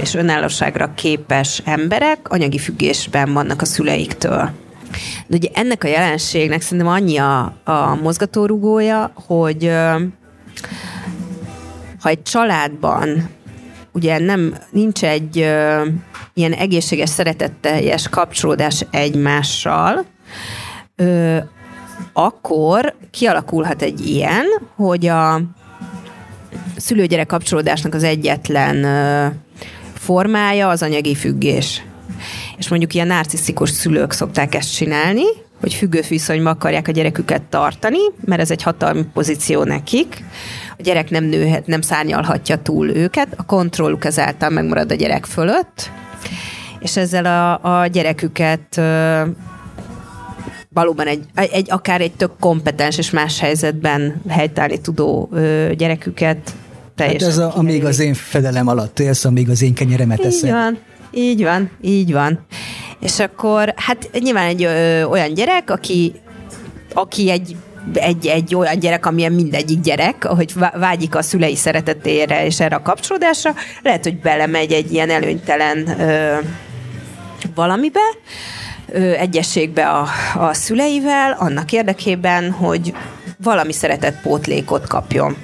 és 0.00 0.14
önállóságra 0.14 0.94
képes 0.94 1.62
emberek 1.64 2.18
anyagi 2.28 2.58
függésben 2.58 3.32
vannak 3.32 3.62
a 3.62 3.64
szüleiktől. 3.64 4.50
De 5.26 5.36
ugye 5.36 5.48
ennek 5.54 5.84
a 5.84 5.88
jelenségnek 5.88 6.60
szerintem 6.60 6.92
annyi 6.92 7.16
a, 7.16 7.52
a 7.64 7.98
mozgatórugója, 8.02 9.12
hogy 9.26 9.72
ha 12.00 12.08
egy 12.08 12.22
családban 12.22 13.28
ugye 13.92 14.18
nem, 14.18 14.54
nincs 14.70 15.04
egy 15.04 15.36
ilyen 16.34 16.52
egészséges, 16.52 17.08
szeretetteljes 17.08 18.08
kapcsolódás 18.08 18.86
egymással, 18.90 20.04
ö, 20.96 21.36
akkor 22.12 22.94
kialakulhat 23.10 23.82
egy 23.82 24.06
ilyen, 24.06 24.44
hogy 24.74 25.06
a 25.06 25.40
szülőgyerek 26.76 27.26
kapcsolódásnak 27.26 27.94
az 27.94 28.02
egyetlen 28.02 28.86
formája 29.94 30.68
az 30.68 30.82
anyagi 30.82 31.14
függés. 31.14 31.84
És 32.56 32.68
mondjuk 32.68 32.94
ilyen 32.94 33.06
narcisztikus 33.06 33.70
szülők 33.70 34.12
szokták 34.12 34.54
ezt 34.54 34.74
csinálni, 34.74 35.24
hogy 35.60 35.74
függő 35.74 36.00
viszonyban 36.08 36.52
akarják 36.52 36.88
a 36.88 36.92
gyereküket 36.92 37.42
tartani, 37.42 37.98
mert 38.24 38.40
ez 38.40 38.50
egy 38.50 38.62
hatalmi 38.62 39.04
pozíció 39.12 39.64
nekik. 39.64 40.24
A 40.78 40.82
gyerek 40.82 41.10
nem 41.10 41.24
nőhet, 41.24 41.66
nem 41.66 41.80
szárnyalhatja 41.80 42.62
túl 42.62 42.88
őket, 42.88 43.28
a 43.36 43.46
kontrolluk 43.46 44.04
ezáltal 44.04 44.50
megmarad 44.50 44.90
a 44.90 44.94
gyerek 44.94 45.24
fölött, 45.24 45.90
és 46.78 46.96
ezzel 46.96 47.24
a, 47.24 47.80
a 47.80 47.86
gyereküket 47.86 48.80
valóban 50.76 51.06
egy, 51.06 51.24
egy, 51.34 51.70
akár 51.70 52.00
egy 52.00 52.12
tök 52.12 52.30
kompetens 52.40 52.98
és 52.98 53.10
más 53.10 53.40
helyzetben 53.40 54.22
helytállni 54.28 54.80
tudó 54.80 55.28
ö, 55.32 55.72
gyereküket 55.76 56.54
teljesen. 56.94 57.28
Hát 57.28 57.38
ez 57.38 57.44
a, 57.44 57.52
amíg 57.56 57.84
az 57.84 57.98
én 57.98 58.14
fedelem 58.14 58.68
alatt 58.68 58.98
élsz, 58.98 59.24
amíg 59.24 59.50
az 59.50 59.62
én 59.62 59.74
kenyeremet 59.74 60.24
eszem. 60.24 60.48
Így 60.48 60.52
van, 60.52 60.78
így 61.12 61.42
van, 61.42 61.70
így 61.80 62.12
van. 62.12 62.38
És 63.00 63.18
akkor, 63.18 63.72
hát 63.76 64.10
nyilván 64.20 64.46
egy 64.46 64.64
ö, 64.64 65.02
olyan 65.02 65.34
gyerek, 65.34 65.70
aki, 65.70 66.12
aki 66.94 67.30
egy 67.30 67.56
egy, 67.94 68.26
egy 68.26 68.54
olyan 68.54 68.78
gyerek, 68.78 69.06
amilyen 69.06 69.32
mindegyik 69.32 69.80
gyerek, 69.80 70.24
hogy 70.24 70.54
vágyik 70.74 71.14
a 71.14 71.22
szülei 71.22 71.56
szeretetére 71.56 72.44
és 72.46 72.60
erre 72.60 72.76
a 72.76 72.82
kapcsolódásra, 72.82 73.54
lehet, 73.82 74.02
hogy 74.02 74.20
belemegy 74.20 74.72
egy 74.72 74.92
ilyen 74.92 75.10
előnytelen 75.10 76.00
ö, 76.00 76.36
valamibe, 77.54 78.00
egyességbe 78.94 79.88
a, 79.88 80.08
a 80.38 80.54
szüleivel, 80.54 81.36
annak 81.38 81.72
érdekében, 81.72 82.50
hogy 82.50 82.94
valami 83.42 83.72
szeretett 83.72 84.20
pótlékot 84.20 84.86
kapjon. 84.86 85.36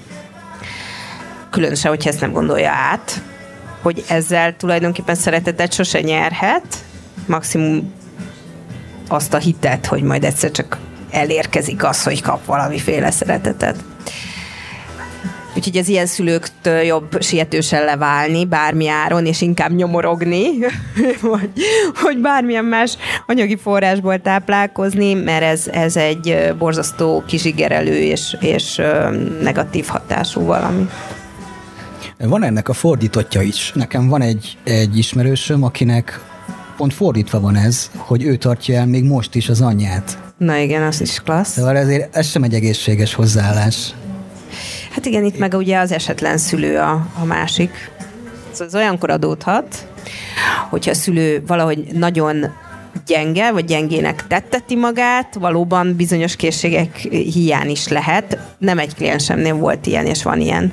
Különösen, 1.51 1.91
hogyha 1.91 2.11
ezt 2.11 2.21
nem 2.21 2.33
gondolja 2.33 2.71
át, 2.71 3.23
hogy 3.83 4.05
ezzel 4.09 4.57
tulajdonképpen 4.57 5.15
szeretetet 5.15 5.73
sose 5.73 6.01
nyerhet, 6.01 6.85
maximum 7.27 7.93
azt 9.09 9.35
a 9.35 9.39
hitet, 9.39 9.87
hogy 9.87 10.03
majd 10.03 10.25
egyszer 10.25 10.51
csak 10.51 10.79
elérkezik 11.11 11.85
az, 11.85 12.03
hogy 12.03 12.23
kap 12.23 12.45
valamiféle 12.45 13.11
szeretetet. 13.11 13.77
Úgyhogy 15.57 15.77
az 15.77 15.89
ilyen 15.89 16.07
szülőktől 16.07 16.81
jobb 16.81 17.23
sietősen 17.23 17.85
leválni 17.85 18.45
bármi 18.45 18.89
áron, 18.89 19.27
és 19.27 19.41
inkább 19.41 19.75
nyomorogni, 19.75 20.45
vagy, 21.21 21.51
hogy 21.95 22.19
bármilyen 22.19 22.65
más 22.65 22.97
anyagi 23.27 23.57
forrásból 23.57 24.21
táplálkozni, 24.21 25.15
mert 25.15 25.43
ez, 25.43 25.69
ez 25.73 25.97
egy 25.97 26.55
borzasztó 26.59 27.23
kizsigerelő 27.27 27.97
és, 27.97 28.37
és 28.41 28.81
negatív 29.43 29.87
hatású 29.87 30.41
valami. 30.41 30.89
Van 32.19 32.43
ennek 32.43 32.69
a 32.69 32.73
fordítottja 32.73 33.41
is. 33.41 33.73
Nekem 33.75 34.09
van 34.09 34.23
egy, 34.23 34.59
egy 34.65 34.99
ismerősöm, 34.99 35.63
akinek 35.63 36.21
pont 36.77 36.95
fordítva 36.95 37.41
van 37.41 37.57
ez, 37.57 37.91
hogy 37.97 38.25
ő 38.25 38.37
tartja 38.37 38.79
el 38.79 38.87
még 38.87 39.05
most 39.05 39.35
is 39.35 39.49
az 39.49 39.61
anyját. 39.61 40.19
Na 40.37 40.57
igen, 40.57 40.83
az 40.83 41.01
is 41.01 41.21
klassz. 41.21 41.53
Szóval 41.53 41.77
ezért 41.77 42.17
ez 42.17 42.27
sem 42.27 42.43
egy 42.43 42.55
egészséges 42.55 43.15
hozzáállás. 43.15 43.95
Hát 44.93 45.07
igen, 45.07 45.25
itt 45.25 45.39
meg 45.39 45.55
ugye 45.55 45.79
az 45.79 45.93
esetlen 45.93 46.39
szülő 46.39 46.79
a, 46.79 47.07
a 47.21 47.25
másik. 47.25 47.91
Szóval 48.51 48.67
ez 48.67 48.75
olyankor 48.75 49.11
adódhat, 49.11 49.87
hogyha 50.71 50.91
a 50.91 50.95
szülő 50.95 51.43
valahogy 51.47 51.87
nagyon 51.93 52.47
gyenge, 53.07 53.53
vagy 53.53 53.65
gyengének 53.65 54.27
tetteti 54.27 54.77
magát, 54.77 55.35
valóban 55.35 55.97
bizonyos 55.97 56.37
készségek 56.37 56.97
hiány 57.11 57.71
is 57.71 57.89
lehet. 57.89 58.39
Nem 58.59 58.79
egy 58.79 58.95
kliensemnél 58.95 59.55
volt 59.55 59.87
ilyen, 59.87 60.07
és 60.07 60.23
van 60.23 60.41
ilyen. 60.41 60.73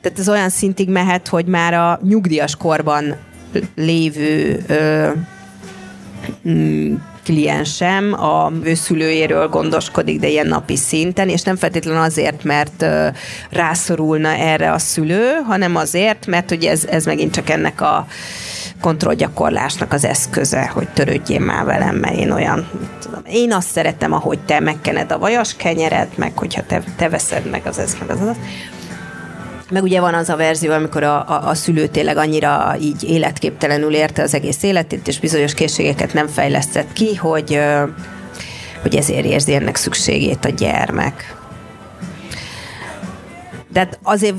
Tehát 0.00 0.18
ez 0.18 0.28
olyan 0.28 0.48
szintig 0.48 0.88
mehet, 0.88 1.28
hogy 1.28 1.46
már 1.46 1.74
a 1.74 2.00
nyugdíjas 2.02 2.56
korban 2.56 3.16
lévő 3.74 4.64
ö, 4.66 5.10
kliensem 7.30 8.12
a 8.12 8.52
szülőjéről 8.74 9.48
gondoskodik, 9.48 10.20
de 10.20 10.28
ilyen 10.28 10.46
napi 10.46 10.76
szinten, 10.76 11.28
és 11.28 11.42
nem 11.42 11.56
feltétlenül 11.56 12.00
azért, 12.00 12.44
mert 12.44 12.84
rászorulna 13.50 14.28
erre 14.28 14.72
a 14.72 14.78
szülő, 14.78 15.30
hanem 15.46 15.76
azért, 15.76 16.26
mert 16.26 16.50
ugye 16.50 16.70
ez, 16.70 16.84
ez 16.84 17.04
megint 17.04 17.34
csak 17.34 17.50
ennek 17.50 17.80
a 17.80 18.06
kontrollgyakorlásnak 18.80 19.92
az 19.92 20.04
eszköze, 20.04 20.66
hogy 20.66 20.88
törődjél 20.88 21.40
már 21.40 21.64
velem, 21.64 21.96
mert 21.96 22.16
én 22.16 22.30
olyan, 22.30 22.68
tudom, 23.00 23.22
én 23.26 23.52
azt 23.52 23.68
szeretem, 23.68 24.12
ahogy 24.12 24.38
te 24.38 24.60
megkened 24.60 25.12
a 25.12 25.18
vajas 25.18 25.54
kenyeret, 25.56 26.16
meg 26.16 26.38
hogyha 26.38 26.62
te, 26.66 26.82
te 26.96 27.08
veszed 27.08 27.50
meg 27.50 27.62
az 27.64 27.78
ez, 27.78 27.96
meg 28.00 28.10
az 28.10 28.28
az. 28.28 28.36
Meg 29.70 29.82
ugye 29.82 30.00
van 30.00 30.14
az 30.14 30.28
a 30.28 30.36
verzió, 30.36 30.72
amikor 30.72 31.02
a, 31.02 31.28
a, 31.28 31.48
a 31.48 31.54
szülő 31.54 31.86
tényleg 31.86 32.16
annyira 32.16 32.76
így 32.80 33.02
életképtelenül 33.02 33.94
érte 33.94 34.22
az 34.22 34.34
egész 34.34 34.62
életét, 34.62 35.08
és 35.08 35.20
bizonyos 35.20 35.54
készségeket 35.54 36.12
nem 36.12 36.26
fejlesztett 36.26 36.92
ki, 36.92 37.14
hogy, 37.14 37.60
hogy 38.82 38.96
ezért 38.96 39.24
érzi 39.24 39.54
ennek 39.54 39.76
szükségét 39.76 40.44
a 40.44 40.48
gyermek. 40.48 41.39
De 43.72 43.78
hát 43.78 43.98
azért 44.02 44.34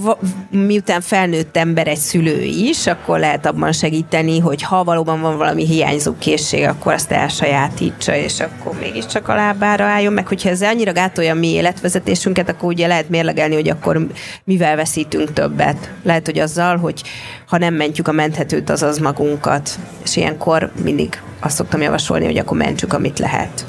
miután 0.50 1.02
felnőtt 1.02 1.58
ember 1.58 1.88
egy 1.88 1.98
szülő 1.98 2.42
is, 2.42 2.88
akkor 2.88 3.20
lehet 3.20 3.46
abban 3.46 3.72
segíteni, 3.72 4.40
hogy 4.40 4.62
ha 4.62 4.84
valóban 4.84 5.22
van 5.22 5.38
valami 5.38 5.66
hiányzó 5.66 6.14
készség, 6.20 6.64
akkor 6.64 6.94
azt 6.94 7.12
elsajátítsa, 7.12 8.16
és 8.16 8.40
akkor 8.40 8.80
mégiscsak 8.80 9.28
a 9.28 9.36
lábára 9.36 9.86
álljon, 9.86 10.14
meg 10.14 10.28
hogyha 10.28 10.50
ez 10.50 10.62
annyira 10.62 10.92
gátolja 10.92 11.32
a 11.32 11.36
mi 11.36 11.48
életvezetésünket, 11.48 12.50
akkor 12.50 12.70
ugye 12.70 12.88
lehet 12.88 13.10
mérlegelni, 13.10 13.56
hogy 13.56 13.70
akkor 13.70 14.08
mivel 14.44 14.76
veszítünk 14.76 15.34
többet. 15.34 15.92
Lehet, 16.04 16.26
hogy 16.26 16.40
azzal, 16.40 16.78
hogy 16.78 17.02
ha 17.48 17.58
nem 17.58 17.74
mentjük 17.74 18.08
a 18.08 18.12
menthetőt, 18.12 18.70
azaz 18.70 18.98
magunkat. 18.98 19.70
És 20.04 20.16
ilyenkor 20.16 20.72
mindig 20.84 21.22
azt 21.40 21.56
szoktam 21.56 21.82
javasolni, 21.82 22.26
hogy 22.26 22.38
akkor 22.38 22.58
mentsük, 22.58 22.94
amit 22.94 23.20
lehet. 23.20 23.66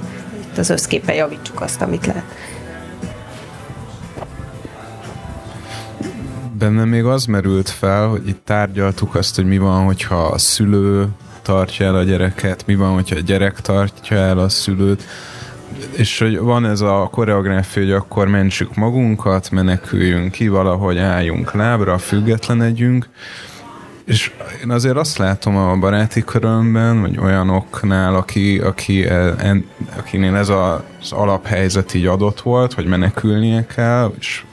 Itt 0.50 0.58
az 0.58 0.70
összképpen 0.70 1.14
javítsuk 1.14 1.60
azt, 1.60 1.82
amit 1.82 2.06
lehet. 2.06 2.24
Bennem 6.62 6.88
még 6.88 7.04
az 7.04 7.24
merült 7.24 7.68
fel, 7.68 8.06
hogy 8.06 8.28
itt 8.28 8.44
tárgyaltuk 8.44 9.14
azt, 9.14 9.36
hogy 9.36 9.44
mi 9.44 9.58
van, 9.58 9.84
hogyha 9.84 10.24
a 10.24 10.38
szülő 10.38 11.08
tartja 11.42 11.86
el 11.86 11.94
a 11.94 12.02
gyereket, 12.02 12.66
mi 12.66 12.74
van, 12.74 12.92
hogyha 12.92 13.16
a 13.16 13.20
gyerek 13.20 13.60
tartja 13.60 14.16
el 14.16 14.38
a 14.38 14.48
szülőt, 14.48 15.04
és 15.96 16.18
hogy 16.18 16.38
van 16.38 16.66
ez 16.66 16.80
a 16.80 17.08
koreográfia, 17.12 17.82
hogy 17.82 17.92
akkor 17.92 18.28
mentsük 18.28 18.74
magunkat, 18.74 19.50
meneküljünk 19.50 20.32
ki, 20.32 20.48
valahogy 20.48 20.98
álljunk 20.98 21.52
lábra, 21.52 21.98
függetlenedjünk, 21.98 23.08
és 24.04 24.30
én 24.62 24.70
azért 24.70 24.96
azt 24.96 25.18
látom 25.18 25.56
a 25.56 25.76
baráti 25.76 26.24
körömben, 26.24 27.00
vagy 27.00 27.18
olyanoknál, 27.18 28.14
aki, 28.14 28.58
aki, 28.58 29.08
en, 29.38 29.64
akinél 29.96 30.36
ez 30.36 30.48
az 30.48 31.12
alaphelyzet 31.12 31.94
így 31.94 32.06
adott 32.06 32.40
volt, 32.40 32.72
hogy 32.72 32.86
menekülnie 32.86 33.66
kell, 33.66 34.12
és 34.18 34.44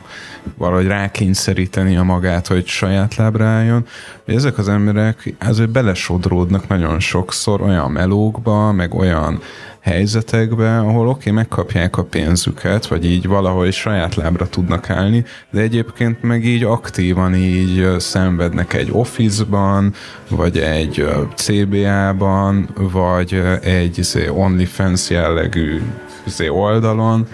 valahogy 0.58 0.88
rákényszeríteni 0.88 1.98
a 1.98 2.04
magát, 2.04 2.48
hogy 2.48 2.68
saját 2.68 3.16
lábra 3.16 3.46
álljon. 3.46 3.86
Hogy 4.26 4.36
ezek 4.36 4.58
az 4.58 4.70
emberek 4.70 5.34
azért 5.40 5.70
belesodródnak 5.70 6.68
nagyon 6.68 7.00
sokszor 7.00 7.62
olyan 7.62 7.92
melókba, 7.92 8.72
meg 8.72 8.94
olyan 8.94 9.42
helyzetekbe, 9.80 10.78
ahol 10.80 11.08
oké, 11.08 11.20
okay, 11.20 11.34
megkapják 11.34 11.98
a 11.98 12.04
pénzüket, 12.04 12.88
vagy 12.88 13.06
így 13.06 13.28
valahogy 13.28 13.74
saját 13.74 14.16
lábra 14.16 14.50
tudnak 14.50 14.90
állni, 14.90 15.26
de 15.52 15.62
egyébként 15.62 16.24
meg 16.24 16.46
így 16.46 16.64
aktívan 16.64 17.36
így 17.36 18.00
szenvednek 18.00 18.74
egy 18.74 18.90
office-ban, 18.92 19.94
vagy 20.30 20.58
egy 20.58 21.08
CBA-ban, 21.36 22.70
vagy 22.76 23.42
egy 23.62 23.98
izé, 23.98 24.28
OnlyFans 24.28 25.10
jellegű 25.10 25.82
izé, 26.26 26.48
oldalon. 26.48 27.28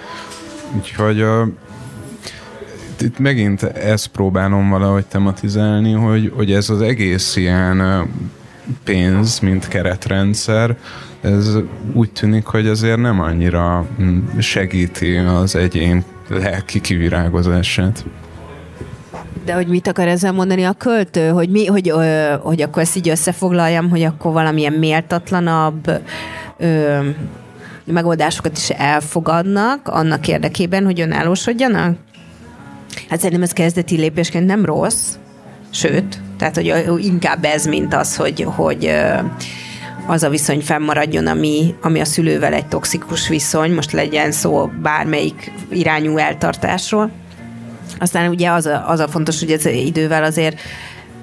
Úgyhogy 0.75 1.25
itt 3.01 3.19
megint 3.19 3.63
ezt 3.63 4.07
próbálom 4.07 4.69
valahogy 4.69 5.05
tematizálni, 5.05 5.91
hogy, 5.91 6.31
hogy 6.35 6.51
ez 6.51 6.69
az 6.69 6.81
egész 6.81 7.35
ilyen 7.35 8.07
pénz, 8.83 9.39
mint 9.39 9.67
keretrendszer, 9.67 10.77
ez 11.21 11.57
úgy 11.93 12.11
tűnik, 12.11 12.45
hogy 12.45 12.67
azért 12.67 12.97
nem 12.97 13.19
annyira 13.19 13.85
mm, 14.01 14.37
segíti 14.39 15.15
az 15.15 15.55
egyén 15.55 16.03
lelki 16.27 16.81
kivirágozását. 16.81 18.05
De 19.45 19.53
hogy 19.53 19.67
mit 19.67 19.87
akar 19.87 20.07
ezzel 20.07 20.31
mondani 20.31 20.63
a 20.63 20.73
költő? 20.73 21.29
Hogy, 21.29 21.49
mi, 21.49 21.65
hogy, 21.65 21.89
ö, 21.89 22.33
hogy 22.41 22.61
akkor 22.61 22.81
ezt 22.81 22.95
így 22.95 23.09
összefoglaljam, 23.09 23.89
hogy 23.89 24.03
akkor 24.03 24.31
valamilyen 24.33 24.73
méltatlanabb 24.73 26.01
ö, 26.57 26.99
megoldásokat 27.85 28.57
is 28.57 28.69
elfogadnak 28.69 29.87
annak 29.87 30.27
érdekében, 30.27 30.85
hogy 30.85 31.01
önállósodjanak? 31.01 31.97
Hát 33.09 33.17
szerintem 33.19 33.41
ez 33.41 33.51
kezdeti 33.51 33.95
lépésként 33.95 34.45
nem 34.45 34.65
rossz, 34.65 35.15
sőt, 35.69 36.21
tehát 36.37 36.55
hogy 36.55 36.73
inkább 37.05 37.45
ez, 37.45 37.65
mint 37.65 37.93
az, 37.93 38.15
hogy, 38.15 38.45
hogy 38.47 38.91
az 40.07 40.23
a 40.23 40.29
viszony 40.29 40.61
fennmaradjon, 40.61 41.27
ami, 41.27 41.75
ami 41.81 41.99
a 41.99 42.05
szülővel 42.05 42.53
egy 42.53 42.65
toxikus 42.65 43.27
viszony, 43.27 43.73
most 43.73 43.91
legyen 43.91 44.31
szó 44.31 44.71
bármelyik 44.81 45.51
irányú 45.69 46.17
eltartásról. 46.17 47.11
Aztán 47.99 48.29
ugye 48.29 48.51
az 48.51 48.65
a, 48.65 48.89
az 48.89 48.99
a 48.99 49.07
fontos, 49.07 49.39
hogy 49.39 49.51
ez 49.51 49.65
idővel 49.65 50.23
azért 50.23 50.59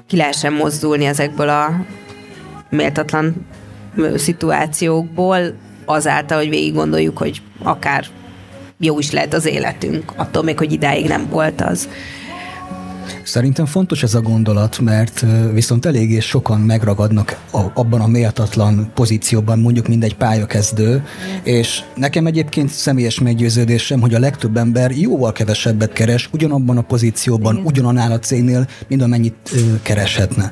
ki 0.07 0.17
lehessen 0.17 0.53
mozdulni 0.53 1.05
ezekből 1.05 1.49
a 1.49 1.85
méltatlan 2.69 3.45
szituációkból, 4.15 5.39
azáltal, 5.85 6.37
hogy 6.37 6.49
végig 6.49 6.73
gondoljuk, 6.73 7.17
hogy 7.17 7.41
akár 7.63 8.05
jó 8.83 8.99
is 8.99 9.11
lehet 9.11 9.33
az 9.33 9.45
életünk, 9.45 10.13
attól 10.15 10.43
még, 10.43 10.57
hogy 10.57 10.71
idáig 10.71 11.07
nem 11.07 11.27
volt 11.29 11.61
az. 11.61 11.87
Szerintem 13.23 13.65
fontos 13.65 14.03
ez 14.03 14.13
a 14.13 14.21
gondolat, 14.21 14.79
mert 14.79 15.25
viszont 15.53 15.85
eléggé 15.85 16.19
sokan 16.19 16.59
megragadnak 16.59 17.37
abban 17.73 18.01
a 18.01 18.07
méltatlan 18.07 18.91
pozícióban, 18.93 19.59
mondjuk 19.59 19.87
mindegy 19.87 20.15
pályakezdő, 20.15 21.05
és 21.43 21.83
nekem 21.95 22.25
egyébként 22.25 22.69
személyes 22.69 23.19
meggyőződésem, 23.19 24.01
hogy 24.01 24.13
a 24.13 24.19
legtöbb 24.19 24.57
ember 24.57 24.91
jóval 24.91 25.31
kevesebbet 25.31 25.93
keres 25.93 26.29
ugyanabban 26.33 26.77
a 26.77 26.81
pozícióban, 26.81 27.61
ugyanannál 27.63 28.11
a 28.11 28.19
cégnél, 28.19 28.67
mint 28.87 29.01
amennyit 29.01 29.51
kereshetne 29.81 30.51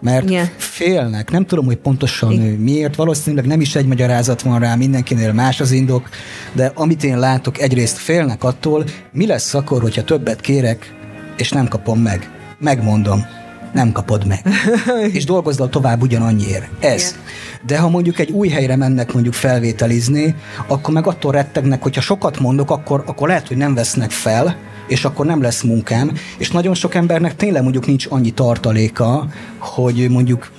mert 0.00 0.30
yeah. 0.30 0.48
félnek. 0.56 1.30
Nem 1.30 1.46
tudom, 1.46 1.64
hogy 1.64 1.76
pontosan 1.76 2.32
Igen. 2.32 2.46
miért, 2.46 2.96
valószínűleg 2.96 3.46
nem 3.46 3.60
is 3.60 3.74
egy 3.74 3.86
magyarázat 3.86 4.42
van 4.42 4.58
rá, 4.58 4.74
mindenkinél 4.74 5.32
más 5.32 5.60
az 5.60 5.70
indok, 5.70 6.08
de 6.52 6.72
amit 6.74 7.04
én 7.04 7.18
látok, 7.18 7.60
egyrészt 7.60 7.96
félnek 7.96 8.44
attól, 8.44 8.84
mi 9.12 9.26
lesz 9.26 9.54
akkor, 9.54 9.82
hogyha 9.82 10.04
többet 10.04 10.40
kérek, 10.40 10.94
és 11.36 11.50
nem 11.50 11.68
kapom 11.68 12.00
meg. 12.00 12.30
Megmondom, 12.58 13.26
nem 13.72 13.92
kapod 13.92 14.26
meg. 14.26 14.46
és 15.16 15.24
dolgozdal 15.24 15.68
tovább 15.68 16.02
ugyanannyiért. 16.02 16.68
Ez. 16.80 17.00
Igen. 17.00 17.20
De 17.66 17.78
ha 17.78 17.88
mondjuk 17.88 18.18
egy 18.18 18.30
új 18.30 18.48
helyre 18.48 18.76
mennek 18.76 19.12
mondjuk 19.12 19.34
felvételizni, 19.34 20.34
akkor 20.66 20.94
meg 20.94 21.06
attól 21.06 21.32
rettegnek, 21.32 21.82
hogyha 21.82 22.00
sokat 22.00 22.40
mondok, 22.40 22.70
akkor, 22.70 23.02
akkor 23.06 23.28
lehet, 23.28 23.48
hogy 23.48 23.56
nem 23.56 23.74
vesznek 23.74 24.10
fel, 24.10 24.56
és 24.90 25.04
akkor 25.04 25.26
nem 25.26 25.42
lesz 25.42 25.62
munkám, 25.62 26.12
és 26.38 26.50
nagyon 26.50 26.74
sok 26.74 26.94
embernek 26.94 27.36
tényleg 27.36 27.62
mondjuk 27.62 27.86
nincs 27.86 28.06
annyi 28.08 28.30
tartaléka, 28.30 29.26
hogy 29.58 30.06
mondjuk 30.10 30.50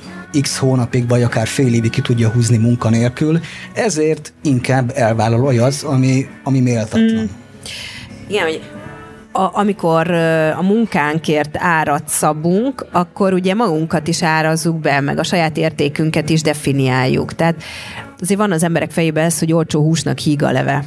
x 0.41 0.57
hónapig, 0.57 1.07
vagy 1.07 1.23
akár 1.23 1.47
fél 1.47 1.73
évig 1.73 1.89
ki 1.89 2.01
tudja 2.01 2.29
húzni 2.29 2.57
munkanélkül, 2.57 3.39
ezért 3.73 4.33
inkább 4.43 4.91
elvállal 4.95 5.43
olyaz, 5.43 5.83
ami, 5.83 6.27
ami 6.43 6.59
méltatlan. 6.59 7.23
Mm. 7.23 7.25
Igen, 8.27 8.43
hogy 8.43 8.61
a, 9.31 9.49
amikor 9.53 10.11
a 10.57 10.61
munkánkért 10.61 11.57
árat 11.57 12.07
szabunk, 12.07 12.85
akkor 12.91 13.33
ugye 13.33 13.53
magunkat 13.53 14.07
is 14.07 14.23
árazzuk 14.23 14.79
be, 14.79 14.99
meg 14.99 15.19
a 15.19 15.23
saját 15.23 15.57
értékünket 15.57 16.29
is 16.29 16.41
definiáljuk. 16.41 17.35
Tehát 17.35 17.63
azért 18.19 18.39
van 18.39 18.51
az 18.51 18.63
emberek 18.63 18.91
fejében 18.91 19.25
ez, 19.25 19.39
hogy 19.39 19.53
olcsó 19.53 19.81
húsnak 19.81 20.17
híg 20.17 20.43
a 20.43 20.51
leve. 20.51 20.85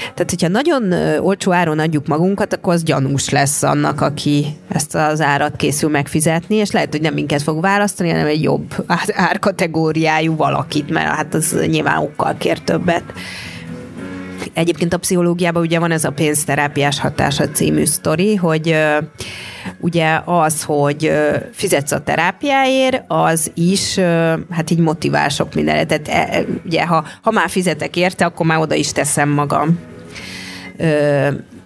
Tehát, 0.00 0.30
hogyha 0.30 0.48
nagyon 0.48 0.92
olcsó 1.18 1.52
áron 1.52 1.78
adjuk 1.78 2.06
magunkat, 2.06 2.52
akkor 2.52 2.72
az 2.72 2.82
gyanús 2.82 3.28
lesz 3.28 3.62
annak, 3.62 4.00
aki 4.00 4.46
ezt 4.68 4.94
az 4.94 5.20
árat 5.20 5.56
készül 5.56 5.90
megfizetni, 5.90 6.54
és 6.54 6.70
lehet, 6.70 6.90
hogy 6.90 7.00
nem 7.00 7.14
minket 7.14 7.42
fog 7.42 7.60
választani, 7.60 8.10
hanem 8.10 8.26
egy 8.26 8.42
jobb 8.42 8.74
árkategóriájú 9.12 10.36
valakit, 10.36 10.90
mert 10.90 11.06
hát 11.06 11.34
az 11.34 11.56
nyilván 11.66 11.98
okkal 11.98 12.34
kér 12.38 12.58
többet. 12.58 13.04
Egyébként 14.52 14.92
a 14.92 14.98
pszichológiában 14.98 15.62
ugye 15.62 15.78
van 15.78 15.90
ez 15.90 16.04
a 16.04 16.10
pénzterápiás 16.10 17.00
hatása 17.00 17.48
című 17.48 17.84
sztori, 17.84 18.34
hogy 18.34 18.76
ugye 19.80 20.20
az, 20.24 20.62
hogy 20.62 21.12
fizetsz 21.52 21.92
a 21.92 22.02
terápiáért, 22.02 23.04
az 23.06 23.50
is 23.54 23.98
hát 24.50 24.70
így 24.70 24.78
motivál 24.78 25.28
sok 25.28 25.54
mindenre. 25.54 25.84
Tehát 25.84 26.08
e, 26.08 26.44
ugye, 26.64 26.86
ha, 26.86 27.04
ha 27.22 27.30
már 27.30 27.48
fizetek 27.48 27.96
érte, 27.96 28.24
akkor 28.24 28.46
már 28.46 28.58
oda 28.58 28.74
is 28.74 28.92
teszem 28.92 29.28
magam 29.28 29.78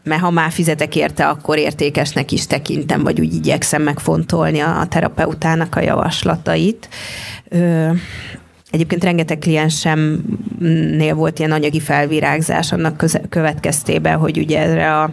mert 0.09 0.21
ha 0.21 0.31
már 0.31 0.51
fizetek 0.51 0.97
érte, 0.97 1.29
akkor 1.29 1.59
értékesnek 1.59 2.33
is 2.33 2.47
tekintem, 2.47 3.03
vagy 3.03 3.21
úgy 3.21 3.35
igyekszem 3.35 3.83
megfontolni 3.83 4.61
a 4.61 4.87
terapeutának 4.89 5.77
a 5.77 5.81
javaslatait. 5.81 6.89
Egyébként 8.71 9.05
rengeteg 9.05 9.39
kliensemnél 9.39 11.15
volt 11.15 11.39
ilyen 11.39 11.53
anyagi 11.53 11.81
felvirágzás 11.81 12.73
annak 12.73 12.97
köze- 12.97 13.29
következtében, 13.29 14.19
hogy 14.19 14.39
ugye 14.39 14.59
erre 14.59 15.01
a 15.01 15.11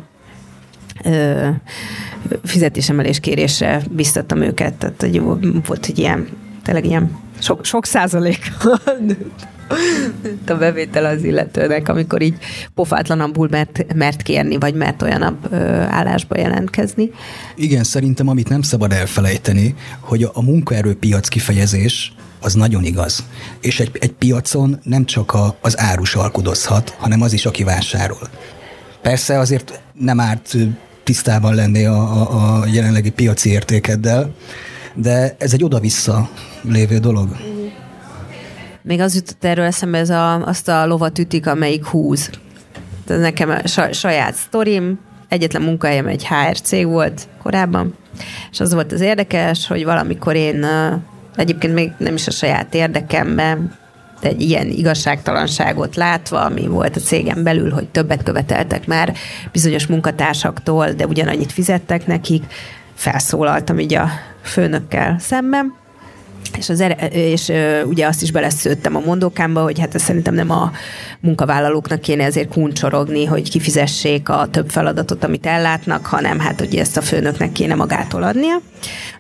ö, 1.06 1.50
fizetésemelés 2.44 3.20
kérésre 3.20 3.82
biztattam 3.90 4.42
őket, 4.42 4.74
tehát 4.74 5.02
hogy 5.02 5.22
volt 5.66 5.86
egy 5.86 6.00
ilyen, 6.00 6.28
tényleg 6.64 6.86
ilyen 6.86 7.20
sok, 7.40 7.66
sok 7.66 7.86
százalék 7.86 8.52
a 10.48 10.54
bevétel 10.54 11.06
az 11.06 11.24
illetőnek, 11.24 11.90
amikor 11.90 12.22
így 12.22 12.38
pofátlanabbul 12.74 13.48
mert, 13.52 13.94
mert 13.96 14.22
kérni, 14.22 14.58
vagy 14.58 14.74
mert 14.74 15.02
olyanabb 15.02 15.38
ö, 15.52 15.58
állásba 15.70 16.38
jelentkezni. 16.38 17.12
Igen, 17.56 17.84
szerintem 17.84 18.28
amit 18.28 18.50
nem 18.50 18.62
szabad 18.62 18.92
elfelejteni, 18.92 19.76
hogy 20.00 20.30
a 20.34 20.42
munkaerőpiac 20.42 21.28
kifejezés 21.28 22.14
az 22.42 22.54
nagyon 22.54 22.84
igaz. 22.84 23.24
És 23.62 23.80
egy, 23.80 23.92
egy 24.00 24.12
piacon 24.12 24.80
nem 24.84 25.06
csak 25.06 25.34
a, 25.34 25.58
az 25.62 25.80
árus 25.80 26.16
alkudozhat, 26.16 26.90
hanem 26.98 27.22
az 27.22 27.34
is, 27.34 27.46
aki 27.46 27.64
vásárol. 27.64 28.30
Persze 29.02 29.40
azért 29.40 29.82
nem 29.94 30.20
árt 30.20 30.58
tisztában 31.06 31.56
lenni 31.56 31.86
a, 31.86 32.22
a, 32.22 32.60
a 32.60 32.66
jelenlegi 32.66 33.10
piaci 33.10 33.50
értékeddel, 33.50 34.36
de 34.94 35.36
ez 35.40 35.54
egy 35.54 35.64
oda-vissza 35.64 36.30
lévő 36.62 36.98
dolog. 36.98 37.30
Még 38.82 39.00
az 39.00 39.16
jutott 39.16 39.44
erről 39.44 39.66
eszembe, 39.66 39.98
ez 39.98 40.10
a, 40.10 40.46
azt 40.46 40.68
a 40.68 40.86
lovat 40.86 41.20
ütik, 41.20 41.48
amelyik 41.48 41.86
húz. 41.86 42.30
Ez 43.08 43.20
nekem 43.20 43.50
a 43.50 43.68
saját 43.92 44.36
sztorim, 44.36 45.00
egyetlen 45.28 45.62
munkahelyem 45.62 46.08
egy 46.08 46.28
HR 46.28 46.62
cég 46.62 46.88
volt 46.88 47.28
korábban, 47.42 47.96
és 48.52 48.60
az 48.60 48.74
volt 48.74 48.92
az 48.92 49.02
érdekes, 49.02 49.68
hogy 49.68 49.84
valamikor 49.84 50.36
én 50.36 50.66
egyébként 51.36 51.74
még 51.74 51.92
nem 51.98 52.14
is 52.14 52.28
a 52.28 52.32
saját 52.32 52.74
érdekemben, 52.74 53.58
de 53.68 53.85
egy 54.22 54.42
ilyen 54.42 54.68
igazságtalanságot 54.68 55.96
látva, 55.96 56.42
ami 56.42 56.68
volt 56.68 56.96
a 56.96 57.00
cégem 57.00 57.44
belül, 57.44 57.72
hogy 57.72 57.88
többet 57.88 58.24
követeltek 58.24 58.88
már 58.88 59.14
bizonyos 59.52 59.88
munkatársaktól, 59.88 60.92
de 60.92 61.06
ugyanannyit 61.06 61.52
fizettek 61.52 62.08
nekik, 62.08 62.44
felszólaltam 62.94 63.80
így 63.80 63.94
a 63.94 64.10
főnökkel 64.42 65.16
szemben, 65.20 65.74
és, 66.58 66.70
az 66.70 66.82
ere, 66.82 67.08
és 67.08 67.52
ugye 67.86 68.08
azt 68.08 68.22
is 68.22 68.32
beleszőttem 68.32 68.96
a 68.96 69.02
mondókámba, 69.06 69.62
hogy 69.62 69.80
hát 69.80 70.00
szerintem 70.00 70.34
nem 70.34 70.52
a 70.52 70.72
munkavállalóknak 71.20 72.02
kéne 72.02 72.24
ezért 72.24 72.50
kuncsorogni, 72.50 73.26
hogy 73.26 73.50
kifizessék 73.50 74.30
a 74.30 74.48
több 74.52 74.70
feladatot, 74.70 75.24
amit 75.24 75.46
ellátnak, 75.46 76.06
hanem 76.06 76.40
hát 76.40 76.60
hogy 76.60 76.76
ezt 76.76 76.98
a 76.98 77.02
főnöknek 77.02 77.52
kéne 77.52 77.76
magától 77.76 78.24
adnia. 78.24 78.62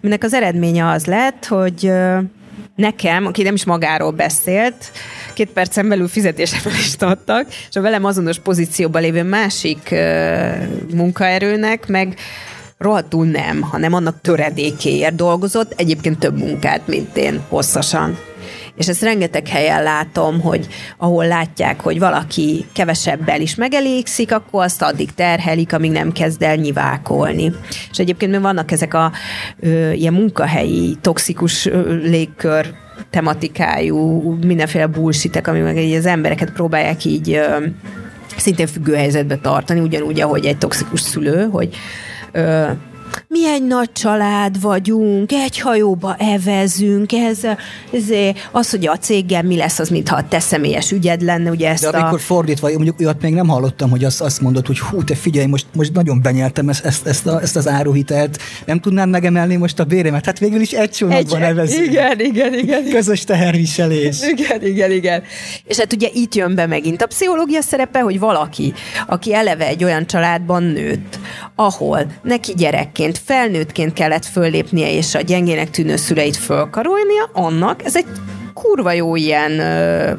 Aminek 0.02 0.24
az 0.24 0.34
eredménye 0.34 0.88
az 0.88 1.06
lett, 1.06 1.46
hogy 1.46 1.91
nekem, 2.76 3.26
aki 3.26 3.43
nem 3.43 3.53
is 3.53 3.65
magáról 3.65 4.11
beszélt, 4.11 4.91
két 5.34 5.49
percen 5.49 5.88
belül 5.88 6.07
fizetésemelést 6.07 7.01
adtak, 7.01 7.47
és 7.69 7.76
a 7.76 7.82
velem 7.82 8.05
azonos 8.05 8.39
pozícióban 8.39 9.01
lévő 9.01 9.23
másik 9.23 9.95
munkaerőnek 10.93 11.88
meg 11.88 12.17
rohadtul 12.78 13.26
nem, 13.26 13.61
hanem 13.61 13.93
annak 13.93 14.21
töredékéért 14.21 15.15
dolgozott, 15.15 15.73
egyébként 15.76 16.19
több 16.19 16.38
munkát, 16.38 16.88
mint 16.88 17.17
én, 17.17 17.41
hosszasan. 17.49 18.17
És 18.76 18.88
ezt 18.88 19.01
rengeteg 19.01 19.47
helyen 19.47 19.84
látom, 19.84 20.41
hogy 20.41 20.67
ahol 20.97 21.28
látják, 21.28 21.82
hogy 21.82 21.99
valaki 21.99 22.65
kevesebbel 22.73 23.41
is 23.41 23.55
megelégszik, 23.55 24.32
akkor 24.34 24.63
azt 24.63 24.82
addig 24.82 25.13
terhelik, 25.13 25.73
amíg 25.73 25.91
nem 25.91 26.11
kezd 26.11 26.41
el 26.41 26.55
nyivákolni. 26.55 27.51
És 27.91 27.97
egyébként 27.97 28.39
vannak 28.39 28.71
ezek 28.71 28.93
a 28.93 29.11
ö, 29.59 29.91
ilyen 29.91 30.13
munkahelyi 30.13 30.97
toxikus 31.01 31.65
ö, 31.65 31.93
légkör 31.93 32.73
tematikájú 33.09 34.32
mindenféle 34.45 34.88
bullshitek, 34.88 35.47
ami 35.47 35.59
meg 35.59 35.78
az 35.78 36.05
embereket 36.05 36.51
próbálják 36.51 37.05
így 37.05 37.32
ö, 37.32 37.65
szintén 38.38 38.67
függő 38.67 38.95
helyzetbe 38.95 39.38
tartani, 39.38 39.80
ugyanúgy, 39.80 40.21
ahogy 40.21 40.45
egy 40.45 40.57
toxikus 40.57 41.01
szülő, 41.01 41.47
hogy 41.51 41.76
mi 43.36 43.48
egy 43.48 43.68
nagy 43.68 43.92
család 43.92 44.62
vagyunk, 44.62 45.32
egy 45.32 45.60
hajóba 45.60 46.16
evezünk, 46.16 47.14
ez, 47.14 47.40
ez 47.92 48.04
az, 48.52 48.70
hogy 48.70 48.88
a 48.88 48.98
céggel 48.98 49.44
mi 49.44 49.56
lesz, 49.56 49.80
az 49.80 49.90
mintha 49.90 50.16
a 50.16 50.28
te 50.28 50.40
személyes 50.40 50.92
ügyed 50.92 51.22
lenne, 51.22 51.50
ugye 51.50 51.70
ezt 51.70 51.92
De 51.92 51.98
amikor 51.98 52.18
a... 52.18 52.22
fordítva, 52.22 52.68
mondjuk 52.68 53.00
olyat 53.00 53.22
még 53.22 53.34
nem 53.34 53.48
hallottam, 53.48 53.90
hogy 53.90 54.04
azt, 54.04 54.22
azt 54.22 54.42
mondod, 54.42 54.68
hogy 54.68 54.80
hú, 54.80 55.04
te 55.04 55.16
figyelj, 55.16 55.46
most, 55.46 55.66
most 55.74 55.94
nagyon 55.94 56.22
benyeltem 56.22 56.70
ezt, 56.70 56.86
ezt, 56.86 57.08
ezt, 57.08 57.28
a, 57.28 57.42
ezt 57.42 57.56
az 57.56 57.68
áruhitelt, 57.68 58.38
nem 58.66 58.80
tudnám 58.80 59.10
megemelni 59.10 59.56
most 59.56 59.80
a 59.80 59.84
béremet? 59.84 60.26
Hát 60.26 60.40
végül 60.40 60.62
is 60.62 60.72
egy 60.72 60.92
csónakban 60.92 61.42
evezünk. 61.42 61.86
Igen, 61.86 62.20
igen, 62.20 62.54
igen. 62.54 62.90
Közös 62.96 63.24
teherviselés. 63.24 64.18
Igen, 64.22 64.66
igen, 64.66 64.92
igen. 64.92 65.24
És 65.64 65.78
hát 65.78 65.94
ugye 65.94 66.10
itt 66.14 66.36
jön 66.36 66.56
be 66.56 66.66
megint 66.66 67.02
a 67.02 67.08
pszichológia 67.08 67.62
szerepe, 67.62 68.00
hogy 68.00 68.20
valaki, 68.20 68.74
aki 69.08 69.34
eleve 69.34 69.68
egy 69.68 69.84
olyan 69.84 70.08
családban 70.08 70.64
nőtt, 70.64 71.20
ahol 71.56 72.06
neki 72.24 72.54
gyerekként, 72.54 73.18
felnőttként 73.26 73.93
kellett 73.93 74.26
föllépnie, 74.26 74.91
és 74.91 75.15
a 75.15 75.21
gyengének 75.21 75.69
tűnő 75.69 75.95
szüleit 75.95 76.38
fölkarolnia, 76.38 77.30
annak 77.34 77.86
ez 77.86 77.95
egy 77.95 78.05
kurva 78.53 78.91
jó 78.91 79.15
ilyen 79.15 79.59
ö, 79.59 80.11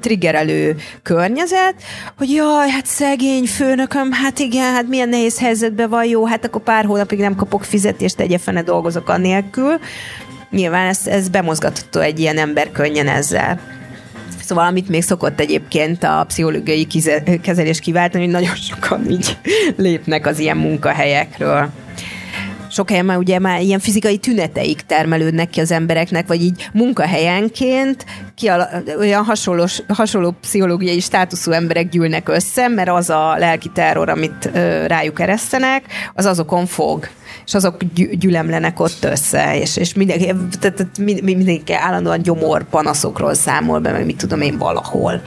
triggerelő 0.00 0.76
környezet, 1.02 1.74
hogy 2.18 2.30
jaj, 2.30 2.70
hát 2.70 2.86
szegény 2.86 3.46
főnököm, 3.46 4.12
hát 4.12 4.38
igen, 4.38 4.72
hát 4.72 4.88
milyen 4.88 5.08
nehéz 5.08 5.38
helyzetben 5.38 5.90
van, 5.90 6.04
jó, 6.04 6.26
hát 6.26 6.44
akkor 6.44 6.62
pár 6.62 6.84
hónapig 6.84 7.18
nem 7.18 7.34
kapok 7.34 7.64
fizetést, 7.64 8.16
tegye 8.16 8.38
fene 8.38 8.62
dolgozok 8.62 9.08
annélkül. 9.08 9.78
Nyilván 10.50 10.88
ez, 10.88 11.06
ez 11.06 11.28
bemozgatható 11.28 12.00
egy 12.00 12.20
ilyen 12.20 12.38
ember 12.38 12.70
könnyen 12.72 13.08
ezzel. 13.08 13.60
Szóval 14.44 14.66
amit 14.66 14.88
még 14.88 15.02
szokott 15.02 15.40
egyébként 15.40 16.02
a 16.02 16.24
pszichológiai 16.28 16.86
kezelés 17.42 17.80
kiváltani, 17.80 18.24
hogy 18.24 18.32
nagyon 18.32 18.54
sokan 18.54 19.10
így 19.10 19.36
lépnek 19.76 20.26
az 20.26 20.38
ilyen 20.38 20.56
munkahelyekről 20.56 21.70
sok 22.72 22.90
helyen 22.90 23.04
már 23.04 23.16
ugye 23.16 23.38
már 23.38 23.60
ilyen 23.60 23.78
fizikai 23.78 24.18
tüneteik 24.18 24.80
termelődnek 24.80 25.50
ki 25.50 25.60
az 25.60 25.70
embereknek, 25.70 26.26
vagy 26.26 26.42
így 26.42 26.68
munkahelyenként 26.72 28.04
kiala- 28.34 28.96
olyan 28.98 29.24
hasonló, 29.24 29.66
hasonló 29.88 30.34
pszichológiai 30.40 31.00
státuszú 31.00 31.50
emberek 31.50 31.88
gyűlnek 31.88 32.28
össze, 32.28 32.68
mert 32.68 32.88
az 32.88 33.10
a 33.10 33.36
lelki 33.38 33.70
terror, 33.74 34.08
amit 34.08 34.50
ö, 34.52 34.86
rájuk 34.86 35.20
eresztenek, 35.20 35.84
az 36.14 36.24
azokon 36.24 36.66
fog 36.66 37.08
és 37.46 37.54
azok 37.54 37.76
gyülemlenek 38.12 38.80
ott 38.80 39.04
össze, 39.04 39.58
és, 39.58 39.76
és 39.76 39.94
mindenki, 39.94 40.32
tehát 40.60 40.86
mindenki 41.22 41.74
állandóan 41.74 42.22
gyomor 42.22 42.64
panaszokról 42.64 43.34
számol 43.34 43.78
be, 43.78 43.92
meg 43.92 44.04
mit 44.04 44.16
tudom 44.16 44.40
én 44.40 44.58
valahol 44.58 45.22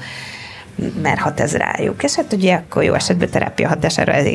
mert 1.02 1.20
hat 1.20 1.40
ez 1.40 1.56
rájuk. 1.56 2.04
És 2.04 2.16
hát 2.16 2.34
ugye 2.34 2.56
akkor 2.56 2.84
jó 2.84 2.94
esetben 2.94 3.30
terápia 3.30 3.68
hatására 3.68 4.12
ez 4.12 4.26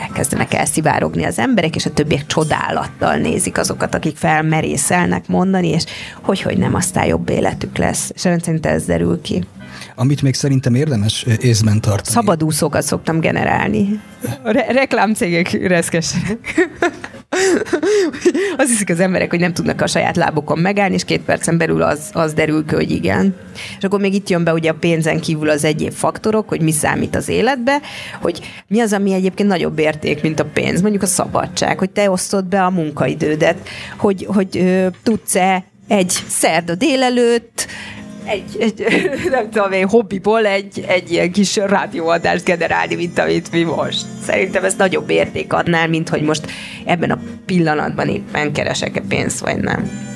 elkezdenek 0.00 0.54
elszivárogni 0.54 1.24
az 1.24 1.38
emberek, 1.38 1.76
és 1.76 1.86
a 1.86 1.92
többiek 1.92 2.26
csodálattal 2.26 3.16
nézik 3.16 3.58
azokat, 3.58 3.94
akik 3.94 4.16
felmerészelnek 4.16 5.28
mondani, 5.28 5.68
és 5.68 5.84
hogy, 6.22 6.40
hogy 6.40 6.58
nem, 6.58 6.74
aztán 6.74 7.06
jobb 7.06 7.28
életük 7.28 7.76
lesz. 7.76 8.10
És 8.14 8.24
rendszerint 8.24 8.66
ez 8.66 8.84
derül 8.84 9.20
ki. 9.20 9.44
Amit 9.94 10.22
még 10.22 10.34
szerintem 10.34 10.74
érdemes 10.74 11.26
észben 11.40 11.80
tartani. 11.80 12.14
Szabadúszókat 12.14 12.82
szoktam 12.82 13.20
generálni. 13.20 14.00
A 14.42 14.50
re- 14.50 14.72
reklámcégek 14.72 15.52
reszkesenek. 15.66 16.70
Hiszik 18.80 18.94
az 18.94 19.04
emberek, 19.04 19.30
hogy 19.30 19.40
nem 19.40 19.52
tudnak 19.52 19.80
a 19.80 19.86
saját 19.86 20.16
lábokon 20.16 20.58
megállni, 20.58 20.94
és 20.94 21.04
két 21.04 21.20
percen 21.20 21.58
belül 21.58 21.82
az, 21.82 22.10
az 22.12 22.32
derül 22.32 22.64
ki, 22.66 22.74
hogy 22.74 22.90
igen. 22.90 23.36
És 23.78 23.84
akkor 23.84 24.00
még 24.00 24.14
itt 24.14 24.28
jön 24.28 24.44
be 24.44 24.52
ugye 24.52 24.70
a 24.70 24.74
pénzen 24.74 25.20
kívül 25.20 25.50
az 25.50 25.64
egyéb 25.64 25.92
faktorok, 25.92 26.48
hogy 26.48 26.60
mi 26.60 26.72
számít 26.72 27.16
az 27.16 27.28
életbe, 27.28 27.80
hogy 28.20 28.40
mi 28.66 28.80
az, 28.80 28.92
ami 28.92 29.12
egyébként 29.12 29.48
nagyobb 29.48 29.78
érték, 29.78 30.22
mint 30.22 30.40
a 30.40 30.44
pénz. 30.44 30.80
Mondjuk 30.80 31.02
a 31.02 31.06
szabadság, 31.06 31.78
hogy 31.78 31.90
te 31.90 32.10
osztod 32.10 32.44
be 32.44 32.64
a 32.64 32.70
munkaidődet, 32.70 33.68
hogy, 33.96 34.26
hogy 34.28 34.58
ö, 34.58 34.86
tudsz-e 35.02 35.64
egy 35.88 36.10
szerda 36.28 36.74
délelőtt 36.74 37.66
egy, 38.24 38.56
egy 38.60 38.84
nem 39.30 39.50
tudom 39.50 39.72
én, 39.72 39.88
hobbiból 39.88 40.46
egy, 40.46 40.84
egy 40.88 41.10
ilyen 41.10 41.32
kis 41.32 41.56
rádióadást 41.56 42.44
generálni, 42.44 42.94
mint 42.94 43.18
amit 43.18 43.52
mi 43.52 43.62
most. 43.62 44.04
Szerintem 44.22 44.64
ez 44.64 44.74
nagyobb 44.74 45.10
érték 45.10 45.52
adnál, 45.52 45.88
mint 45.88 46.08
hogy 46.08 46.22
most 46.22 46.46
ebben 46.84 47.10
a 47.10 47.18
pillanatban 47.46 48.08
éppen 48.08 48.52
keresek-e 48.52 49.02
pénzt, 49.08 49.40
vagy 49.40 49.58
nem. 49.58 50.08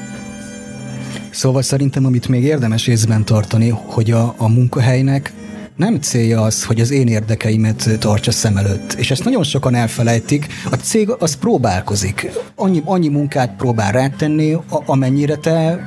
Szóval 1.30 1.62
szerintem, 1.62 2.04
amit 2.06 2.28
még 2.28 2.42
érdemes 2.42 2.86
észben 2.86 3.24
tartani, 3.24 3.68
hogy 3.68 4.10
a, 4.10 4.34
a 4.36 4.48
munkahelynek 4.48 5.32
nem 5.76 6.00
célja 6.00 6.42
az, 6.42 6.64
hogy 6.64 6.80
az 6.80 6.90
én 6.90 7.08
érdekeimet 7.08 7.98
tartsa 7.98 8.30
szem 8.30 8.56
előtt. 8.56 8.92
És 8.92 9.10
ezt 9.10 9.24
nagyon 9.24 9.42
sokan 9.42 9.74
elfelejtik. 9.74 10.46
A 10.70 10.74
cég 10.74 11.10
az 11.18 11.36
próbálkozik. 11.36 12.30
Annyi, 12.54 12.82
annyi 12.84 13.08
munkát 13.08 13.56
próbál 13.56 13.92
rátenni, 13.92 14.56
amennyire 14.68 15.36
te 15.36 15.80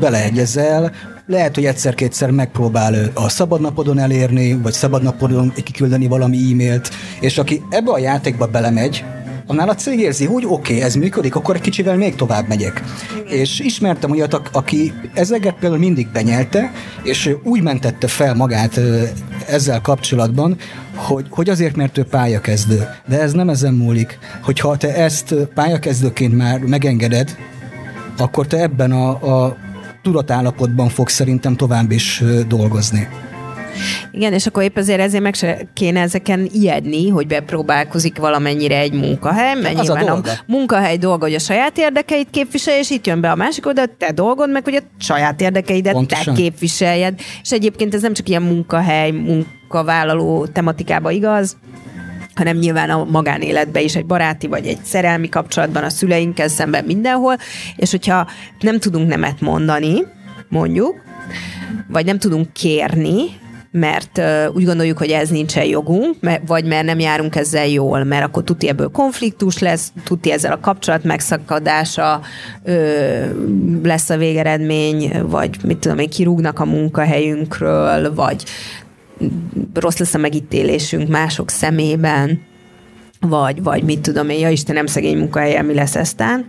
beleegyezel, 0.00 0.92
lehet, 1.26 1.54
hogy 1.54 1.64
egyszer-kétszer 1.64 2.30
megpróbál 2.30 2.94
a 3.14 3.28
szabadnapodon 3.28 3.98
elérni, 3.98 4.52
vagy 4.54 4.72
szabadnapodon 4.72 5.52
kiküldeni 5.64 6.06
valami 6.06 6.36
e-mailt, 6.52 6.90
és 7.20 7.38
aki 7.38 7.62
ebbe 7.70 7.90
a 7.90 7.98
játékba 7.98 8.46
belemegy, 8.46 9.04
annál 9.46 9.68
a 9.68 9.74
cég 9.74 9.98
érzi, 9.98 10.24
hogy 10.24 10.44
oké, 10.44 10.72
okay, 10.72 10.84
ez 10.84 10.94
működik, 10.94 11.34
akkor 11.34 11.54
egy 11.54 11.60
kicsivel 11.60 11.96
még 11.96 12.14
tovább 12.14 12.48
megyek. 12.48 12.82
Igen. 13.16 13.38
És 13.38 13.60
ismertem 13.60 14.10
olyat, 14.10 14.40
aki 14.52 14.92
ezeket 15.14 15.54
például 15.54 15.80
mindig 15.80 16.08
benyelte, 16.12 16.72
és 17.02 17.30
úgy 17.42 17.62
mentette 17.62 18.06
fel 18.06 18.34
magát 18.34 18.80
ezzel 19.48 19.80
kapcsolatban, 19.80 20.56
hogy, 20.94 21.26
hogy 21.30 21.48
azért, 21.48 21.76
mert 21.76 21.98
ő 21.98 22.04
pályakezdő. 22.04 22.88
De 23.08 23.20
ez 23.20 23.32
nem 23.32 23.48
ezen 23.48 23.74
múlik. 23.74 24.18
Hogyha 24.42 24.76
te 24.76 24.94
ezt 24.94 25.34
pályakezdőként 25.54 26.36
már 26.36 26.58
megengeded, 26.58 27.36
akkor 28.16 28.46
te 28.46 28.60
ebben 28.60 28.92
a, 28.92 29.08
a 29.08 29.56
tudatállapotban 30.04 30.88
fog 30.88 31.08
szerintem 31.08 31.56
tovább 31.56 31.90
is 31.90 32.22
dolgozni. 32.48 33.08
Igen, 34.12 34.32
és 34.32 34.46
akkor 34.46 34.62
épp 34.62 34.76
azért 34.76 35.00
ezért 35.00 35.22
meg 35.22 35.34
se 35.34 35.58
kéne 35.72 36.00
ezeken 36.00 36.48
ijedni, 36.52 37.08
hogy 37.08 37.26
bepróbálkozik 37.26 38.18
valamennyire 38.18 38.78
egy 38.78 38.92
munkahely, 38.92 39.60
mert 39.60 39.78
Az 39.78 39.86
nyilván 39.86 40.08
a, 40.08 40.16
a 40.16 40.22
munkahely 40.46 40.96
dolga, 40.96 41.24
hogy 41.24 41.34
a 41.34 41.38
saját 41.38 41.78
érdekeit 41.78 42.28
képviselje, 42.30 42.80
és 42.80 42.90
itt 42.90 43.06
jön 43.06 43.20
be 43.20 43.30
a 43.30 43.34
másik 43.34 43.66
oldal, 43.66 43.86
te 43.98 44.12
dolgod 44.12 44.50
meg, 44.50 44.64
hogy 44.64 44.74
a 44.74 44.80
saját 44.98 45.40
érdekeidet 45.40 45.92
Pontosan. 45.92 46.34
te 46.34 46.40
képviseljed. 46.40 47.20
És 47.42 47.52
egyébként 47.52 47.94
ez 47.94 48.02
nem 48.02 48.12
csak 48.12 48.28
ilyen 48.28 48.42
munkahely, 48.42 49.10
munkavállaló 49.10 50.46
tematikába 50.46 51.10
igaz, 51.10 51.56
hanem 52.34 52.56
nyilván 52.56 52.90
a 52.90 53.04
magánéletben 53.04 53.82
is, 53.82 53.96
egy 53.96 54.06
baráti 54.06 54.46
vagy 54.46 54.66
egy 54.66 54.78
szerelmi 54.82 55.28
kapcsolatban, 55.28 55.84
a 55.84 55.88
szüleinkkel 55.88 56.48
szemben 56.48 56.84
mindenhol, 56.84 57.36
és 57.76 57.90
hogyha 57.90 58.28
nem 58.60 58.78
tudunk 58.78 59.08
nemet 59.08 59.40
mondani, 59.40 60.02
mondjuk, 60.48 61.02
vagy 61.88 62.04
nem 62.04 62.18
tudunk 62.18 62.52
kérni, 62.52 63.42
mert 63.76 64.18
uh, 64.18 64.54
úgy 64.54 64.64
gondoljuk, 64.64 64.98
hogy 64.98 65.10
ez 65.10 65.28
nincsen 65.28 65.64
jogunk, 65.64 66.16
mert, 66.20 66.42
vagy 66.46 66.64
mert 66.64 66.84
nem 66.84 66.98
járunk 66.98 67.36
ezzel 67.36 67.66
jól, 67.66 68.04
mert 68.04 68.24
akkor 68.24 68.44
tuti 68.44 68.68
ebből 68.68 68.90
konfliktus 68.90 69.58
lesz, 69.58 69.92
tuti 70.04 70.32
ezzel 70.32 70.52
a 70.52 70.60
kapcsolat 70.60 71.04
megszakadása 71.04 72.20
ö, 72.64 72.74
lesz 73.82 74.10
a 74.10 74.16
végeredmény, 74.16 75.22
vagy 75.22 75.56
mit 75.64 75.78
tudom 75.78 75.98
én, 75.98 76.08
kirúgnak 76.08 76.58
a 76.58 76.64
munkahelyünkről, 76.64 78.14
vagy 78.14 78.44
rossz 79.74 79.98
lesz 79.98 80.14
a 80.14 80.18
megítélésünk 80.18 81.08
mások 81.08 81.50
szemében, 81.50 82.42
vagy, 83.20 83.62
vagy 83.62 83.82
mit 83.82 84.00
tudom 84.00 84.28
én, 84.28 84.38
ja 84.38 84.48
Istenem, 84.48 84.86
szegény 84.86 85.18
munkahelyen 85.18 85.64
mi 85.64 85.74
lesz 85.74 85.96
eztán, 85.96 86.46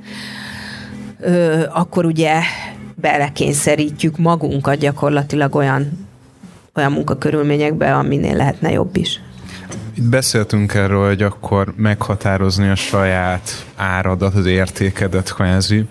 ö, 1.20 1.63
akkor 1.74 2.05
ugye 2.05 2.41
belekényszerítjük 2.95 4.18
magunkat 4.18 4.78
gyakorlatilag 4.78 5.55
olyan 5.55 6.05
olyan 6.76 6.91
munkakörülményekbe, 6.91 7.95
aminél 7.95 8.36
lehetne 8.36 8.72
jobb 8.72 8.97
is. 8.97 9.22
Itt 9.93 10.09
beszéltünk 10.09 10.74
erről, 10.74 11.07
hogy 11.07 11.22
akkor 11.22 11.74
meghatározni 11.76 12.70
a 12.70 12.76
saját 12.76 13.66
áradat, 13.76 14.36
az 14.36 14.45
értékedet 14.45 15.34
kvázi, 15.34 15.86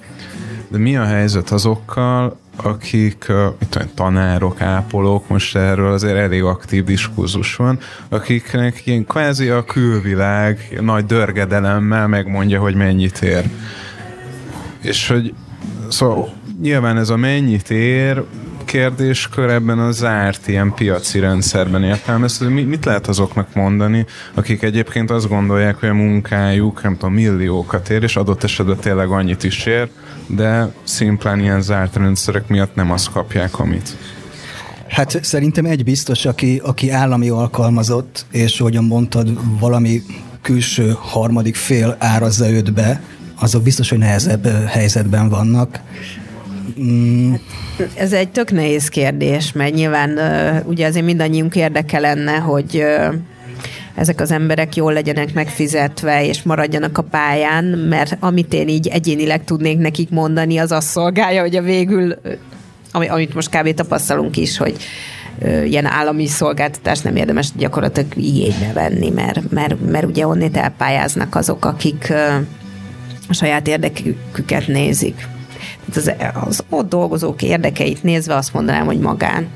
de 0.69 0.79
mi 0.79 0.97
a 0.97 1.05
helyzet 1.05 1.51
azokkal, 1.51 2.37
akik, 2.57 3.27
mit 3.59 3.69
tudom, 3.69 3.89
tanárok, 3.95 4.61
ápolók, 4.61 5.29
most 5.29 5.57
erről 5.57 5.93
azért 5.93 6.17
elég 6.17 6.43
aktív 6.43 6.85
diskurzus 6.85 7.57
van, 7.57 7.79
akiknek 8.09 8.87
ilyen 8.87 9.05
kvázi 9.05 9.49
a 9.49 9.65
külvilág 9.65 10.79
nagy 10.81 11.07
dörgedelemmel 11.07 12.09
megmondja, 12.09 12.61
hogy 12.61 12.75
mennyit 12.75 13.23
ér. 13.23 13.45
És 14.81 15.09
hogy 15.09 15.35
szóval 15.89 16.33
nyilván 16.61 16.97
ez 16.97 17.11
a 17.11 17.17
mennyit 17.17 17.71
ér, 17.71 18.25
kérdéskör 18.75 19.51
ebben 19.51 19.79
a 19.79 19.91
zárt 19.91 20.49
ilyen 20.49 20.75
piaci 20.75 21.19
rendszerben 21.19 21.83
értelmezhető. 21.83 22.65
Mit 22.65 22.85
lehet 22.85 23.07
azoknak 23.07 23.55
mondani, 23.55 24.07
akik 24.35 24.63
egyébként 24.63 25.11
azt 25.11 25.29
gondolják, 25.29 25.77
hogy 25.81 25.89
a 25.89 25.95
munkájuk, 25.95 26.83
nem 26.83 26.97
tudom, 26.97 27.15
milliókat 27.15 27.89
ér, 27.89 28.03
és 28.03 28.17
adott 28.17 28.43
esetben 28.43 28.77
tényleg 28.77 29.09
annyit 29.09 29.45
is 29.45 29.67
ér, 29.67 29.89
de 30.27 30.73
szimplán 30.85 31.41
ilyen 31.41 31.63
zárt 31.63 31.97
rendszerek 31.97 32.49
miatt 32.49 32.75
nem 32.75 32.91
azt 32.91 33.11
kapják, 33.13 33.59
amit. 33.59 33.97
Hát 34.89 35.25
szerintem 35.25 35.65
egy 35.65 35.85
biztos, 35.85 36.25
aki, 36.25 36.61
aki 36.65 36.91
állami 36.91 37.29
alkalmazott, 37.29 38.27
és 38.31 38.61
ahogyan 38.61 38.85
mondtad, 38.85 39.59
valami 39.61 40.03
külső 40.43 40.97
harmadik 40.99 41.55
fél 41.55 41.97
árazza 41.99 42.51
őt 42.51 42.73
be, 42.73 43.03
azok 43.41 43.63
biztos, 43.63 43.89
hogy 43.89 43.99
nehezebb 43.99 44.47
helyzetben 44.67 45.29
vannak. 45.29 45.81
Mm. 46.81 47.35
Ez 47.95 48.13
egy 48.13 48.29
tök 48.29 48.51
nehéz 48.51 48.89
kérdés, 48.89 49.53
mert 49.53 49.75
nyilván 49.75 50.19
ugye 50.67 50.87
azért 50.87 51.05
mindannyiunk 51.05 51.57
érdeke 51.57 51.99
lenne, 51.99 52.37
hogy 52.37 52.85
ezek 53.95 54.21
az 54.21 54.31
emberek 54.31 54.77
jól 54.77 54.93
legyenek 54.93 55.35
megfizetve, 55.35 56.27
és 56.27 56.43
maradjanak 56.43 56.99
a 56.99 57.03
pályán, 57.03 57.65
mert 57.65 58.17
amit 58.21 58.53
én 58.53 58.69
így 58.69 58.87
egyénileg 58.87 59.45
tudnék 59.45 59.79
nekik 59.79 60.11
mondani, 60.11 60.59
az 60.59 60.73
azt 60.73 60.89
szolgálja, 60.89 61.41
hogy 61.41 61.57
a 61.57 61.63
végül, 61.63 62.15
amit 62.93 63.35
most 63.35 63.57
kb. 63.57 63.75
tapasztalunk 63.75 64.37
is, 64.37 64.57
hogy 64.57 64.77
ilyen 65.65 65.87
állami 65.87 66.27
szolgáltatást 66.27 67.05
nem 67.05 67.17
érdemes 67.17 67.49
gyakorlatilag 67.57 68.17
igénybe 68.17 68.71
venni, 68.75 69.11
mert, 69.11 69.51
mert, 69.51 69.91
mert 69.91 70.07
ugye 70.07 70.27
onnét 70.27 70.57
elpályáznak 70.57 71.35
azok, 71.35 71.65
akik 71.65 72.13
a 73.29 73.33
saját 73.33 73.69
érdeküket 73.69 74.67
nézik 74.67 75.27
az, 75.95 76.13
az 76.47 76.65
ott 76.69 76.89
dolgozók 76.89 77.43
érdekeit 77.43 78.03
nézve 78.03 78.35
azt 78.35 78.53
mondanám, 78.53 78.87
hogy 78.87 78.99
magán. 78.99 79.49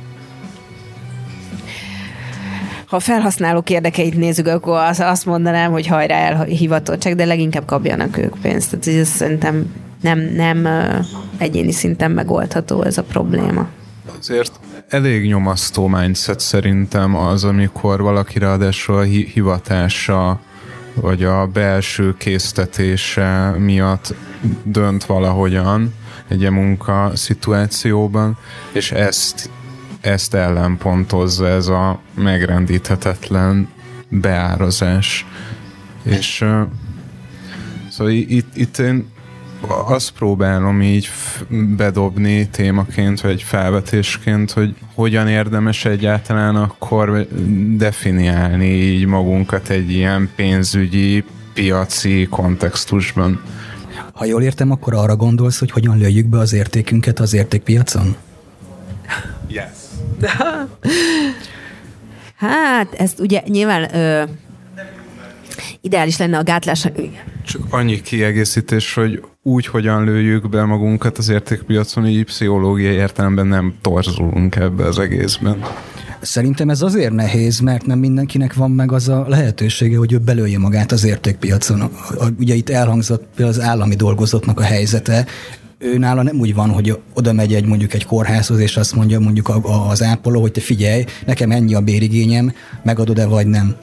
Ha 2.86 2.96
a 2.96 3.00
felhasználók 3.00 3.70
érdekeit 3.70 4.16
nézzük, 4.16 4.46
akkor 4.46 4.78
azt 4.98 5.26
mondanám, 5.26 5.70
hogy 5.70 5.86
hajrá 5.86 6.16
elhivatottság, 6.16 7.16
de 7.16 7.24
leginkább 7.24 7.64
kapjanak 7.64 8.18
ők 8.18 8.38
pénzt. 8.42 8.76
Tehát 8.76 9.00
ez 9.00 9.08
szerintem 9.08 9.74
nem, 10.00 10.18
nem 10.18 10.68
egyéni 11.38 11.72
szinten 11.72 12.10
megoldható 12.10 12.82
ez 12.82 12.98
a 12.98 13.02
probléma. 13.02 13.68
Azért 14.18 14.60
elég 14.88 15.26
nyomasztó 15.26 15.86
mindset 15.86 16.40
szerintem 16.40 17.16
az, 17.16 17.44
amikor 17.44 18.02
valaki 18.02 18.38
ráadásul 18.38 18.96
a 18.96 19.02
hivatása 19.02 20.40
vagy 20.94 21.24
a 21.24 21.46
belső 21.46 22.14
késztetése 22.16 23.54
miatt 23.58 24.14
dönt 24.62 25.04
valahogyan, 25.04 25.94
egy 26.28 26.50
munka 26.50 27.10
szituációban, 27.14 28.38
és 28.72 28.92
ezt, 28.92 29.50
ezt 30.00 30.34
ellenpontozza 30.34 31.48
ez 31.48 31.66
a 31.66 32.00
megrendíthetetlen 32.14 33.68
beárazás. 34.08 35.26
És 36.02 36.40
uh, 36.40 36.60
szóval 37.90 38.12
itt, 38.12 38.56
itt 38.56 38.78
én 38.78 39.06
azt 39.86 40.10
próbálom 40.10 40.82
így 40.82 41.08
bedobni 41.76 42.48
témaként, 42.48 43.20
vagy 43.20 43.42
felvetésként, 43.42 44.50
hogy 44.50 44.74
hogyan 44.94 45.28
érdemes 45.28 45.84
egyáltalán 45.84 46.56
akkor 46.56 47.26
definiálni 47.76 48.66
így 48.66 49.06
magunkat 49.06 49.68
egy 49.68 49.90
ilyen 49.90 50.30
pénzügyi, 50.36 51.24
piaci 51.54 52.26
kontextusban. 52.30 53.42
Ha 54.18 54.24
jól 54.24 54.42
értem, 54.42 54.70
akkor 54.70 54.94
arra 54.94 55.16
gondolsz, 55.16 55.58
hogy 55.58 55.70
hogyan 55.70 55.98
lőjük 55.98 56.26
be 56.26 56.38
az 56.38 56.52
értékünket 56.52 57.18
az 57.18 57.34
értékpiacon? 57.34 58.16
Yes. 59.48 59.68
hát, 62.36 62.94
ezt 62.94 63.20
ugye 63.20 63.42
nyilván 63.46 63.94
ö, 63.94 64.22
ideális 65.80 66.16
lenne 66.16 66.38
a 66.38 66.42
gátlás. 66.42 66.88
Csak 67.46 67.62
annyi 67.70 68.00
kiegészítés, 68.00 68.94
hogy 68.94 69.22
úgy, 69.42 69.66
hogyan 69.66 70.04
lőjük 70.04 70.48
be 70.48 70.64
magunkat 70.64 71.18
az 71.18 71.28
értékpiacon, 71.28 72.06
így 72.06 72.24
pszichológiai 72.24 72.94
értelemben 72.94 73.46
nem 73.46 73.74
torzulunk 73.80 74.56
ebbe 74.56 74.84
az 74.84 74.98
egészben. 74.98 75.64
Szerintem 76.20 76.70
ez 76.70 76.82
azért 76.82 77.12
nehéz, 77.12 77.60
mert 77.60 77.86
nem 77.86 77.98
mindenkinek 77.98 78.54
van 78.54 78.70
meg 78.70 78.92
az 78.92 79.08
a 79.08 79.24
lehetősége, 79.28 79.96
hogy 79.96 80.12
ő 80.12 80.18
belője 80.18 80.58
magát 80.58 80.92
az 80.92 81.04
értékpiacon. 81.04 81.90
Ugye 82.38 82.54
itt 82.54 82.70
elhangzott 82.70 83.40
az 83.40 83.60
állami 83.60 83.94
dolgozóknak 83.94 84.60
a 84.60 84.62
helyzete, 84.62 85.26
ő 85.78 85.98
nála 85.98 86.22
nem 86.22 86.38
úgy 86.38 86.54
van, 86.54 86.70
hogy 86.70 86.98
oda 87.14 87.32
megy 87.32 87.54
egy 87.54 87.66
mondjuk 87.66 87.94
egy 87.94 88.06
kórházhoz, 88.06 88.58
és 88.58 88.76
azt 88.76 88.94
mondja 88.94 89.20
mondjuk 89.20 89.52
az 89.88 90.02
ápoló, 90.02 90.40
hogy 90.40 90.52
te 90.52 90.60
figyelj, 90.60 91.04
nekem 91.26 91.50
ennyi 91.50 91.74
a 91.74 91.80
bérigényem, 91.80 92.52
megadod-e 92.82 93.26
vagy 93.26 93.46
nem. 93.46 93.76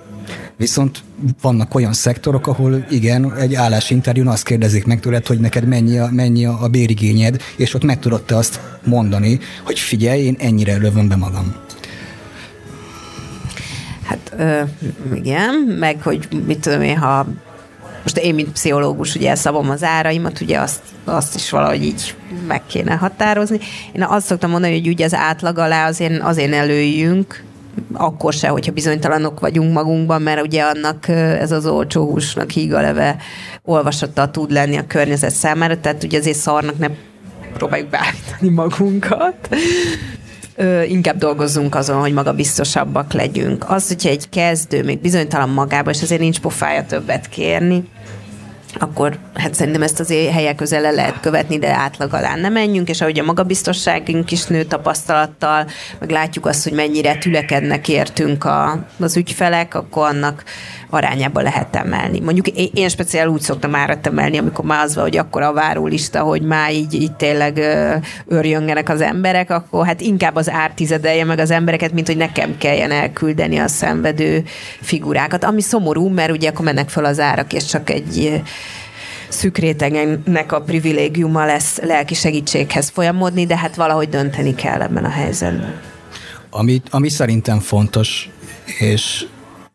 Viszont 0.57 1.03
vannak 1.41 1.75
olyan 1.75 1.93
szektorok, 1.93 2.47
ahol 2.47 2.85
igen, 2.89 3.33
egy 3.35 3.55
állásinterjún 3.55 4.27
azt 4.27 4.45
kérdezik 4.45 4.85
meg 4.85 4.99
tőled, 4.99 5.27
hogy 5.27 5.39
neked 5.39 5.67
mennyi 5.67 5.97
a, 5.97 6.09
mennyi 6.11 6.45
a 6.45 6.67
bérigényed, 6.71 7.41
és 7.55 7.73
ott 7.73 7.83
meg 7.83 7.99
tudod 7.99 8.23
te 8.23 8.35
azt 8.35 8.59
mondani, 8.85 9.39
hogy 9.63 9.79
figyelj, 9.79 10.21
én 10.21 10.35
ennyire 10.39 10.77
lövöm 10.77 11.07
be 11.07 11.15
magam. 11.15 11.55
Hát 14.05 14.33
ö, 14.37 14.61
igen, 15.13 15.53
meg 15.79 16.01
hogy 16.01 16.27
mit 16.45 16.59
tudom 16.59 16.81
én, 16.81 16.97
ha 16.97 17.25
most 18.01 18.17
én, 18.17 18.33
mint 18.33 18.51
pszichológus, 18.51 19.15
ugye 19.15 19.35
szabom 19.35 19.69
az 19.69 19.83
áraimat, 19.83 20.41
ugye 20.41 20.59
azt, 20.59 20.81
azt 21.03 21.35
is 21.35 21.49
valahogy 21.49 21.83
így 21.83 22.15
meg 22.47 22.61
kéne 22.65 22.95
határozni. 22.95 23.59
Én 23.91 24.03
azt 24.03 24.25
szoktam 24.25 24.49
mondani, 24.49 24.73
hogy 24.73 24.87
ugye 24.87 25.05
az 25.05 25.13
átlag 25.13 25.57
alá 25.57 25.87
azért, 25.87 26.21
azért 26.21 26.53
előjünk, 26.53 27.43
akkor 27.93 28.33
se, 28.33 28.47
hogyha 28.47 28.71
bizonytalanok 28.71 29.39
vagyunk 29.39 29.73
magunkban, 29.73 30.21
mert 30.21 30.41
ugye 30.41 30.63
annak 30.63 31.07
ez 31.07 31.51
az 31.51 31.65
olcsó 31.65 32.09
húsnak 32.09 32.49
hígaleve 32.49 33.17
olvasata 33.63 34.31
tud 34.31 34.51
lenni 34.51 34.77
a 34.77 34.87
környezet 34.87 35.31
számára, 35.31 35.79
tehát 35.79 36.03
ugye 36.03 36.17
azért 36.17 36.37
szarnak 36.37 36.77
ne 36.77 36.87
próbáljuk 37.53 37.89
beállítani 37.89 38.49
magunkat. 38.49 39.49
Ö, 40.55 40.81
inkább 40.83 41.17
dolgozzunk 41.17 41.75
azon, 41.75 41.99
hogy 41.99 42.13
magabiztosabbak 42.13 43.13
legyünk. 43.13 43.69
Az, 43.69 43.87
hogyha 43.87 44.09
egy 44.09 44.29
kezdő 44.29 44.83
még 44.83 44.99
bizonytalan 44.99 45.49
magában, 45.49 45.93
és 45.93 46.01
azért 46.01 46.21
nincs 46.21 46.39
pofája 46.39 46.85
többet 46.85 47.29
kérni, 47.29 47.83
akkor 48.79 49.17
hát 49.33 49.53
szerintem 49.53 49.81
ezt 49.81 49.99
az 49.99 50.09
helyek 50.09 50.55
közel 50.55 50.93
lehet 50.93 51.19
követni, 51.19 51.59
de 51.59 51.75
átlag 51.75 52.13
alá 52.13 52.35
nem 52.35 52.53
menjünk, 52.53 52.89
és 52.89 53.01
ahogy 53.01 53.19
a 53.19 53.23
magabiztosságunk 53.23 54.31
is 54.31 54.45
nő 54.45 54.63
tapasztalattal, 54.63 55.67
meg 55.99 56.09
látjuk 56.09 56.45
azt, 56.45 56.63
hogy 56.63 56.73
mennyire 56.73 57.17
tülekednek 57.17 57.87
értünk 57.87 58.43
a, 58.43 58.85
az 58.99 59.17
ügyfelek, 59.17 59.75
akkor 59.75 60.07
annak 60.07 60.43
arányába 60.89 61.41
lehet 61.41 61.75
emelni. 61.75 62.19
Mondjuk 62.19 62.47
én, 62.47 62.69
én 62.73 62.89
speciál 62.89 63.27
úgy 63.27 63.41
szoktam 63.41 63.75
árat 63.75 64.07
emelni, 64.07 64.37
amikor 64.37 64.65
már 64.65 64.83
az 64.83 64.95
van, 64.95 65.03
hogy 65.03 65.17
akkor 65.17 65.41
a 65.41 65.53
várólista, 65.53 66.21
hogy 66.21 66.41
már 66.41 66.71
így, 66.73 66.93
így 66.93 67.11
tényleg 67.11 67.61
örjöngenek 68.27 68.89
az 68.89 69.01
emberek, 69.01 69.49
akkor 69.49 69.85
hát 69.85 70.01
inkább 70.01 70.35
az 70.35 70.49
ár 70.49 70.71
tizedelje 70.71 71.23
meg 71.23 71.39
az 71.39 71.51
embereket, 71.51 71.93
mint 71.93 72.07
hogy 72.07 72.17
nekem 72.17 72.57
kelljen 72.57 72.91
elküldeni 72.91 73.57
a 73.57 73.67
szenvedő 73.67 74.43
figurákat. 74.81 75.43
Ami 75.43 75.61
szomorú, 75.61 76.09
mert 76.09 76.31
ugye 76.31 76.49
akkor 76.49 76.65
mennek 76.65 76.89
fel 76.89 77.05
az 77.05 77.19
árak, 77.19 77.53
és 77.53 77.65
csak 77.65 77.89
egy 77.89 78.43
szűk 79.29 79.57
rétegennek 79.57 80.51
a 80.51 80.61
privilégiuma 80.61 81.45
lesz 81.45 81.79
lelki 81.81 82.13
segítséghez 82.13 82.89
folyamodni, 82.89 83.45
de 83.45 83.57
hát 83.57 83.75
valahogy 83.75 84.09
dönteni 84.09 84.55
kell 84.55 84.81
ebben 84.81 85.05
a 85.05 85.09
helyzetben. 85.09 85.79
Ami, 86.49 86.81
ami 86.89 87.09
szerintem 87.09 87.59
fontos, 87.59 88.29
és 88.79 89.25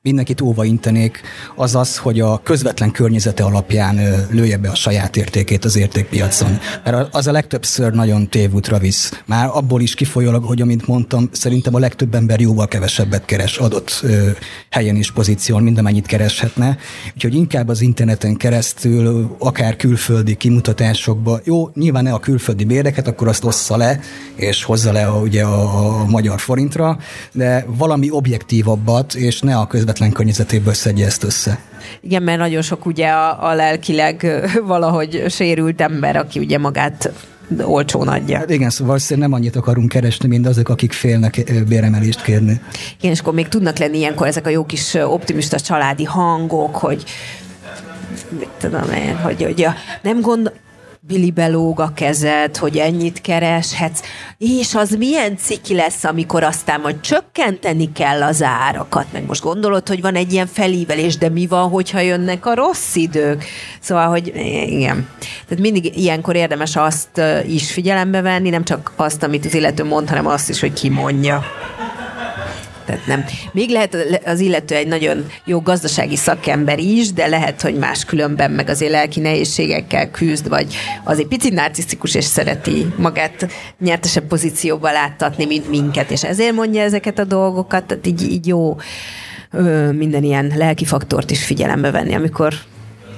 mindenkit 0.03 0.41
óva 0.41 0.65
intenék, 0.65 1.21
az 1.57 1.75
az, 1.75 1.97
hogy 1.97 2.21
a 2.21 2.41
közvetlen 2.43 2.91
környezete 2.91 3.45
alapján 3.45 4.27
lője 4.31 4.57
be 4.57 4.71
a 4.71 4.75
saját 4.75 5.17
értékét 5.17 5.65
az 5.65 5.77
értékpiacon. 5.77 6.59
Mert 6.85 7.15
az 7.15 7.27
a 7.27 7.33
legtöbbször 7.33 7.93
nagyon 7.93 8.29
tévútra 8.29 8.79
visz. 8.79 9.23
Már 9.27 9.49
abból 9.53 9.81
is 9.81 9.95
kifolyólag, 9.95 10.45
hogy 10.45 10.63
amint 10.63 10.87
mondtam, 10.87 11.29
szerintem 11.33 11.75
a 11.75 11.79
legtöbb 11.79 12.15
ember 12.15 12.41
jóval 12.41 12.69
kevesebbet 12.69 13.25
keres 13.25 13.57
adott 13.57 14.05
helyen 14.71 14.97
és 14.97 15.13
pozíción, 15.13 15.63
mint 15.63 15.79
amennyit 15.79 16.07
kereshetne. 16.07 16.77
Úgyhogy 17.15 17.35
inkább 17.35 17.69
az 17.69 17.81
interneten 17.81 18.37
keresztül, 18.37 19.37
akár 19.39 19.77
külföldi 19.77 20.37
kimutatásokba, 20.37 21.41
jó, 21.45 21.71
nyilván 21.75 22.03
ne 22.03 22.13
a 22.13 22.19
külföldi 22.19 22.65
béreket, 22.65 23.07
akkor 23.07 23.29
azt 23.29 23.45
ossza 23.45 23.77
le, 23.77 24.01
és 24.35 24.65
hozza 24.65 24.93
le 24.93 25.07
a, 25.07 25.21
ugye 25.21 25.43
a, 25.43 26.01
a 26.01 26.05
magyar 26.05 26.41
forintra, 26.41 26.99
de 27.33 27.67
valami 27.69 28.11
objektívabbat, 28.11 29.15
és 29.15 29.41
ne 29.41 29.57
a 29.57 29.67
közvetlen 29.67 29.89
közvetlen 29.91 30.13
környezetéből 30.13 30.75
szedje 30.75 31.07
ezt 31.07 31.25
össze. 31.25 31.59
Igen, 32.01 32.23
mert 32.23 32.39
nagyon 32.39 32.63
sok 32.63 32.87
ugye 32.87 33.09
a, 33.09 33.49
a 33.49 33.55
lelkileg 33.55 34.27
valahogy 34.65 35.25
sérült 35.29 35.81
ember, 35.81 36.17
aki 36.17 36.39
ugye 36.39 36.59
magát 36.59 37.13
olcsón 37.63 38.09
adja. 38.09 38.39
Hát 38.39 38.51
igen, 38.51 38.71
szóval 38.71 38.99
nem 39.09 39.33
annyit 39.33 39.57
akarunk 39.57 39.89
keresni, 39.89 40.29
mint 40.29 40.47
azok, 40.47 40.69
akik 40.69 40.93
félnek 40.93 41.65
béremelést 41.69 42.23
kérni. 42.23 42.61
Igen, 42.99 43.13
és 43.13 43.21
akkor 43.21 43.35
még 43.35 43.49
tudnak 43.49 43.79
lenni 43.79 43.97
ilyenkor 43.97 44.27
ezek 44.27 44.47
a 44.47 44.51
jó 44.51 44.67
kis 44.67 44.95
optimista 44.95 45.61
családi 45.61 46.05
hangok, 46.05 46.77
hogy 46.77 47.05
mit 48.39 48.51
tudom 48.59 48.91
én, 48.93 49.17
hogy, 49.17 49.43
hogy 49.43 49.63
a, 49.63 49.75
nem 50.03 50.21
gond, 50.21 50.53
Billy 51.03 51.31
belóg 51.31 51.81
a 51.81 51.93
kezed, 51.95 52.57
hogy 52.57 52.77
ennyit 52.77 53.21
kereshetsz, 53.21 54.01
és 54.39 54.75
az 54.75 54.91
milyen 54.91 55.37
ciki 55.37 55.75
lesz, 55.75 56.05
amikor 56.05 56.43
aztán 56.43 56.81
majd 56.81 57.01
csökkenteni 57.01 57.93
kell 57.93 58.23
az 58.23 58.43
árakat, 58.43 59.07
meg 59.13 59.27
most 59.27 59.43
gondolod, 59.43 59.89
hogy 59.89 60.01
van 60.01 60.15
egy 60.15 60.33
ilyen 60.33 60.47
felívelés, 60.47 61.17
de 61.17 61.29
mi 61.29 61.47
van, 61.47 61.69
hogyha 61.69 62.01
jönnek 62.01 62.47
a 62.47 62.55
rossz 62.55 62.95
idők? 62.95 63.45
Szóval, 63.81 64.09
hogy 64.09 64.27
igen. 64.67 65.09
Tehát 65.49 65.63
mindig 65.63 65.99
ilyenkor 65.99 66.37
érdemes 66.37 66.77
azt 66.77 67.21
is 67.47 67.73
figyelembe 67.73 68.21
venni, 68.21 68.51
nem 68.51 68.65
csak 68.65 68.93
azt, 68.97 69.23
amit 69.23 69.45
az 69.45 69.55
illető 69.55 69.85
mond, 69.85 70.09
hanem 70.09 70.27
azt 70.27 70.49
is, 70.49 70.61
hogy 70.61 70.73
ki 70.73 70.89
mondja. 70.89 71.43
Tehát 72.91 73.07
nem. 73.07 73.25
Még 73.53 73.71
lehet 73.71 74.21
az 74.25 74.41
illető 74.41 74.75
egy 74.75 74.87
nagyon 74.87 75.27
jó 75.45 75.61
gazdasági 75.61 76.17
szakember 76.17 76.79
is, 76.79 77.13
de 77.13 77.27
lehet, 77.27 77.61
hogy 77.61 77.75
más 77.75 78.05
különben 78.05 78.51
meg 78.51 78.69
azért 78.69 78.93
lelki 78.93 79.21
nehézségekkel 79.21 80.11
küzd, 80.11 80.49
vagy 80.49 80.75
azért 81.05 81.29
picit 81.29 81.53
narcisztikus 81.53 82.15
és 82.15 82.25
szereti 82.25 82.87
magát 82.97 83.49
nyertesebb 83.79 84.25
pozícióba 84.25 84.93
láttatni, 84.93 85.45
mint 85.45 85.69
minket, 85.69 86.11
és 86.11 86.25
ezért 86.25 86.55
mondja 86.55 86.83
ezeket 86.83 87.19
a 87.19 87.25
dolgokat, 87.25 87.85
tehát 87.85 88.07
így, 88.07 88.33
így 88.33 88.47
jó 88.47 88.77
minden 89.93 90.23
ilyen 90.23 90.53
lelki 90.57 90.85
faktort 90.85 91.31
is 91.31 91.45
figyelembe 91.45 91.91
venni, 91.91 92.15
amikor 92.15 92.55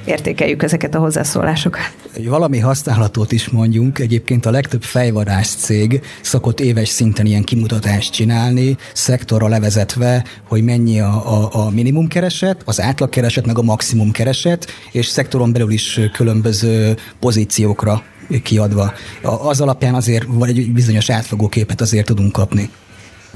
értékeljük 0.04 0.62
ezeket 0.62 0.94
a 0.94 0.98
hozzászólásokat. 0.98 1.92
Valami 2.24 2.58
használatot 2.58 3.32
is 3.32 3.48
mondjunk. 3.48 3.98
Egyébként 3.98 4.46
a 4.46 4.50
legtöbb 4.50 4.82
fejvadász 4.82 5.54
cég 5.54 6.00
szokott 6.20 6.60
éves 6.60 6.88
szinten 6.88 7.26
ilyen 7.26 7.44
kimutatást 7.44 8.12
csinálni, 8.12 8.76
szektorra 8.92 9.48
levezetve, 9.48 10.24
hogy 10.48 10.64
mennyi 10.64 11.00
a, 11.00 11.42
a, 11.42 11.66
a 11.66 11.70
minimum 11.70 12.08
kereset, 12.08 12.62
az 12.64 12.80
átlag 12.80 13.08
kereset, 13.08 13.46
meg 13.46 13.58
a 13.58 13.62
maximum 13.62 14.10
kereset, 14.10 14.66
és 14.92 15.06
szektoron 15.06 15.52
belül 15.52 15.70
is 15.70 16.00
különböző 16.12 16.96
pozíciókra 17.20 18.02
kiadva. 18.42 18.92
Az 19.22 19.60
alapján 19.60 19.94
azért 19.94 20.24
vagy 20.28 20.58
egy 20.58 20.72
bizonyos 20.72 21.10
átfogó 21.10 21.48
képet 21.48 21.80
azért 21.80 22.06
tudunk 22.06 22.32
kapni. 22.32 22.70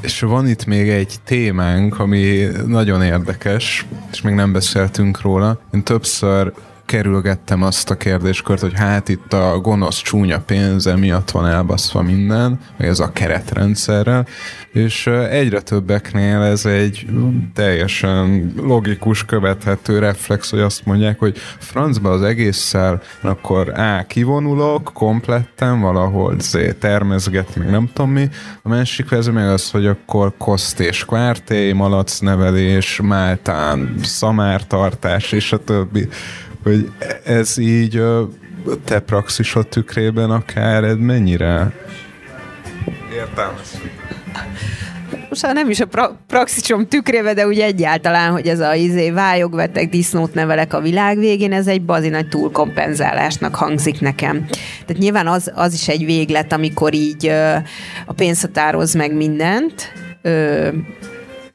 És 0.07 0.21
van 0.21 0.49
itt 0.49 0.65
még 0.65 0.89
egy 0.89 1.15
témánk, 1.25 1.99
ami 1.99 2.47
nagyon 2.67 3.03
érdekes, 3.03 3.87
és 4.13 4.23
még 4.23 4.35
nem 4.35 4.53
beszéltünk 4.53 5.21
róla. 5.21 5.59
Én 5.75 5.83
többször 5.83 6.53
kerülgettem 6.87 7.63
azt 7.63 7.91
a 7.91 7.97
kérdéskört, 7.97 8.61
hogy 8.61 8.75
hát 8.75 9.09
itt 9.09 9.33
a 9.33 9.59
gonosz 9.59 10.03
csúnya 10.03 10.41
pénze 10.41 10.97
miatt 10.97 11.31
van 11.31 11.47
elbaszva 11.47 12.03
minden, 12.03 12.61
vagy 12.77 12.87
ez 12.87 13.01
a 13.01 13.13
keretrendszerrel, 13.13 14.27
és 14.73 15.07
egyre 15.31 15.61
többeknél 15.61 16.41
ez 16.41 16.67
egy 16.67 17.07
teljesen 17.55 18.53
logikus, 18.57 19.25
követhető 19.25 19.99
reflex, 19.99 20.51
hogy 20.51 20.61
azt 20.61 20.87
mondják, 20.87 21.19
hogy 21.19 21.37
francba 21.59 22.11
az 22.11 22.23
egésszel, 22.23 23.03
akkor 23.21 23.69
A, 23.79 24.05
kivonulok 24.07 24.91
kompletten 24.95 25.81
valahol, 25.81 26.35
Z, 26.41 26.57
termezget, 26.79 27.57
meg 27.57 27.71
nem 27.71 27.91
tudom 27.93 28.11
mi, 28.11 28.29
a 28.63 28.69
másik 28.69 29.09
vező 29.09 29.33
meg 29.33 29.49
az, 29.49 29.71
hogy 29.71 29.87
akkor 29.87 30.33
koszt 30.39 30.81
és 30.81 31.05
kvárté, 31.05 31.73
malacnevelés, 31.73 33.01
máltán, 33.03 33.95
szamártartás, 34.03 35.33
és 35.33 35.53
a 35.53 35.65
többi 35.65 36.09
hogy 36.67 36.91
ez 37.25 37.59
így 37.59 37.97
a 37.97 38.29
te 38.85 39.01
praxisod 39.01 39.69
tükrében 39.69 40.31
akár 40.31 40.85
ez 40.85 40.97
mennyire 40.97 41.73
értelmes? 43.15 43.69
most 45.29 45.53
nem 45.53 45.71
is 45.71 45.81
a 45.81 45.87
pra- 45.87 46.17
praxisom 46.27 46.89
tükrébe, 46.89 47.35
de 47.35 47.47
úgy 47.47 47.59
egyáltalán, 47.59 48.33
hogy 48.33 48.47
ez 48.47 48.61
a 48.61 48.75
izé, 48.75 49.11
vályogveteg 49.11 49.89
disznót 49.89 50.35
nevelek 50.35 50.75
a 50.75 50.81
világ 50.81 51.19
végén, 51.19 51.53
ez 51.53 51.67
egy 51.67 51.83
bazi 51.83 52.09
nagy 52.09 52.29
túlkompenzálásnak 52.29 53.55
hangzik 53.55 54.01
nekem. 54.01 54.47
Tehát 54.87 55.03
nyilván 55.03 55.27
az, 55.27 55.53
az 55.55 55.75
is 55.75 55.89
egy 55.89 56.05
véglet, 56.05 56.53
amikor 56.53 56.95
így 56.95 57.27
ö, 57.27 57.55
a 58.07 58.13
pénz 58.13 58.41
határoz 58.41 58.95
meg 58.95 59.15
mindent, 59.15 59.93
ö, 60.23 60.69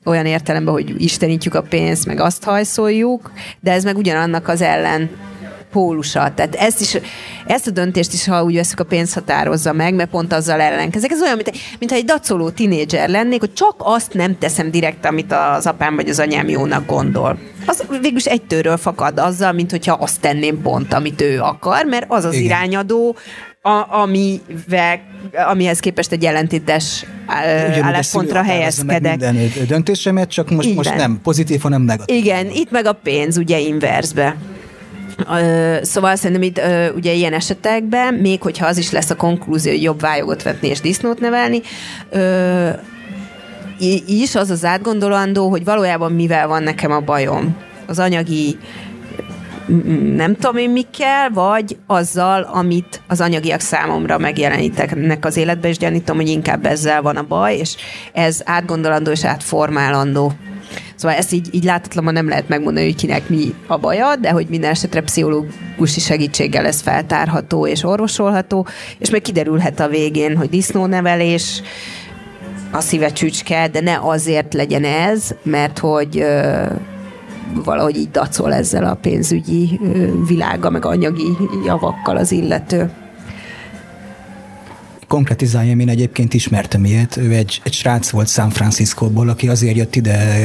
olyan 0.05 0.25
értelemben, 0.25 0.73
hogy 0.73 1.01
istenítjük 1.01 1.55
a 1.55 1.61
pénzt, 1.61 2.05
meg 2.05 2.19
azt 2.19 2.43
hajszoljuk, 2.43 3.31
de 3.59 3.71
ez 3.71 3.83
meg 3.83 3.97
ugyanannak 3.97 4.47
az 4.47 4.61
ellen 4.61 5.09
pólusa. 5.71 6.31
Tehát 6.35 6.55
ezt, 6.55 6.81
is, 6.81 6.97
ezt 7.45 7.67
a 7.67 7.71
döntést 7.71 8.13
is, 8.13 8.27
ha 8.27 8.43
úgy 8.43 8.55
veszük, 8.55 8.79
a 8.79 8.83
pénz 8.83 9.13
határozza 9.13 9.73
meg, 9.73 9.93
mert 9.93 10.09
pont 10.09 10.33
azzal 10.33 10.61
ellenkezek. 10.61 11.11
Ez 11.11 11.21
olyan, 11.21 11.35
mint, 11.35 11.51
mint 11.79 11.91
egy 11.91 12.05
dacoló 12.05 12.49
tinédzser 12.49 13.09
lennék, 13.09 13.39
hogy 13.39 13.53
csak 13.53 13.75
azt 13.77 14.13
nem 14.13 14.37
teszem 14.37 14.71
direkt, 14.71 15.05
amit 15.05 15.33
az 15.55 15.67
apám 15.67 15.95
vagy 15.95 16.09
az 16.09 16.19
anyám 16.19 16.49
jónak 16.49 16.85
gondol. 16.85 17.37
Az 17.65 17.83
végülis 17.89 18.25
egytőről 18.25 18.77
fakad 18.77 19.19
azzal, 19.19 19.51
mint 19.51 19.71
hogyha 19.71 19.93
azt 19.93 20.21
tenném 20.21 20.61
pont, 20.61 20.93
amit 20.93 21.21
ő 21.21 21.39
akar, 21.39 21.85
mert 21.85 22.05
az 22.07 22.25
az 22.25 22.33
Igen. 22.33 22.45
irányadó, 22.45 23.15
a, 23.61 23.85
amivel, 24.01 24.99
amihez 25.49 25.79
képest 25.79 26.11
egy 26.11 26.25
ellentétes 26.25 27.05
álláspontra 27.81 28.43
helyezkedek. 28.43 29.19
Minden 29.19 29.51
döntésemet, 29.67 30.29
csak 30.29 30.49
most, 30.49 30.75
most 30.75 30.95
nem 30.95 31.19
pozitív, 31.23 31.61
hanem 31.61 31.81
negatív. 31.81 32.15
Igen, 32.15 32.49
itt 32.49 32.71
meg 32.71 32.85
a 32.85 32.93
pénz, 32.93 33.37
ugye 33.37 33.59
inverzbe. 33.59 34.35
Szóval 35.81 36.15
szerintem 36.15 36.41
itt 36.41 36.61
ugye 36.95 37.13
ilyen 37.13 37.33
esetekben, 37.33 38.13
még 38.13 38.41
hogyha 38.41 38.65
az 38.65 38.77
is 38.77 38.91
lesz 38.91 39.09
a 39.09 39.15
konklúzió, 39.15 39.71
hogy 39.71 39.83
jobb 39.83 39.99
vályogot 39.99 40.43
vetni 40.43 40.67
és 40.67 40.79
disznót 40.79 41.19
nevelni, 41.19 41.61
is 44.07 44.35
az 44.35 44.49
az 44.49 44.65
átgondolandó, 44.65 45.49
hogy 45.49 45.63
valójában 45.63 46.11
mivel 46.11 46.47
van 46.47 46.63
nekem 46.63 46.91
a 46.91 46.99
bajom. 46.99 47.57
Az 47.85 47.99
anyagi 47.99 48.57
nem 50.15 50.35
tudom 50.35 50.57
én 50.57 50.69
mikkel, 50.69 51.29
vagy 51.29 51.77
azzal, 51.87 52.41
amit 52.41 53.01
az 53.07 53.21
anyagiak 53.21 53.59
számomra 53.59 54.17
megjelenítenek 54.17 55.25
az 55.25 55.37
életbe, 55.37 55.67
és 55.67 55.77
gyanítom, 55.77 56.15
hogy 56.15 56.27
inkább 56.27 56.65
ezzel 56.65 57.01
van 57.01 57.15
a 57.15 57.27
baj, 57.27 57.57
és 57.57 57.75
ez 58.13 58.41
átgondolandó 58.45 59.11
és 59.11 59.25
átformálandó. 59.25 60.31
Szóval 60.95 61.17
ezt 61.17 61.33
így, 61.33 61.47
így 61.51 61.63
látatlanban 61.63 62.13
nem 62.13 62.27
lehet 62.27 62.47
megmondani, 62.47 62.85
hogy 62.85 62.95
kinek 62.95 63.29
mi 63.29 63.53
a 63.67 63.77
baja, 63.77 64.15
de 64.15 64.29
hogy 64.31 64.47
minden 64.49 64.69
esetre 64.69 65.01
pszichológusi 65.01 65.99
segítséggel 65.99 66.65
ez 66.65 66.81
feltárható 66.81 67.67
és 67.67 67.83
orvosolható, 67.83 68.67
és 68.97 69.09
meg 69.09 69.21
kiderülhet 69.21 69.79
a 69.79 69.87
végén, 69.87 70.37
hogy 70.37 70.49
disznónevelés, 70.49 71.61
a 72.71 72.81
szíve 72.81 73.11
csücske, 73.11 73.67
de 73.67 73.79
ne 73.81 73.99
azért 74.01 74.53
legyen 74.53 74.83
ez, 74.83 75.35
mert 75.43 75.79
hogy 75.79 76.25
valahogy 77.53 77.97
így 77.97 78.11
dacol 78.11 78.53
ezzel 78.53 78.85
a 78.85 78.93
pénzügyi 78.93 79.79
világa, 80.27 80.69
meg 80.69 80.85
anyagi 80.85 81.37
javakkal 81.65 82.17
az 82.17 82.31
illető. 82.31 82.91
Konkretizáljam, 85.07 85.79
én 85.79 85.89
egyébként 85.89 86.33
ismertem 86.33 86.85
ilyet. 86.85 87.17
Ő 87.17 87.33
egy, 87.33 87.61
egy 87.63 87.73
srác 87.73 88.09
volt 88.09 88.27
San 88.27 88.49
Franciscóból, 88.49 89.29
aki 89.29 89.47
azért 89.47 89.75
jött 89.75 89.95
ide 89.95 90.37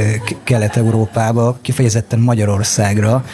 Kelet-Európába, 0.44 1.58
kifejezetten 1.62 2.18
Magyarországra, 2.18 3.24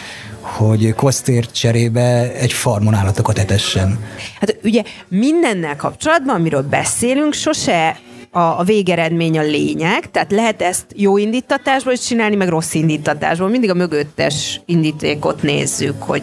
hogy 0.40 0.94
kosztért 0.94 1.54
cserébe 1.54 2.32
egy 2.32 2.52
farmon 2.52 2.94
állatokat 2.94 3.38
etessen. 3.38 3.98
Hát 4.40 4.56
ugye 4.64 4.82
mindennel 5.08 5.76
kapcsolatban, 5.76 6.34
amiről 6.34 6.62
beszélünk, 6.62 7.32
sose 7.32 7.98
a, 8.34 8.40
a 8.40 8.62
végeredmény 8.64 9.38
a 9.38 9.42
lényeg, 9.42 10.10
tehát 10.10 10.32
lehet 10.32 10.62
ezt 10.62 10.86
jó 10.94 11.16
indítatásból 11.16 11.92
is 11.92 12.00
csinálni, 12.00 12.36
meg 12.36 12.48
rossz 12.48 12.74
indítatásból. 12.74 13.48
Mindig 13.48 13.70
a 13.70 13.74
mögöttes 13.74 14.60
indítékot 14.66 15.42
nézzük, 15.42 16.02
hogy 16.02 16.22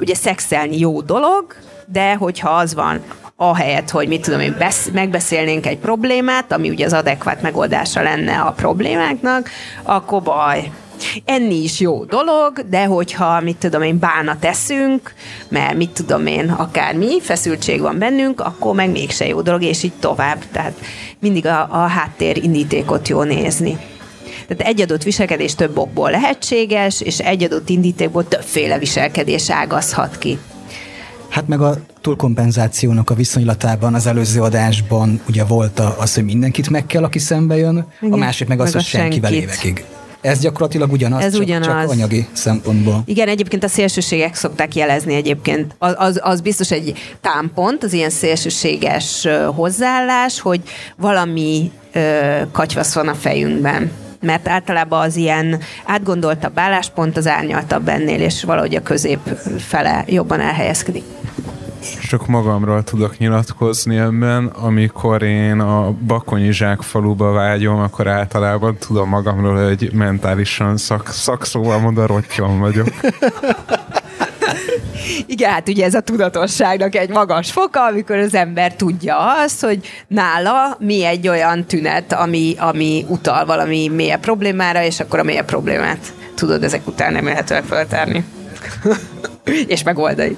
ugye 0.00 0.14
szexelni 0.14 0.78
jó 0.78 1.00
dolog, 1.00 1.54
de 1.86 2.14
hogyha 2.14 2.50
az 2.50 2.74
van, 2.74 3.00
ahelyett, 3.36 3.90
hogy 3.90 4.08
mit 4.08 4.22
tudom 4.22 4.40
én, 4.40 4.54
besz- 4.58 4.92
megbeszélnénk 4.92 5.66
egy 5.66 5.78
problémát, 5.78 6.52
ami 6.52 6.70
ugye 6.70 6.84
az 6.84 6.92
adekvát 6.92 7.42
megoldása 7.42 8.02
lenne 8.02 8.40
a 8.40 8.52
problémáknak, 8.52 9.50
akkor 9.82 10.22
baj. 10.22 10.70
Enni 11.24 11.62
is 11.62 11.80
jó 11.80 12.04
dolog, 12.04 12.68
de 12.70 12.84
hogyha, 12.84 13.40
mit 13.40 13.56
tudom 13.56 13.82
én, 13.82 13.98
bánat 13.98 14.38
teszünk, 14.38 15.14
mert 15.48 15.76
mit 15.76 15.90
tudom 15.90 16.26
én, 16.26 16.50
akármi, 16.50 17.20
feszültség 17.20 17.80
van 17.80 17.98
bennünk, 17.98 18.40
akkor 18.40 18.74
meg 18.74 18.90
mégse 18.90 19.26
jó 19.26 19.40
dolog, 19.40 19.62
és 19.62 19.82
így 19.82 19.92
tovább. 20.00 20.38
Tehát 20.52 20.80
mindig 21.18 21.46
a, 21.46 21.68
a 21.70 21.86
háttér 21.86 22.44
indítékot 22.44 23.08
jó 23.08 23.22
nézni. 23.22 23.78
Tehát 24.48 24.72
egy 24.72 24.80
adott 24.80 25.02
viselkedés 25.02 25.54
több 25.54 25.78
okból 25.78 26.10
lehetséges, 26.10 27.00
és 27.00 27.18
egy 27.18 27.42
adott 27.42 27.68
indítékból 27.68 28.28
többféle 28.28 28.78
viselkedés 28.78 29.50
ágazhat 29.50 30.18
ki. 30.18 30.38
Hát 31.28 31.48
meg 31.48 31.60
a 31.60 31.74
túlkompenzációnak 32.00 33.10
a 33.10 33.14
viszonylatában 33.14 33.94
az 33.94 34.06
előző 34.06 34.40
adásban 34.40 35.20
ugye 35.28 35.44
volt 35.44 35.78
az, 35.78 36.14
hogy 36.14 36.24
mindenkit 36.24 36.70
meg 36.70 36.86
kell, 36.86 37.04
aki 37.04 37.18
szembe 37.18 37.56
jön, 37.56 37.86
Igen, 38.00 38.12
a 38.12 38.16
másik 38.16 38.48
meg 38.48 38.60
az, 38.60 38.64
meg 38.64 38.74
hogy 38.74 38.84
senkivel 38.90 39.32
évekig. 39.32 39.84
Ez 40.22 40.38
gyakorlatilag 40.38 40.92
ugyanaz, 40.92 41.22
Ez 41.24 41.32
csak, 41.32 41.42
ugyanaz. 41.42 41.66
csak 41.66 41.90
anyagi 41.90 42.26
szempontból. 42.32 43.02
Igen, 43.04 43.28
egyébként 43.28 43.64
a 43.64 43.68
szélsőségek 43.68 44.34
szokták 44.34 44.74
jelezni 44.74 45.14
egyébként. 45.14 45.74
Az, 45.78 45.94
az, 45.96 46.20
az 46.22 46.40
biztos 46.40 46.70
egy 46.70 46.92
támpont, 47.20 47.84
az 47.84 47.92
ilyen 47.92 48.10
szélsőséges 48.10 49.28
hozzáállás, 49.54 50.40
hogy 50.40 50.60
valami 50.96 51.70
ö, 51.92 52.00
katyvasz 52.52 52.94
van 52.94 53.08
a 53.08 53.14
fejünkben 53.14 53.90
mert 54.20 54.48
általában 54.48 55.00
az 55.00 55.16
ilyen 55.16 55.60
átgondoltabb 55.84 56.58
álláspont 56.58 57.16
az 57.16 57.26
árnyaltabb 57.26 57.88
ennél, 57.88 58.20
és 58.20 58.44
valahogy 58.44 58.74
a 58.74 58.82
közép 58.82 59.18
fele 59.58 60.04
jobban 60.06 60.40
elhelyezkedik 60.40 61.04
csak 62.08 62.26
magamról 62.26 62.82
tudok 62.84 63.18
nyilatkozni 63.18 63.96
ebben. 63.98 64.46
Amikor 64.46 65.22
én 65.22 65.60
a 65.60 65.90
Bakonyi 65.90 66.52
faluba 66.78 67.32
vágyom, 67.32 67.80
akkor 67.80 68.06
általában 68.06 68.76
tudom 68.76 69.08
magamról, 69.08 69.66
hogy 69.66 69.90
mentálisan 69.92 70.76
szak, 70.76 71.08
szakszóval 71.08 71.78
mondva 71.78 72.06
rottyon 72.06 72.58
vagyok. 72.58 72.88
Igen, 75.26 75.50
hát 75.50 75.68
ugye 75.68 75.84
ez 75.84 75.94
a 75.94 76.00
tudatosságnak 76.00 76.94
egy 76.94 77.08
magas 77.08 77.52
foka, 77.52 77.84
amikor 77.84 78.16
az 78.16 78.34
ember 78.34 78.74
tudja 78.74 79.42
azt, 79.42 79.64
hogy 79.64 79.88
nála 80.06 80.76
mi 80.78 81.04
egy 81.04 81.28
olyan 81.28 81.64
tünet, 81.64 82.12
ami, 82.12 82.54
ami 82.58 83.04
utal 83.08 83.44
valami 83.44 83.88
mélyebb 83.88 84.20
problémára, 84.20 84.82
és 84.82 85.00
akkor 85.00 85.18
a 85.18 85.22
mélyebb 85.22 85.44
problémát 85.44 86.12
tudod 86.34 86.62
ezek 86.62 86.86
után 86.86 87.12
nem 87.12 87.24
lehetőleg 87.24 87.64
feltárni. 87.64 88.24
és 89.66 89.82
megoldani. 89.82 90.36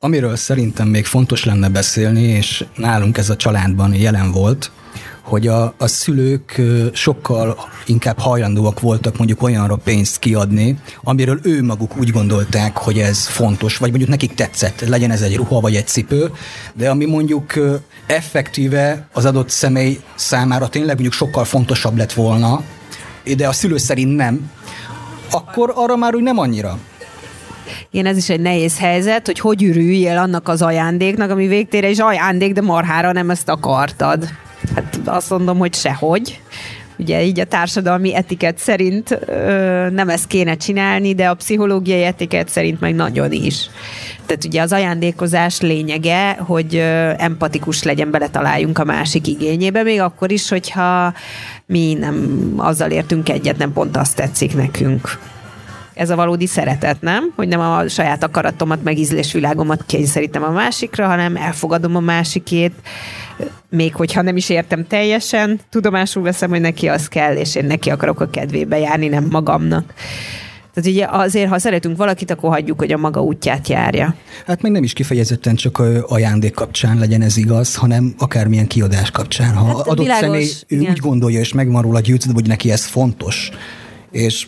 Amiről 0.00 0.36
szerintem 0.36 0.88
még 0.88 1.04
fontos 1.04 1.44
lenne 1.44 1.68
beszélni, 1.68 2.22
és 2.22 2.64
nálunk 2.76 3.18
ez 3.18 3.30
a 3.30 3.36
családban 3.36 3.94
jelen 3.94 4.32
volt, 4.32 4.70
hogy 5.22 5.46
a, 5.46 5.74
a 5.78 5.86
szülők 5.86 6.60
sokkal 6.92 7.56
inkább 7.86 8.18
hajlandóak 8.18 8.80
voltak 8.80 9.16
mondjuk 9.16 9.42
olyanra 9.42 9.76
pénzt 9.76 10.18
kiadni, 10.18 10.78
amiről 11.02 11.40
ő 11.42 11.62
maguk 11.62 11.96
úgy 11.96 12.10
gondolták, 12.10 12.76
hogy 12.76 12.98
ez 12.98 13.26
fontos, 13.26 13.76
vagy 13.76 13.88
mondjuk 13.88 14.10
nekik 14.10 14.34
tetszett, 14.34 14.80
legyen 14.80 15.10
ez 15.10 15.22
egy 15.22 15.36
ruha 15.36 15.60
vagy 15.60 15.74
egy 15.76 15.86
cipő, 15.86 16.30
de 16.74 16.90
ami 16.90 17.04
mondjuk 17.04 17.52
effektíve 18.06 19.08
az 19.12 19.24
adott 19.24 19.50
személy 19.50 20.00
számára 20.14 20.68
tényleg 20.68 20.94
mondjuk 20.94 21.14
sokkal 21.14 21.44
fontosabb 21.44 21.96
lett 21.96 22.12
volna, 22.12 22.62
de 23.36 23.48
a 23.48 23.52
szülő 23.52 23.76
szerint 23.76 24.16
nem, 24.16 24.50
akkor 25.30 25.72
arra 25.74 25.96
már 25.96 26.14
úgy 26.14 26.22
nem 26.22 26.38
annyira. 26.38 26.78
Igen, 27.90 28.06
ez 28.06 28.16
is 28.16 28.28
egy 28.30 28.40
nehéz 28.40 28.78
helyzet, 28.78 29.26
hogy 29.26 29.40
hogy 29.40 29.62
ürüljél 29.62 30.18
annak 30.18 30.48
az 30.48 30.62
ajándéknak, 30.62 31.30
ami 31.30 31.46
végtére 31.46 31.88
is 31.88 31.98
ajándék, 31.98 32.52
de 32.52 32.60
marhára 32.60 33.12
nem 33.12 33.30
ezt 33.30 33.48
akartad. 33.48 34.28
Hát 34.74 35.00
azt 35.04 35.30
mondom, 35.30 35.58
hogy 35.58 35.74
sehogy. 35.74 36.40
Ugye 36.98 37.24
így 37.24 37.40
a 37.40 37.44
társadalmi 37.44 38.14
etiket 38.14 38.58
szerint 38.58 39.18
ö, 39.26 39.90
nem 39.90 40.08
ezt 40.08 40.26
kéne 40.26 40.56
csinálni, 40.56 41.14
de 41.14 41.28
a 41.28 41.34
pszichológiai 41.34 42.02
etiket 42.02 42.48
szerint 42.48 42.80
meg 42.80 42.94
nagyon 42.94 43.32
is. 43.32 43.70
Tehát 44.26 44.44
ugye 44.44 44.62
az 44.62 44.72
ajándékozás 44.72 45.60
lényege, 45.60 46.32
hogy 46.32 46.76
ö, 46.76 47.12
empatikus 47.16 47.82
legyen, 47.82 48.10
beletaláljunk 48.10 48.78
a 48.78 48.84
másik 48.84 49.26
igényébe, 49.26 49.82
még 49.82 50.00
akkor 50.00 50.30
is, 50.30 50.48
hogyha 50.48 51.12
mi 51.66 51.94
nem 51.94 52.52
azzal 52.56 52.90
értünk 52.90 53.28
egyet, 53.28 53.58
nem 53.58 53.72
pont 53.72 53.96
azt 53.96 54.16
tetszik 54.16 54.54
nekünk 54.54 55.18
ez 55.98 56.10
a 56.10 56.16
valódi 56.16 56.46
szeretet, 56.46 57.00
nem? 57.00 57.32
Hogy 57.36 57.48
nem 57.48 57.60
a 57.60 57.88
saját 57.88 58.22
akaratomat, 58.22 58.82
meg 58.82 58.98
ízlésvilágomat 58.98 59.84
kényszerítem 59.86 60.42
a 60.42 60.50
másikra, 60.50 61.06
hanem 61.06 61.36
elfogadom 61.36 61.96
a 61.96 62.00
másikét, 62.00 62.72
még 63.70 63.94
hogyha 63.94 64.22
nem 64.22 64.36
is 64.36 64.48
értem 64.48 64.86
teljesen, 64.86 65.60
tudomásul 65.70 66.22
veszem, 66.22 66.50
hogy 66.50 66.60
neki 66.60 66.88
az 66.88 67.08
kell, 67.08 67.36
és 67.36 67.54
én 67.54 67.64
neki 67.64 67.90
akarok 67.90 68.20
a 68.20 68.30
kedvébe 68.30 68.78
járni, 68.78 69.08
nem 69.08 69.26
magamnak. 69.30 69.94
Tehát 70.74 70.90
ugye 70.90 71.06
azért, 71.10 71.48
ha 71.48 71.58
szeretünk 71.58 71.96
valakit, 71.96 72.30
akkor 72.30 72.50
hagyjuk, 72.50 72.78
hogy 72.78 72.92
a 72.92 72.96
maga 72.96 73.22
útját 73.22 73.68
járja. 73.68 74.14
Hát 74.46 74.62
meg 74.62 74.72
nem 74.72 74.82
is 74.82 74.92
kifejezetten 74.92 75.54
csak 75.54 75.82
ajándék 76.06 76.54
kapcsán 76.54 76.98
legyen 76.98 77.22
ez 77.22 77.36
igaz, 77.36 77.74
hanem 77.74 78.14
akármilyen 78.18 78.66
kiadás 78.66 79.10
kapcsán. 79.10 79.54
Ha 79.54 79.66
hát 79.66 79.76
adott 79.76 79.98
világos, 79.98 80.46
személy 80.46 80.84
ő 80.86 80.90
úgy 80.90 80.98
gondolja, 80.98 81.38
és 81.38 81.52
megvan 81.52 81.82
róla 81.82 82.00
győződve, 82.00 82.32
hogy 82.32 82.46
neki 82.46 82.70
ez 82.70 82.84
fontos, 82.84 83.50
és 84.10 84.46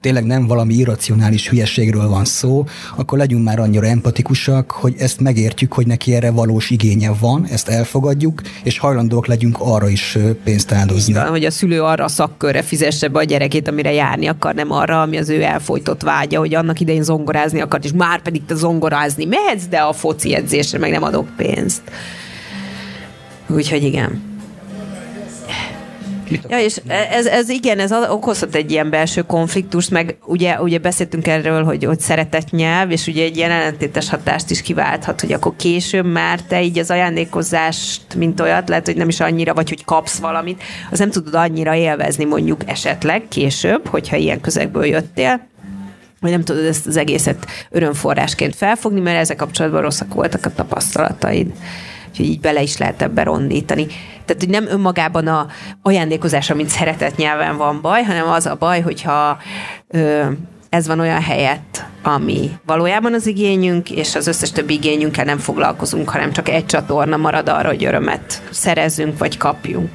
tényleg 0.00 0.24
nem 0.24 0.46
valami 0.46 0.74
irracionális 0.74 1.48
hülyeségről 1.48 2.08
van 2.08 2.24
szó, 2.24 2.64
akkor 2.96 3.18
legyünk 3.18 3.44
már 3.44 3.58
annyira 3.58 3.86
empatikusak, 3.86 4.70
hogy 4.70 4.94
ezt 4.98 5.20
megértjük, 5.20 5.72
hogy 5.72 5.86
neki 5.86 6.14
erre 6.14 6.30
valós 6.30 6.70
igénye 6.70 7.12
van, 7.20 7.46
ezt 7.50 7.68
elfogadjuk, 7.68 8.42
és 8.62 8.78
hajlandóak 8.78 9.26
legyünk 9.26 9.56
arra 9.60 9.88
is 9.88 10.18
pénzt 10.44 10.72
áldozni. 10.72 11.12
Van, 11.12 11.28
hogy 11.28 11.44
a 11.44 11.50
szülő 11.50 11.82
arra 11.82 12.04
a 12.04 12.08
szakkörre 12.08 12.62
fizesse 12.62 13.08
be 13.08 13.18
a 13.18 13.24
gyerekét, 13.24 13.68
amire 13.68 13.92
járni 13.92 14.26
akar, 14.26 14.54
nem 14.54 14.72
arra, 14.72 15.02
ami 15.02 15.16
az 15.18 15.28
ő 15.28 15.42
elfolytott 15.42 16.02
vágya, 16.02 16.38
hogy 16.38 16.54
annak 16.54 16.80
idején 16.80 17.02
zongorázni 17.02 17.60
akart, 17.60 17.84
és 17.84 17.92
már 17.92 18.22
pedig 18.22 18.44
te 18.44 18.54
zongorázni 18.54 19.24
mehetsz, 19.24 19.66
de 19.70 19.78
a 19.78 19.92
foci 19.92 20.34
edzésre 20.34 20.78
meg 20.78 20.90
nem 20.90 21.02
adok 21.02 21.28
pénzt. 21.36 21.82
Úgyhogy 23.48 23.84
igen. 23.84 24.29
Ja, 26.48 26.60
és 26.60 26.80
ez, 27.10 27.26
ez 27.26 27.48
igen, 27.48 27.78
ez 27.78 27.92
okozhat 27.92 28.54
egy 28.54 28.70
ilyen 28.70 28.90
belső 28.90 29.22
konfliktust, 29.22 29.90
meg 29.90 30.16
ugye, 30.24 30.60
ugye 30.60 30.78
beszéltünk 30.78 31.26
erről, 31.26 31.64
hogy, 31.64 31.84
hogy 31.84 32.00
szeretett 32.00 32.50
nyelv, 32.50 32.90
és 32.90 33.06
ugye 33.06 33.24
egy 33.24 33.36
ilyen 33.36 33.50
ellentétes 33.50 34.08
hatást 34.08 34.50
is 34.50 34.62
kiválthat, 34.62 35.20
hogy 35.20 35.32
akkor 35.32 35.52
később 35.56 36.06
már 36.06 36.42
te 36.42 36.62
így 36.62 36.78
az 36.78 36.90
ajándékozást, 36.90 38.14
mint 38.14 38.40
olyat, 38.40 38.68
lehet, 38.68 38.86
hogy 38.86 38.96
nem 38.96 39.08
is 39.08 39.20
annyira, 39.20 39.54
vagy 39.54 39.68
hogy 39.68 39.84
kapsz 39.84 40.18
valamit, 40.18 40.62
az 40.90 40.98
nem 40.98 41.10
tudod 41.10 41.34
annyira 41.34 41.74
élvezni 41.74 42.24
mondjuk 42.24 42.60
esetleg 42.66 43.22
később, 43.28 43.86
hogyha 43.86 44.16
ilyen 44.16 44.40
közegből 44.40 44.86
jöttél, 44.86 45.48
vagy 46.20 46.30
nem 46.30 46.44
tudod 46.44 46.64
ezt 46.64 46.86
az 46.86 46.96
egészet 46.96 47.46
örömforrásként 47.70 48.56
felfogni, 48.56 49.00
mert 49.00 49.18
ezzel 49.18 49.36
kapcsolatban 49.36 49.80
rosszak 49.80 50.14
voltak 50.14 50.46
a 50.46 50.54
tapasztalataid. 50.54 51.52
Úgyhogy 52.10 52.26
így 52.26 52.40
bele 52.40 52.62
is 52.62 52.76
lehet 52.76 53.02
ebbe 53.02 53.22
rondítani. 53.22 53.86
Tehát, 54.24 54.42
hogy 54.42 54.48
nem 54.48 54.66
önmagában 54.68 55.26
a 55.26 55.46
ajándékozás, 55.82 56.52
mint 56.52 56.68
szeretett 56.68 57.16
nyelven 57.16 57.56
van 57.56 57.80
baj, 57.80 58.02
hanem 58.02 58.28
az 58.28 58.46
a 58.46 58.56
baj, 58.58 58.80
hogyha 58.80 59.38
ö, 59.88 60.24
ez 60.68 60.86
van 60.86 61.00
olyan 61.00 61.22
helyett, 61.22 61.84
ami 62.02 62.50
valójában 62.66 63.14
az 63.14 63.26
igényünk, 63.26 63.90
és 63.90 64.14
az 64.14 64.26
összes 64.26 64.50
többi 64.50 64.74
igényünkkel 64.74 65.24
nem 65.24 65.38
foglalkozunk, 65.38 66.08
hanem 66.08 66.32
csak 66.32 66.48
egy 66.48 66.66
csatorna 66.66 67.16
marad 67.16 67.48
arra, 67.48 67.68
hogy 67.68 67.84
örömet 67.84 68.42
szerezzünk, 68.50 69.18
vagy 69.18 69.36
kapjunk. 69.36 69.88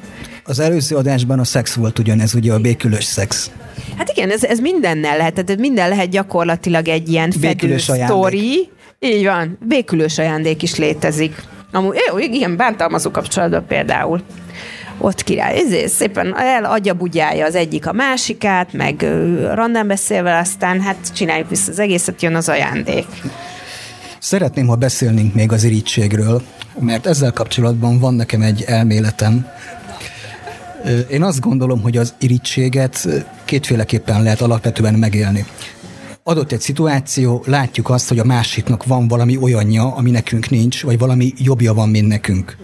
Az 0.44 0.58
előző 0.58 0.96
adásban 0.96 1.38
a 1.38 1.44
szex 1.44 1.74
volt 1.74 1.98
ugyanez, 1.98 2.34
ugye 2.34 2.52
a 2.52 2.58
békülös 2.58 3.04
szex. 3.04 3.50
Hát 3.96 4.10
igen, 4.10 4.30
ez, 4.30 4.44
ez 4.44 4.58
mindennel 4.58 5.16
lehet, 5.16 5.34
tehát 5.34 5.60
minden 5.60 5.88
lehet 5.88 6.08
gyakorlatilag 6.08 6.88
egy 6.88 7.08
ilyen 7.08 7.30
fedő 7.30 7.78
sztori. 7.78 8.68
Így 8.98 9.24
van, 9.24 9.58
békülős 9.68 10.18
ajándék 10.18 10.62
is 10.62 10.76
létezik. 10.76 11.42
Amúgy, 11.76 11.96
jó, 12.10 12.18
igen, 12.18 12.56
bántalmazó 12.56 13.10
kapcsolatban 13.10 13.66
például 13.66 14.20
ott 14.98 15.22
király, 15.22 15.56
ezért 15.56 15.92
szépen 15.92 16.36
eladja 16.38 16.94
bugyája 16.94 17.46
az 17.46 17.54
egyik 17.54 17.86
a 17.86 17.92
másikát, 17.92 18.72
meg 18.72 19.06
randán 19.54 19.86
beszélve, 19.86 20.38
aztán 20.38 20.80
hát 20.80 20.96
csináljuk 21.14 21.48
vissza 21.48 21.70
az 21.70 21.78
egészet, 21.78 22.22
jön 22.22 22.34
az 22.34 22.48
ajándék. 22.48 23.06
Szeretném, 24.18 24.66
ha 24.66 24.74
beszélnénk 24.74 25.34
még 25.34 25.52
az 25.52 25.64
irítségről, 25.64 26.42
mert 26.78 27.06
ezzel 27.06 27.32
kapcsolatban 27.32 27.98
van 27.98 28.14
nekem 28.14 28.42
egy 28.42 28.64
elméletem. 28.66 29.46
Én 31.10 31.22
azt 31.22 31.40
gondolom, 31.40 31.82
hogy 31.82 31.96
az 31.96 32.14
irítséget 32.18 33.08
kétféleképpen 33.44 34.22
lehet 34.22 34.40
alapvetően 34.40 34.94
megélni 34.94 35.46
adott 36.28 36.52
egy 36.52 36.60
szituáció, 36.60 37.42
látjuk 37.46 37.90
azt, 37.90 38.08
hogy 38.08 38.18
a 38.18 38.24
másiknak 38.24 38.84
van 38.84 39.08
valami 39.08 39.36
olyanja, 39.36 39.94
ami 39.94 40.10
nekünk 40.10 40.50
nincs, 40.50 40.82
vagy 40.82 40.98
valami 40.98 41.32
jobbja 41.36 41.74
van, 41.74 41.88
mint 41.88 42.08
nekünk. 42.08 42.56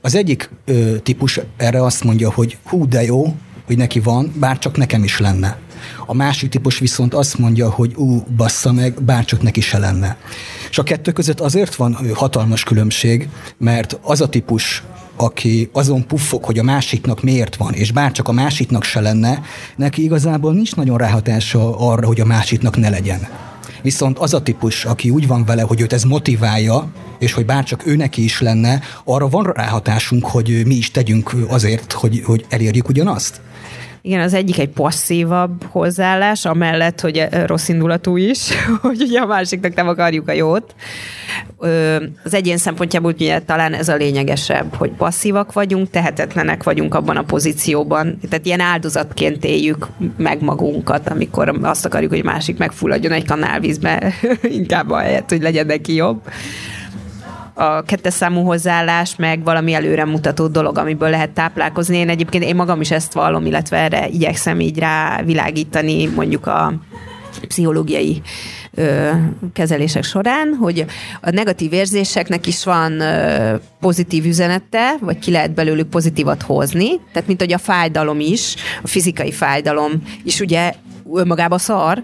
Az 0.00 0.14
egyik 0.14 0.50
ö, 0.64 0.98
típus 0.98 1.40
erre 1.56 1.84
azt 1.84 2.04
mondja, 2.04 2.30
hogy 2.32 2.58
hú, 2.64 2.88
de 2.88 3.02
jó, 3.02 3.36
hogy 3.66 3.76
neki 3.76 4.00
van, 4.00 4.32
bár 4.36 4.58
csak 4.58 4.76
nekem 4.76 5.04
is 5.04 5.18
lenne. 5.18 5.58
A 6.06 6.14
másik 6.14 6.50
típus 6.50 6.78
viszont 6.78 7.14
azt 7.14 7.38
mondja, 7.38 7.70
hogy 7.70 7.94
ú, 7.96 8.24
bassza 8.36 8.72
meg, 8.72 9.02
bár 9.02 9.24
csak 9.24 9.42
neki 9.42 9.60
se 9.60 9.78
lenne. 9.78 10.16
És 10.70 10.78
a 10.78 10.82
kettő 10.82 11.12
között 11.12 11.40
azért 11.40 11.74
van 11.74 11.98
hatalmas 12.14 12.62
különbség, 12.62 13.28
mert 13.58 13.98
az 14.02 14.20
a 14.20 14.28
típus, 14.28 14.82
aki 15.16 15.68
azon 15.72 16.06
puffog, 16.06 16.44
hogy 16.44 16.58
a 16.58 16.62
másiknak 16.62 17.22
miért 17.22 17.56
van, 17.56 17.72
és 17.72 17.92
bár 17.92 18.12
csak 18.12 18.28
a 18.28 18.32
másiknak 18.32 18.84
se 18.84 19.00
lenne, 19.00 19.42
neki 19.76 20.02
igazából 20.02 20.52
nincs 20.52 20.76
nagyon 20.76 20.98
ráhatása 20.98 21.78
arra, 21.78 22.06
hogy 22.06 22.20
a 22.20 22.24
másiknak 22.24 22.76
ne 22.76 22.88
legyen. 22.88 23.28
Viszont 23.82 24.18
az 24.18 24.34
a 24.34 24.42
típus, 24.42 24.84
aki 24.84 25.10
úgy 25.10 25.26
van 25.26 25.44
vele, 25.44 25.62
hogy 25.62 25.80
őt 25.80 25.92
ez 25.92 26.02
motiválja, 26.02 26.88
és 27.18 27.32
hogy 27.32 27.46
bárcsak 27.46 27.86
ő 27.86 27.96
neki 27.96 28.24
is 28.24 28.40
lenne, 28.40 28.80
arra 29.04 29.28
van 29.28 29.52
ráhatásunk, 29.54 30.26
hogy 30.26 30.62
mi 30.66 30.74
is 30.74 30.90
tegyünk 30.90 31.34
azért, 31.48 31.92
hogy, 31.92 32.22
hogy 32.24 32.44
elérjük 32.48 32.88
ugyanazt. 32.88 33.40
Igen, 34.06 34.20
az 34.20 34.34
egyik 34.34 34.58
egy 34.58 34.68
passzívabb 34.68 35.64
hozzáállás, 35.64 36.44
amellett, 36.44 37.00
hogy 37.00 37.16
eh, 37.16 37.46
rossz 37.46 37.68
indulatú 37.68 38.16
is, 38.16 38.48
hogy 38.82 39.02
ugye 39.02 39.20
a 39.20 39.26
másiknak 39.26 39.74
nem 39.74 39.88
akarjuk 39.88 40.28
a 40.28 40.32
jót. 40.32 40.74
Az 42.24 42.34
egyén 42.34 42.56
szempontjából 42.56 43.12
ugye 43.12 43.40
talán 43.40 43.72
ez 43.72 43.88
a 43.88 43.94
lényegesebb, 43.94 44.74
hogy 44.74 44.90
passzívak 44.90 45.52
vagyunk, 45.52 45.90
tehetetlenek 45.90 46.62
vagyunk 46.62 46.94
abban 46.94 47.16
a 47.16 47.22
pozícióban. 47.22 48.18
Tehát 48.30 48.46
ilyen 48.46 48.60
áldozatként 48.60 49.44
éljük 49.44 49.86
meg 50.16 50.42
magunkat, 50.42 51.08
amikor 51.08 51.58
azt 51.62 51.84
akarjuk, 51.84 52.10
hogy 52.10 52.24
másik 52.24 52.58
megfulladjon 52.58 53.12
egy 53.12 53.26
kanálvízbe, 53.26 54.12
inkább 54.42 54.90
ahelyett, 54.90 55.30
hogy 55.30 55.42
legyen 55.42 55.66
neki 55.66 55.94
jobb 55.94 56.20
a 57.54 57.82
kettes 57.82 58.14
számú 58.14 58.44
hozzáállás, 58.44 59.16
meg 59.16 59.44
valami 59.44 59.72
előremutató 59.72 60.46
dolog, 60.46 60.78
amiből 60.78 61.10
lehet 61.10 61.30
táplálkozni. 61.30 61.96
Én 61.96 62.08
egyébként 62.08 62.44
én 62.44 62.54
magam 62.54 62.80
is 62.80 62.90
ezt 62.90 63.12
vallom, 63.12 63.46
illetve 63.46 63.76
erre 63.76 64.08
igyekszem 64.08 64.60
így 64.60 64.78
rá 64.78 65.22
világítani 65.22 66.06
mondjuk 66.06 66.46
a 66.46 66.72
pszichológiai 67.48 68.22
ö, 68.74 69.10
kezelések 69.52 70.04
során, 70.04 70.56
hogy 70.60 70.84
a 71.20 71.30
negatív 71.30 71.72
érzéseknek 71.72 72.46
is 72.46 72.64
van 72.64 73.00
ö, 73.00 73.54
pozitív 73.80 74.24
üzenete, 74.24 74.94
vagy 75.00 75.18
ki 75.18 75.30
lehet 75.30 75.54
belőlük 75.54 75.88
pozitívat 75.88 76.42
hozni, 76.42 77.00
tehát 77.12 77.28
mint 77.28 77.40
hogy 77.40 77.52
a 77.52 77.58
fájdalom 77.58 78.20
is, 78.20 78.54
a 78.82 78.86
fizikai 78.86 79.32
fájdalom 79.32 80.02
is 80.24 80.40
ugye 80.40 80.72
önmagában 81.16 81.58
szar, 81.58 82.02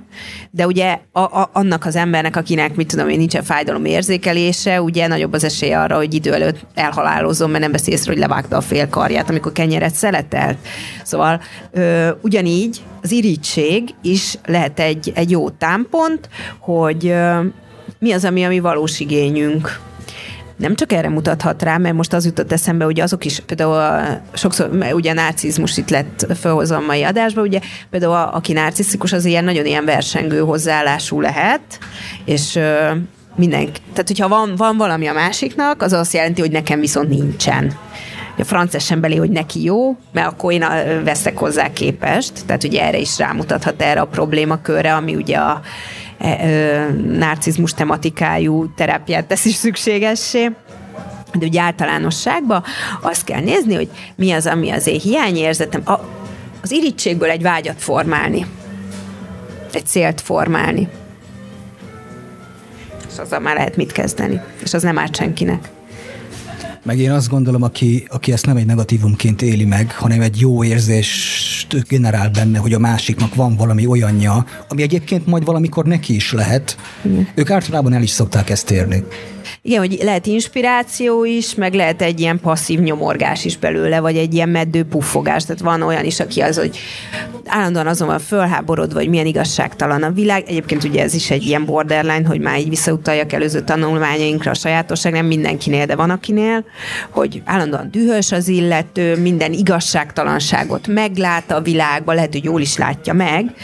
de 0.50 0.66
ugye 0.66 0.98
a, 1.12 1.20
a, 1.20 1.50
annak 1.52 1.84
az 1.84 1.96
embernek, 1.96 2.36
akinek, 2.36 2.74
mit 2.74 2.88
tudom 2.88 3.08
én, 3.08 3.18
nincsen 3.18 3.42
fájdalom 3.42 3.84
érzékelése, 3.84 4.82
ugye 4.82 5.06
nagyobb 5.06 5.32
az 5.32 5.44
esély 5.44 5.72
arra, 5.72 5.96
hogy 5.96 6.14
idő 6.14 6.32
előtt 6.32 6.66
elhalálozom, 6.74 7.50
mert 7.50 7.62
nem 7.62 7.72
veszi 7.72 7.90
észre, 7.90 8.12
hogy 8.12 8.20
levágta 8.20 8.56
a 8.56 8.60
fél 8.60 8.88
karját, 8.88 9.30
amikor 9.30 9.52
kenyeret 9.52 9.94
szeletelt. 9.94 10.58
Szóval 11.04 11.40
ö, 11.70 12.10
ugyanígy 12.22 12.80
az 13.02 13.10
irítség 13.10 13.94
is 14.02 14.38
lehet 14.46 14.80
egy, 14.80 15.12
egy 15.14 15.30
jó 15.30 15.50
támpont, 15.50 16.28
hogy 16.58 17.06
ö, 17.06 17.40
mi 17.98 18.12
az, 18.12 18.24
ami 18.24 18.44
a 18.44 18.48
mi 18.48 18.60
valós 18.60 19.00
igényünk 19.00 19.80
nem 20.60 20.74
csak 20.74 20.92
erre 20.92 21.08
mutathat 21.08 21.62
rá, 21.62 21.76
mert 21.76 21.94
most 21.94 22.12
az 22.12 22.24
jutott 22.24 22.52
eszembe, 22.52 22.84
hogy 22.84 23.00
azok 23.00 23.24
is, 23.24 23.40
például 23.40 24.04
sokszor, 24.32 24.70
ugye 24.92 25.10
a 25.10 25.14
narcizmus 25.14 25.76
itt 25.76 25.90
lett 25.90 26.26
felhozva 26.34 26.76
a 26.76 26.80
mai 26.80 27.02
adásba, 27.02 27.42
ugye 27.42 27.60
például 27.90 28.12
a, 28.12 28.34
aki 28.34 28.52
narcisztikus, 28.52 29.12
az 29.12 29.24
ilyen 29.24 29.44
nagyon 29.44 29.66
ilyen 29.66 29.84
versengő 29.84 30.40
hozzáállású 30.40 31.20
lehet, 31.20 31.78
és 32.24 32.58
mindenki, 33.36 33.80
tehát 33.92 34.06
hogyha 34.06 34.28
van, 34.28 34.54
van 34.56 34.76
valami 34.76 35.06
a 35.06 35.12
másiknak, 35.12 35.82
az 35.82 35.92
azt 35.92 36.12
jelenti, 36.12 36.40
hogy 36.40 36.50
nekem 36.50 36.80
viszont 36.80 37.08
nincsen. 37.08 37.72
A 38.38 38.44
franc 38.44 38.94
belé, 38.94 39.16
hogy 39.16 39.30
neki 39.30 39.62
jó, 39.62 39.96
mert 40.12 40.26
akkor 40.26 40.52
én 40.52 40.64
veszek 41.04 41.38
hozzá 41.38 41.72
képest, 41.72 42.32
tehát 42.46 42.64
ugye 42.64 42.82
erre 42.82 42.98
is 42.98 43.18
rámutathat 43.18 43.82
erre 43.82 44.00
a 44.00 44.06
problémakörre, 44.06 44.94
ami 44.94 45.14
ugye 45.14 45.36
a 45.36 45.60
narcizmus 47.06 47.74
tematikájú 47.74 48.72
terápiát 48.74 49.32
is 49.44 49.54
szükségessé. 49.54 50.50
De 51.32 51.46
ugye 51.46 51.60
általánosságban 51.60 52.64
azt 53.00 53.24
kell 53.24 53.40
nézni, 53.40 53.74
hogy 53.74 53.88
mi 54.16 54.32
az, 54.32 54.46
ami 54.46 54.70
az 54.70 54.86
én 54.86 55.00
hiányérzetem, 55.00 55.82
a, 55.84 56.00
az 56.62 56.70
irítségből 56.70 57.30
egy 57.30 57.42
vágyat 57.42 57.82
formálni, 57.82 58.46
egy 59.72 59.86
célt 59.86 60.20
formálni. 60.20 60.88
És 63.12 63.18
azzal 63.18 63.38
már 63.38 63.54
lehet 63.54 63.76
mit 63.76 63.92
kezdeni. 63.92 64.40
És 64.62 64.74
az 64.74 64.82
nem 64.82 64.98
árt 64.98 65.16
senkinek. 65.16 65.68
Meg 66.82 66.98
én 66.98 67.10
azt 67.10 67.28
gondolom, 67.28 67.62
aki, 67.62 68.06
aki 68.08 68.32
ezt 68.32 68.46
nem 68.46 68.56
egy 68.56 68.66
negatívumként 68.66 69.42
éli 69.42 69.64
meg, 69.64 69.92
hanem 69.92 70.20
egy 70.20 70.40
jó 70.40 70.64
érzést 70.64 71.88
generál 71.88 72.30
benne, 72.30 72.58
hogy 72.58 72.72
a 72.72 72.78
másiknak 72.78 73.34
van 73.34 73.56
valami 73.56 73.86
olyanja, 73.86 74.44
ami 74.68 74.82
egyébként 74.82 75.26
majd 75.26 75.44
valamikor 75.44 75.84
neki 75.84 76.14
is 76.14 76.32
lehet, 76.32 76.76
mm. 77.08 77.20
ők 77.34 77.50
általában 77.50 77.92
el 77.92 78.02
is 78.02 78.10
szokták 78.10 78.50
ezt 78.50 78.70
érni. 78.70 79.04
Igen, 79.62 79.78
hogy 79.78 79.98
lehet 80.02 80.26
inspiráció 80.26 81.24
is, 81.24 81.54
meg 81.54 81.74
lehet 81.74 82.02
egy 82.02 82.20
ilyen 82.20 82.40
passzív 82.40 82.80
nyomorgás 82.80 83.44
is 83.44 83.56
belőle, 83.56 84.00
vagy 84.00 84.16
egy 84.16 84.34
ilyen 84.34 84.48
meddő 84.48 84.84
puffogás. 84.84 85.44
Tehát 85.44 85.60
van 85.60 85.82
olyan 85.82 86.04
is, 86.04 86.20
aki 86.20 86.40
az, 86.40 86.58
hogy 86.58 86.78
állandóan 87.46 87.86
azon 87.86 88.08
van 88.08 88.18
fölháborodva, 88.18 88.94
vagy 88.94 89.08
milyen 89.08 89.26
igazságtalan 89.26 90.02
a 90.02 90.10
világ. 90.10 90.44
Egyébként 90.46 90.84
ugye 90.84 91.02
ez 91.02 91.14
is 91.14 91.30
egy 91.30 91.46
ilyen 91.46 91.64
borderline, 91.64 92.26
hogy 92.26 92.40
már 92.40 92.58
így 92.58 92.68
visszautaljak 92.68 93.32
előző 93.32 93.60
tanulmányainkra 93.60 94.50
a 94.50 94.54
sajátosság, 94.54 95.12
nem 95.12 95.26
mindenkinél, 95.26 95.86
de 95.86 95.96
van 95.96 96.10
akinél, 96.10 96.64
hogy 97.10 97.42
állandóan 97.44 97.88
dühös 97.90 98.32
az 98.32 98.48
illető, 98.48 99.16
minden 99.16 99.52
igazságtalanságot 99.52 100.86
meglát 100.86 101.50
a 101.50 101.60
világban, 101.60 102.14
lehet, 102.14 102.32
hogy 102.32 102.44
jól 102.44 102.60
is 102.60 102.76
látja 102.76 103.12
meg, 103.12 103.54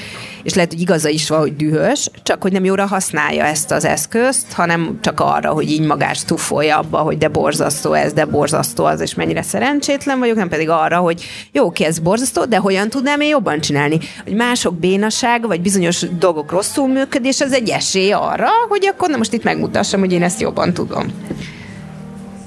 és 0.47 0.55
lehet, 0.55 0.73
hogy 0.73 0.81
igaza 0.81 1.09
is 1.09 1.29
van, 1.29 1.39
hogy 1.39 1.57
dühös, 1.57 2.11
csak 2.23 2.43
hogy 2.43 2.53
nem 2.53 2.65
jóra 2.65 2.87
használja 2.87 3.45
ezt 3.45 3.71
az 3.71 3.85
eszközt, 3.85 4.53
hanem 4.53 4.99
csak 5.01 5.21
arra, 5.21 5.51
hogy 5.51 5.71
így 5.71 5.81
magát 5.81 6.17
stuffolja 6.17 6.79
abba, 6.79 6.99
hogy 6.99 7.19
de 7.19 7.29
borzasztó 7.29 7.93
ez, 7.93 8.13
de 8.13 8.25
borzasztó 8.25 8.85
az, 8.85 9.01
és 9.01 9.15
mennyire 9.15 9.43
szerencsétlen 9.43 10.19
vagyok, 10.19 10.37
nem 10.37 10.49
pedig 10.49 10.69
arra, 10.69 10.99
hogy 10.99 11.25
jó, 11.53 11.71
ki 11.71 11.85
ez 11.85 11.99
borzasztó, 11.99 12.45
de 12.45 12.57
hogyan 12.57 12.89
tudnám 12.89 13.21
én 13.21 13.29
jobban 13.29 13.61
csinálni? 13.61 13.99
Hogy 14.25 14.35
mások 14.35 14.75
bénaság, 14.75 15.47
vagy 15.47 15.61
bizonyos 15.61 16.05
dolgok 16.19 16.51
rosszul 16.51 16.89
működés, 16.89 17.41
ez 17.41 17.53
egy 17.53 17.69
esély 17.69 18.13
arra, 18.13 18.49
hogy 18.69 18.87
akkor 18.87 19.09
na 19.09 19.17
most 19.17 19.33
itt 19.33 19.45
megmutassam, 19.45 20.01
hogy 20.01 20.13
én 20.13 20.23
ezt 20.23 20.41
jobban 20.41 20.73
tudom. 20.73 21.13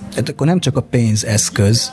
Tehát 0.09 0.29
akkor 0.29 0.47
nem 0.47 0.59
csak 0.59 0.77
a 0.77 0.81
pénz 0.81 1.25
eszköz, 1.25 1.91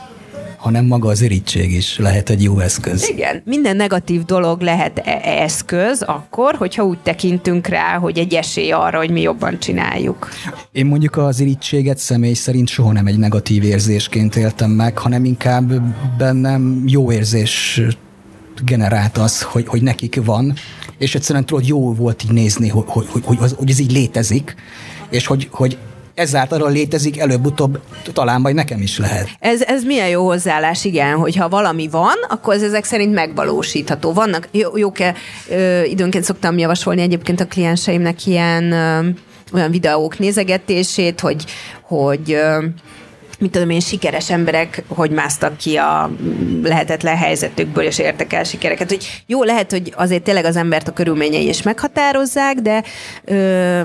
hanem 0.67 0.85
maga 0.85 1.09
az 1.09 1.21
irítség 1.23 1.73
is 1.73 1.99
lehet 1.99 2.31
egy 2.31 2.43
jó 2.43 2.59
eszköz. 2.59 3.09
Igen, 3.09 3.43
minden 3.45 3.77
negatív 3.77 4.25
dolog 4.25 4.61
lehet 4.61 4.99
e- 4.99 5.21
eszköz 5.25 6.03
akkor, 6.03 6.55
hogyha 6.55 6.85
úgy 6.85 6.99
tekintünk 6.99 7.67
rá, 7.67 7.99
hogy 7.99 8.19
egy 8.19 8.35
esély 8.35 8.71
arra, 8.71 8.99
hogy 8.99 9.11
mi 9.11 9.21
jobban 9.21 9.59
csináljuk. 9.59 10.29
Én 10.73 10.87
mondjuk 10.87 11.17
az 11.17 11.41
irítséget 11.41 11.99
személy 11.99 12.33
szerint 12.33 12.69
soha 12.69 12.93
nem 12.93 13.07
egy 13.07 13.19
negatív 13.19 13.65
érzésként 13.65 14.37
éltem 14.37 14.71
meg, 14.71 14.99
hanem 14.99 15.25
inkább 15.25 15.73
bennem 16.19 16.83
jó 16.87 17.13
érzés 17.13 17.81
generált 18.65 19.19
az, 19.19 19.43
hogy, 19.43 19.67
hogy 19.69 19.83
nekik 19.83 20.25
van, 20.25 20.55
és 20.99 21.15
egyszerűen 21.15 21.47
tudod, 21.47 21.67
jó 21.67 21.95
volt 21.95 22.23
így 22.25 22.33
nézni, 22.33 22.69
hogy, 22.69 22.85
hogy, 22.87 23.07
hogy, 23.11 23.23
hogy, 23.25 23.39
az, 23.41 23.55
hogy 23.59 23.71
ez 23.71 23.79
így 23.79 23.93
létezik, 23.93 24.55
és 25.11 25.27
hogy, 25.27 25.49
hogy 25.51 25.79
ezáltal 26.17 26.63
előbb-utóbb 26.63 27.19
előbb-utóbb 27.19 27.81
talán 28.13 28.41
majd 28.41 28.55
nekem 28.55 28.81
is 28.81 28.99
lehet. 28.99 29.29
Ez, 29.39 29.63
ez 29.63 29.85
milyen 29.85 30.09
jó 30.09 30.25
hozzáállás, 30.25 30.85
igen, 30.85 31.17
hogyha 31.17 31.49
valami 31.49 31.89
van, 31.89 32.15
akkor 32.29 32.55
ez 32.55 32.63
ezek 32.63 32.85
szerint 32.85 33.15
megvalósítható. 33.15 34.13
Vannak, 34.13 34.49
jó, 34.51 34.77
jók-e, 34.77 35.15
ö, 35.51 35.83
időnként 35.83 36.25
szoktam 36.25 36.59
javasolni 36.59 37.03
egyébként 37.03 37.41
a 37.41 37.47
klienseimnek 37.47 38.27
ilyen 38.27 38.73
ö, 38.73 39.09
olyan 39.53 39.71
videók 39.71 40.19
nézegetését, 40.19 41.21
hogy, 41.21 41.45
hogy 41.83 42.33
ö, 42.33 42.65
mit 43.39 43.51
tudom 43.51 43.71
én, 43.71 43.81
sikeres 43.81 44.31
emberek 44.31 44.83
hogy 44.89 45.11
másztak 45.11 45.57
ki 45.57 45.77
a 45.77 46.11
lehetetlen 46.63 47.17
helyzetükből, 47.17 47.85
és 47.85 47.99
értek 47.99 48.33
el 48.33 48.45
sikereket. 48.45 48.89
Hogy 48.89 49.23
jó, 49.27 49.43
lehet, 49.43 49.71
hogy 49.71 49.93
azért 49.97 50.23
tényleg 50.23 50.45
az 50.45 50.57
embert 50.57 50.89
a 50.89 50.93
körülményei 50.93 51.49
is 51.49 51.63
meghatározzák, 51.63 52.57
de 52.57 52.83
ö, 53.25 53.81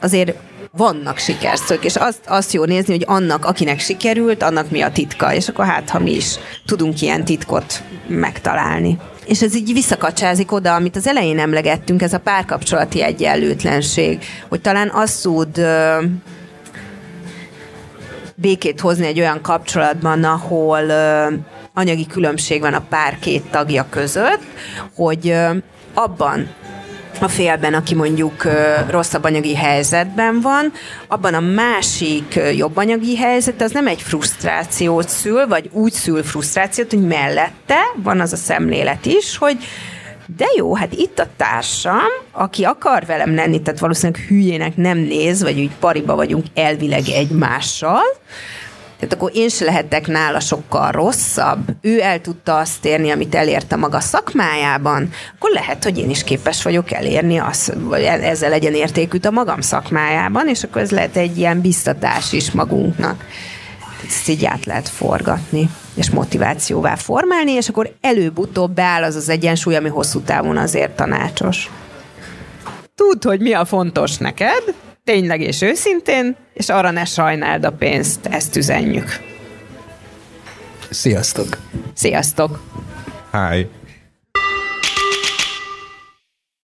azért 0.00 0.34
vannak 0.72 1.18
sikerszők, 1.18 1.84
és 1.84 1.96
azt, 1.96 2.20
azt 2.26 2.52
jó 2.52 2.64
nézni, 2.64 2.92
hogy 2.92 3.04
annak, 3.06 3.44
akinek 3.44 3.80
sikerült, 3.80 4.42
annak 4.42 4.70
mi 4.70 4.80
a 4.80 4.92
titka, 4.92 5.34
és 5.34 5.48
akkor 5.48 5.64
hát, 5.64 5.90
ha 5.90 5.98
mi 5.98 6.14
is 6.14 6.34
tudunk 6.66 7.00
ilyen 7.00 7.24
titkot 7.24 7.82
megtalálni. 8.06 8.98
És 9.26 9.42
ez 9.42 9.54
így 9.54 9.72
visszakacsázik 9.72 10.52
oda, 10.52 10.74
amit 10.74 10.96
az 10.96 11.06
elején 11.06 11.38
emlegettünk, 11.38 12.02
ez 12.02 12.12
a 12.12 12.18
párkapcsolati 12.18 13.02
egyenlőtlenség, 13.02 14.24
hogy 14.48 14.60
talán 14.60 14.90
azt 14.94 15.22
tud 15.22 15.60
békét 18.34 18.80
hozni 18.80 19.06
egy 19.06 19.20
olyan 19.20 19.40
kapcsolatban, 19.40 20.24
ahol 20.24 20.90
anyagi 21.74 22.06
különbség 22.06 22.60
van 22.60 22.74
a 22.74 22.84
pár 22.88 23.18
két 23.18 23.42
tagja 23.50 23.86
között, 23.90 24.42
hogy 24.94 25.34
abban 25.94 26.48
a 27.22 27.28
félben, 27.28 27.74
aki 27.74 27.94
mondjuk 27.94 28.46
rosszabb 28.88 29.24
anyagi 29.24 29.54
helyzetben 29.54 30.40
van, 30.40 30.72
abban 31.08 31.34
a 31.34 31.40
másik 31.40 32.40
jobb 32.56 32.76
anyagi 32.76 33.16
helyzet, 33.16 33.62
az 33.62 33.70
nem 33.70 33.86
egy 33.86 34.02
frusztrációt 34.02 35.08
szül, 35.08 35.46
vagy 35.46 35.70
úgy 35.72 35.92
szül 35.92 36.22
frusztrációt, 36.22 36.90
hogy 36.90 37.06
mellette 37.06 37.78
van 38.02 38.20
az 38.20 38.32
a 38.32 38.36
szemlélet 38.36 39.06
is, 39.06 39.36
hogy 39.36 39.56
de 40.36 40.46
jó, 40.56 40.74
hát 40.74 40.92
itt 40.92 41.18
a 41.18 41.26
társam, 41.36 42.08
aki 42.32 42.64
akar 42.64 43.04
velem 43.06 43.34
lenni, 43.34 43.62
tehát 43.62 43.80
valószínűleg 43.80 44.22
hülyének 44.28 44.76
nem 44.76 44.98
néz, 44.98 45.42
vagy 45.42 45.60
úgy 45.60 45.70
pariba 45.80 46.14
vagyunk 46.14 46.46
elvileg 46.54 47.08
egymással, 47.08 48.02
tehát 49.00 49.14
akkor 49.14 49.30
én 49.34 49.48
se 49.48 49.64
lehetek 49.64 50.06
nála 50.06 50.40
sokkal 50.40 50.90
rosszabb, 50.90 51.58
ő 51.80 52.00
el 52.00 52.20
tudta 52.20 52.56
azt 52.56 52.84
érni, 52.84 53.10
amit 53.10 53.34
elérte 53.34 53.76
maga 53.76 54.00
szakmájában, 54.00 55.10
akkor 55.34 55.50
lehet, 55.50 55.84
hogy 55.84 55.98
én 55.98 56.10
is 56.10 56.24
képes 56.24 56.62
vagyok 56.62 56.92
elérni 56.92 57.38
azt, 57.38 57.72
vagy 57.78 58.02
e- 58.02 58.28
ezzel 58.28 58.50
legyen 58.50 58.74
értékűt 58.74 59.24
a 59.24 59.30
magam 59.30 59.60
szakmájában, 59.60 60.48
és 60.48 60.62
akkor 60.62 60.82
ez 60.82 60.90
lehet 60.90 61.16
egy 61.16 61.38
ilyen 61.38 61.60
biztatás 61.60 62.32
is 62.32 62.50
magunknak. 62.50 63.24
Ezt 64.06 64.28
így 64.28 64.44
át 64.44 64.64
lehet 64.64 64.88
forgatni, 64.88 65.70
és 65.94 66.10
motivációvá 66.10 66.94
formálni, 66.94 67.52
és 67.52 67.68
akkor 67.68 67.94
előbb-utóbb 68.00 68.74
beáll 68.74 69.02
az 69.02 69.16
az 69.16 69.28
egyensúly, 69.28 69.76
ami 69.76 69.88
hosszú 69.88 70.20
távon 70.20 70.56
azért 70.56 70.96
tanácsos. 70.96 71.70
Tudd, 72.94 73.26
hogy 73.26 73.40
mi 73.40 73.52
a 73.52 73.64
fontos 73.64 74.16
neked, 74.16 74.74
tényleg 75.04 75.40
és 75.40 75.62
őszintén, 75.62 76.36
és 76.60 76.68
arra 76.68 76.90
ne 76.90 77.04
sajnáld 77.04 77.64
a 77.64 77.72
pénzt, 77.72 78.26
ezt 78.26 78.56
üzenjük. 78.56 79.20
Sziasztok! 80.90 81.58
Sziasztok! 81.94 82.60
Hi! 83.32 83.68